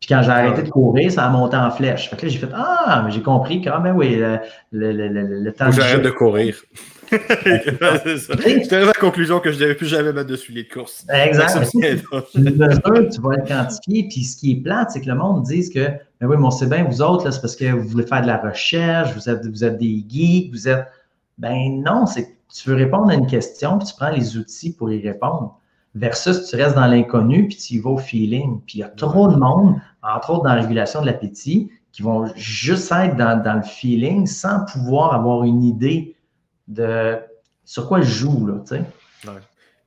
Puis 0.03 0.09
quand 0.09 0.21
j'ai 0.25 0.33
arrêté 0.33 0.65
de 0.65 0.69
courir, 0.69 1.12
ça 1.12 1.27
a 1.27 1.31
monté 1.31 1.57
en 1.57 1.71
flèche. 1.71 2.11
Fait 2.11 2.17
que 2.17 2.27
là, 2.27 2.29
j'ai 2.29 2.38
fait 2.41 2.49
Ah, 2.53 3.03
mais 3.05 3.12
j'ai 3.12 3.23
compris 3.23 3.62
quand 3.62 3.79
même, 3.81 3.97
oui, 3.97 4.17
le, 4.17 4.41
le, 4.73 4.91
le, 4.91 5.09
le 5.09 5.53
temps. 5.53 5.71
J'arrête 5.71 6.03
de 6.03 6.11
courir. 6.11 6.57
J'étais 7.12 7.85
arrivé 7.85 8.75
à 8.75 8.85
la 8.87 8.93
conclusion 8.95 9.38
que 9.38 9.53
je 9.53 9.59
ne 9.59 9.61
devais 9.61 9.75
plus 9.77 9.87
jamais 9.87 10.12
mettre 10.12 10.27
de 10.27 10.35
souliers 10.35 10.65
de 10.65 10.69
course. 10.69 11.07
Exact. 11.09 11.71
tu 11.71 11.81
vas 13.21 13.37
le 13.37 13.47
quantifier. 13.47 14.09
Puis 14.09 14.25
ce 14.25 14.37
qui 14.37 14.53
est 14.53 14.57
plate, 14.57 14.91
c'est 14.91 15.03
que 15.03 15.09
le 15.09 15.15
monde 15.15 15.45
dise 15.45 15.73
que 15.73 15.87
mais 16.21 16.27
oui, 16.27 16.37
mais 16.37 16.47
on 16.47 16.51
sait 16.51 16.67
bien, 16.67 16.83
vous 16.83 17.01
autres, 17.01 17.31
c'est 17.31 17.41
parce 17.41 17.55
que 17.55 17.71
vous 17.71 17.87
voulez 17.87 18.07
faire 18.07 18.23
de 18.23 18.27
la 18.27 18.38
recherche, 18.38 19.15
vous 19.15 19.31
êtes, 19.31 19.47
vous 19.47 19.62
êtes 19.62 19.79
des 19.79 20.05
geeks, 20.09 20.51
vous 20.53 20.69
êtes. 20.69 20.87
Ben 21.38 21.81
non, 21.81 22.07
c'est 22.07 22.27
tu 22.53 22.69
veux 22.69 22.77
répondre 22.77 23.09
à 23.09 23.15
une 23.15 23.29
question, 23.29 23.79
puis 23.79 23.87
tu 23.87 23.95
prends 23.95 24.11
les 24.11 24.37
outils 24.37 24.73
pour 24.73 24.91
y 24.91 25.01
répondre 25.01 25.61
versus 25.95 26.49
tu 26.49 26.57
restes 26.57 26.75
dans 26.75 26.87
l'inconnu 26.87 27.49
puis 27.49 27.57
tu 27.57 27.75
y 27.75 27.79
vas 27.79 27.91
au 27.91 27.99
feeling. 27.99 28.61
Puis 28.67 28.79
il 28.79 28.81
y 28.81 28.85
a 28.85 28.88
trop 28.88 29.29
de 29.29 29.37
monde, 29.37 29.77
entre 30.03 30.31
autres 30.31 30.45
dans 30.45 30.55
la 30.55 30.62
régulation 30.62 31.01
de 31.01 31.07
l'appétit, 31.07 31.71
qui 31.93 32.03
vont 32.03 32.33
juste 32.35 32.91
être 32.91 33.17
dans, 33.17 33.57
le 33.57 33.62
feeling 33.62 34.27
sans 34.27 34.65
pouvoir 34.65 35.15
avoir 35.15 35.45
une 35.45 35.62
idée 35.62 36.17
de 36.69 37.19
sur 37.65 37.87
quoi 37.87 38.01
je 38.01 38.11
joue, 38.11 38.47
là. 38.47 38.55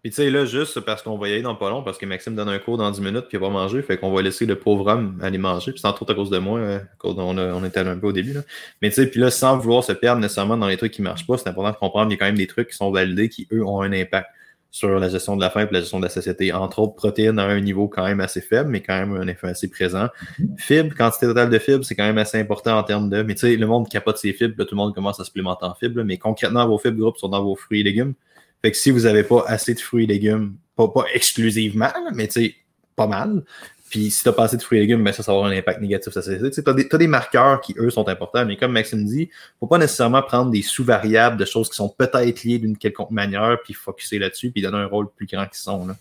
Puis 0.01 0.11
tu 0.11 0.17
sais, 0.17 0.29
là, 0.29 0.45
juste 0.45 0.81
parce 0.81 1.01
qu'on 1.01 1.17
va 1.17 1.29
y 1.29 1.33
aller 1.33 1.41
dans 1.41 1.55
pas 1.55 1.71
long, 1.71 1.81
parce 1.81 1.97
que 1.97 2.05
Maxime 2.05 2.35
donne 2.35 2.47
un 2.47 2.59
cours 2.59 2.77
dans 2.77 2.91
10 2.91 3.01
minutes, 3.01 3.25
puis 3.27 3.39
il 3.39 3.39
va 3.39 3.49
manger, 3.49 3.81
fait 3.81 3.97
qu'on 3.97 4.13
va 4.13 4.21
laisser 4.21 4.45
le 4.45 4.55
pauvre 4.55 4.85
homme 4.85 5.19
aller 5.23 5.39
manger. 5.39 5.71
Puis 5.71 5.81
c'est 5.81 5.87
entre 5.87 6.03
autres 6.03 6.13
à 6.13 6.15
cause 6.15 6.29
de 6.29 6.37
moi, 6.37 6.59
euh, 6.59 6.79
on, 7.03 7.35
on, 7.35 7.63
était 7.65 7.79
un 7.79 7.97
peu 7.97 8.05
au 8.05 8.11
début. 8.11 8.33
Là. 8.33 8.41
Mais 8.83 8.89
tu 8.89 8.97
sais, 8.97 9.07
puis 9.07 9.19
là, 9.19 9.31
sans 9.31 9.57
vouloir 9.57 9.83
se 9.83 9.93
perdre 9.93 10.21
nécessairement 10.21 10.57
dans 10.57 10.67
les 10.67 10.77
trucs 10.77 10.93
qui 10.93 11.01
marchent 11.01 11.25
pas, 11.25 11.39
c'est 11.39 11.49
important 11.49 11.71
de 11.71 11.77
comprendre 11.77 12.09
qu'il 12.09 12.19
y 12.19 12.19
a 12.19 12.19
quand 12.19 12.27
même 12.27 12.37
des 12.37 12.45
trucs 12.45 12.69
qui 12.69 12.77
sont 12.77 12.91
validés, 12.91 13.29
qui, 13.29 13.47
eux, 13.51 13.65
ont 13.65 13.81
un 13.81 13.91
impact 13.93 14.27
sur 14.71 14.99
la 14.99 15.09
gestion 15.09 15.35
de 15.37 15.41
la 15.41 15.49
faim 15.49 15.61
et 15.61 15.73
la 15.73 15.79
gestion 15.79 15.99
de 15.99 16.05
la 16.05 16.09
société. 16.09 16.51
Entre 16.51 16.79
autres, 16.79 16.95
protéines 16.95 17.39
à 17.39 17.45
un 17.45 17.61
niveau 17.61 17.87
quand 17.87 18.03
même 18.03 18.19
assez 18.19 18.41
faible, 18.41 18.69
mais 18.69 18.81
quand 18.81 18.93
même 18.93 19.13
un 19.13 19.27
effet 19.27 19.47
assez 19.47 19.69
présent. 19.69 20.09
Fibres, 20.57 20.93
quantité 20.95 21.27
totale 21.27 21.49
de 21.49 21.59
fibres, 21.59 21.85
c'est 21.85 21.95
quand 21.95 22.05
même 22.05 22.17
assez 22.17 22.39
important 22.39 22.77
en 22.77 22.83
termes 22.83 23.09
de. 23.09 23.21
Mais 23.23 23.35
tu 23.35 23.41
sais, 23.41 23.55
le 23.55 23.67
monde 23.67 23.87
capote 23.87 24.17
ses 24.17 24.33
fibres, 24.33 24.63
tout 24.63 24.75
le 24.75 24.77
monde 24.77 24.93
commence 24.93 25.19
à 25.19 25.23
supplémenter 25.23 25.65
en 25.65 25.73
fibres, 25.75 26.03
mais 26.03 26.17
concrètement, 26.17 26.67
vos 26.67 26.77
fibres 26.77 26.99
groupes 26.99 27.17
sont 27.17 27.29
dans 27.29 27.43
vos 27.43 27.55
fruits 27.55 27.81
et 27.81 27.83
légumes. 27.83 28.13
Fait 28.61 28.71
que 28.71 28.77
si 28.77 28.91
vous 28.91 29.01
n'avez 29.01 29.23
pas 29.23 29.43
assez 29.47 29.73
de 29.73 29.79
fruits 29.79 30.05
et 30.05 30.07
légumes, 30.07 30.55
pas, 30.75 30.87
pas 30.87 31.05
exclusivement, 31.13 31.93
mais 32.13 32.27
tu 32.27 32.41
sais, 32.41 32.55
pas 32.95 33.07
mal, 33.07 33.43
puis 33.89 34.09
si 34.09 34.23
tu 34.23 34.29
as 34.29 34.33
pas 34.33 34.45
assez 34.45 34.57
de 34.57 34.63
fruits 34.63 34.79
et 34.79 34.81
légumes, 34.81 35.03
ben 35.03 35.13
ça, 35.13 35.21
ça 35.21 35.31
va 35.31 35.37
avoir 35.37 35.51
un 35.51 35.55
impact 35.55 35.79
négatif 35.79 36.11
sur 36.11 36.19
la 36.19 36.23
société. 36.23 36.63
Tu 36.63 36.95
as, 36.95 36.97
des 36.97 37.07
marqueurs 37.07 37.61
qui, 37.61 37.75
eux, 37.77 37.91
sont 37.91 38.07
importants, 38.09 38.45
mais 38.45 38.57
comme 38.57 38.71
Maxime 38.71 39.05
dit, 39.05 39.23
il 39.23 39.27
ne 39.27 39.59
faut 39.59 39.67
pas 39.67 39.77
nécessairement 39.77 40.23
prendre 40.23 40.49
des 40.49 40.63
sous-variables 40.63 41.37
de 41.37 41.45
choses 41.45 41.69
qui 41.69 41.75
sont 41.75 41.89
peut-être 41.89 42.43
liées 42.43 42.57
d'une 42.57 42.77
quelconque 42.77 43.11
manière, 43.11 43.59
puis 43.63 43.73
focuser 43.73 44.17
là-dessus, 44.17 44.51
puis 44.51 44.61
donner 44.61 44.77
un 44.77 44.87
rôle 44.87 45.09
plus 45.11 45.27
grand 45.27 45.45
qu'ils 45.45 45.57
sont. 45.57 45.87
Là. 45.87 45.95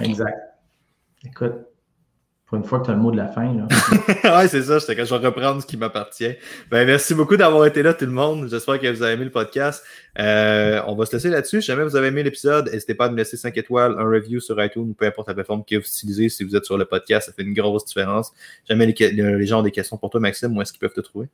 Exact. 0.00 0.36
Écoute, 1.24 1.54
pour 2.46 2.56
une 2.58 2.64
fois 2.64 2.78
que 2.78 2.84
tu 2.84 2.90
as 2.92 2.94
le 2.94 3.00
mot 3.00 3.10
de 3.10 3.16
la 3.16 3.26
fin. 3.26 3.52
Là. 3.52 3.66
ouais, 4.38 4.46
c'est 4.46 4.62
ça. 4.62 4.78
Je 4.78 4.92
vais 4.92 5.26
reprendre 5.26 5.60
ce 5.60 5.66
qui 5.66 5.76
m'appartient. 5.76 6.32
Ben, 6.70 6.86
merci 6.86 7.12
beaucoup 7.12 7.36
d'avoir 7.36 7.66
été 7.66 7.82
là, 7.82 7.92
tout 7.92 8.06
le 8.06 8.12
monde. 8.12 8.46
J'espère 8.48 8.78
que 8.78 8.86
vous 8.86 9.02
avez 9.02 9.14
aimé 9.14 9.24
le 9.24 9.32
podcast. 9.32 9.82
Euh, 10.20 10.80
on 10.86 10.94
va 10.94 11.06
se 11.06 11.12
laisser 11.12 11.28
là-dessus. 11.28 11.60
Si 11.60 11.66
jamais 11.66 11.82
vous 11.82 11.96
avez 11.96 12.06
aimé 12.06 12.22
l'épisode, 12.22 12.70
n'hésitez 12.72 12.94
pas 12.94 13.06
à 13.06 13.08
nous 13.08 13.16
laisser 13.16 13.36
5 13.36 13.56
étoiles, 13.58 13.96
un 13.98 14.04
review 14.04 14.38
sur 14.38 14.62
iTunes 14.62 14.90
ou 14.90 14.94
peu 14.94 15.06
importe 15.06 15.26
la 15.26 15.34
plateforme 15.34 15.64
que 15.64 15.74
vous 15.74 15.82
utilisez. 15.82 16.28
Si 16.28 16.44
vous 16.44 16.54
êtes 16.54 16.64
sur 16.64 16.78
le 16.78 16.84
podcast, 16.84 17.26
ça 17.26 17.32
fait 17.32 17.42
une 17.42 17.52
grosse 17.52 17.84
différence. 17.84 18.32
Jamais 18.68 18.86
les, 18.86 19.46
gens 19.46 19.58
ont 19.58 19.64
des 19.64 19.72
questions 19.72 19.96
pour 19.96 20.10
toi, 20.10 20.20
Maxime, 20.20 20.56
où 20.56 20.62
est-ce 20.62 20.72
qu'ils 20.72 20.80
peuvent 20.80 20.94
te 20.94 21.00
trouver? 21.00 21.26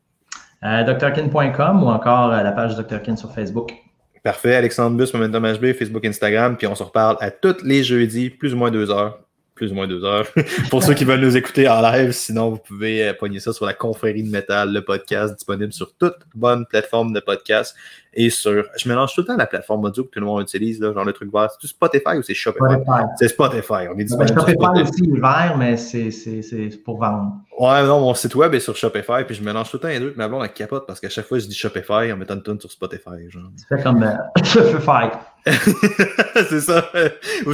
Euh, 0.65 0.83
drkin.com 0.95 1.83
ou 1.83 1.89
encore 1.89 2.33
euh, 2.33 2.43
la 2.43 2.53
page 2.53 2.75
Drkin 2.75 3.17
sur 3.17 3.35
Facebook. 3.35 3.75
Parfait. 4.23 4.55
Alexandre 4.55 4.97
Bus, 4.97 5.13
Momentum 5.13 5.45
HB, 5.45 5.75
Facebook, 5.75 6.07
Instagram. 6.07 6.57
Puis 6.57 6.67
on 6.67 6.75
se 6.75 6.83
reparle 6.83 7.19
à 7.21 7.31
tous 7.31 7.63
les 7.65 7.85
jeudis, 7.85 8.31
plus 8.31 8.55
ou 8.55 8.57
moins 8.57 8.71
deux 8.71 8.91
heures 8.91 9.19
plus 9.63 9.71
ou 9.71 9.77
moins 9.77 9.87
deux 9.87 10.03
heures. 10.03 10.27
Pour 10.71 10.83
ceux 10.83 10.93
qui 10.93 11.05
veulent 11.05 11.21
nous 11.21 11.37
écouter 11.37 11.69
en 11.69 11.81
live, 11.81 12.11
sinon 12.11 12.51
vous 12.51 12.57
pouvez 12.57 13.07
euh, 13.07 13.15
pogner 13.15 13.39
ça 13.39 13.53
sur 13.53 13.65
la 13.65 13.75
confrérie 13.75 14.25
de 14.25 14.29
métal, 14.29 14.73
le 14.73 14.83
podcast 14.83 15.35
disponible 15.37 15.73
sur 15.73 15.95
toute 15.95 16.17
bonne 16.35 16.67
plateforme 16.67 17.13
de 17.13 17.21
podcast 17.21 17.77
et 18.15 18.31
sur. 18.31 18.65
Je 18.77 18.89
mélange 18.89 19.15
tout 19.15 19.23
le 19.23 19.27
temps 19.27 19.37
la 19.37 19.47
plateforme 19.47 19.85
audio 19.85 20.05
que 20.05 20.11
tout 20.11 20.21
le 20.21 20.27
monde 20.27 20.43
utilise, 20.43 20.81
là, 20.81 20.93
genre 20.93 21.05
le 21.05 21.13
truc 21.13 21.33
vert. 21.33 21.49
C'est 21.61 21.69
Spotify 21.69 22.17
ou 22.19 22.23
c'est 22.23 22.35
Shopify? 22.35 22.79
C'est 23.17 23.29
Spotify. 23.29 23.89
On 23.93 23.99
est 23.99 24.05
disponible 24.05 24.39
Shopify 24.39 24.83
aussi 24.83 25.11
vert, 25.11 25.57
mais 25.59 25.77
c'est 25.77 26.83
pour 26.85 26.99
vendre. 26.99 27.33
Ouais, 27.59 27.83
non, 27.85 28.01
mon 28.01 28.15
site 28.15 28.35
web 28.35 28.55
est 28.55 28.61
sur 28.61 28.77
Shopify, 28.77 29.25
puis 29.27 29.35
je 29.35 29.43
mélange 29.43 29.71
tout 29.71 29.77
le 29.77 29.81
temps 29.83 29.89
les 29.89 30.01
deux, 30.01 30.15
mais 30.17 30.29
bon, 30.29 30.43
on 30.43 30.49
capote 30.49 30.87
parce 30.87 31.01
qu'à 31.01 31.09
chaque 31.09 31.27
fois 31.27 31.39
je 31.39 31.47
dis 31.47 31.55
Shopify 31.55 32.13
en 32.13 32.17
mettant 32.17 32.35
une 32.35 32.43
tonne 32.43 32.61
sur 32.61 32.71
Spotify. 32.71 33.29
Genre. 33.29 33.51
C'est 33.69 33.83
comme 33.83 34.03
euh, 34.03 34.15
Shopify. 34.45 35.11
c'est 36.49 36.61
ça. 36.61 36.91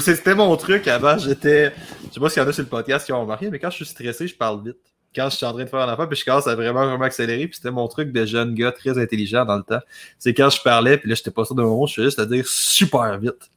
C'était 0.01 0.35
mon 0.35 0.55
truc 0.57 0.87
avant, 0.89 1.17
j'étais. 1.19 1.73
Je 2.09 2.15
sais 2.15 2.21
pas 2.21 2.29
s'il 2.29 2.43
y 2.43 2.47
en 2.47 2.49
a 2.49 2.53
sur 2.53 2.63
le 2.63 2.69
podcast 2.69 3.07
qui 3.07 3.13
ont 3.13 3.21
remarqué, 3.21 3.51
mais 3.51 3.59
quand 3.59 3.71
je 3.71 3.77
suis 3.77 3.87
stressé, 3.87 4.27
je 4.27 4.37
parle 4.37 4.63
vite. 4.65 4.77
Quand 5.15 5.31
je 5.31 5.37
suis 5.37 5.47
en 5.47 5.53
train 5.53 5.65
de 5.65 5.69
faire 5.69 5.81
un 5.81 5.89
affaire, 5.89 6.09
puis 6.09 6.19
je 6.19 6.25
commence 6.25 6.47
à 6.47 6.55
vraiment, 6.55 6.87
vraiment 6.87 7.05
accélérer, 7.05 7.47
puis 7.47 7.57
c'était 7.57 7.71
mon 7.71 7.89
truc 7.89 8.13
de 8.13 8.27
jeune 8.27 8.55
gars 8.55 8.73
très 8.73 8.99
intelligent 8.99 9.45
dans 9.45 9.57
le 9.57 9.63
temps. 9.63 9.81
C'est 10.19 10.35
quand 10.35 10.51
je 10.51 10.61
parlais, 10.63 10.99
puis 10.99 11.09
là, 11.09 11.15
j'étais 11.15 11.31
pas 11.31 11.45
sûr 11.45 11.55
de 11.55 11.63
mon 11.63 11.87
je 11.87 11.93
suis 11.93 12.03
juste 12.03 12.19
à 12.19 12.27
dire 12.27 12.47
super 12.47 13.19
vite. 13.19 13.51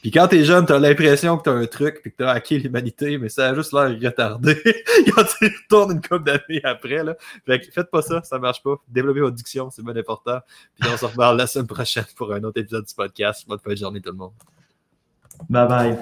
Puis 0.00 0.12
quand 0.12 0.28
t'es 0.28 0.44
jeune, 0.44 0.64
t'as 0.64 0.78
l'impression 0.78 1.36
que 1.38 1.42
t'as 1.44 1.52
un 1.52 1.66
truc 1.66 2.00
puis 2.02 2.12
que 2.12 2.18
t'as 2.18 2.30
hacké 2.30 2.58
l'humanité, 2.58 3.18
mais 3.18 3.28
ça 3.28 3.48
a 3.48 3.54
juste 3.54 3.72
l'air 3.72 3.88
retardé 4.00 4.54
quand 5.14 5.24
tu 5.24 5.46
retournes 5.46 5.92
une 5.92 6.00
couple 6.00 6.24
d'années 6.24 6.60
après. 6.62 7.02
Là. 7.02 7.16
Fait 7.44 7.60
que 7.60 7.72
faites 7.72 7.90
pas 7.90 8.02
ça, 8.02 8.22
ça 8.22 8.38
marche 8.38 8.62
pas. 8.62 8.76
Développez 8.86 9.20
votre 9.20 9.34
diction, 9.34 9.70
c'est 9.70 9.82
bien 9.82 9.96
important. 9.96 10.38
Puis 10.78 10.88
on 10.92 10.96
se 10.96 11.04
reparle 11.04 11.36
la 11.36 11.48
semaine 11.48 11.66
prochaine 11.66 12.06
pour 12.16 12.32
un 12.32 12.42
autre 12.44 12.60
épisode 12.60 12.84
du 12.84 12.94
podcast. 12.94 13.44
Bonne 13.48 13.58
fin 13.58 13.70
de 13.70 13.76
journée 13.76 14.00
tout 14.00 14.10
le 14.10 14.16
monde. 14.16 14.32
Bye 15.48 15.68
bye. 15.68 15.96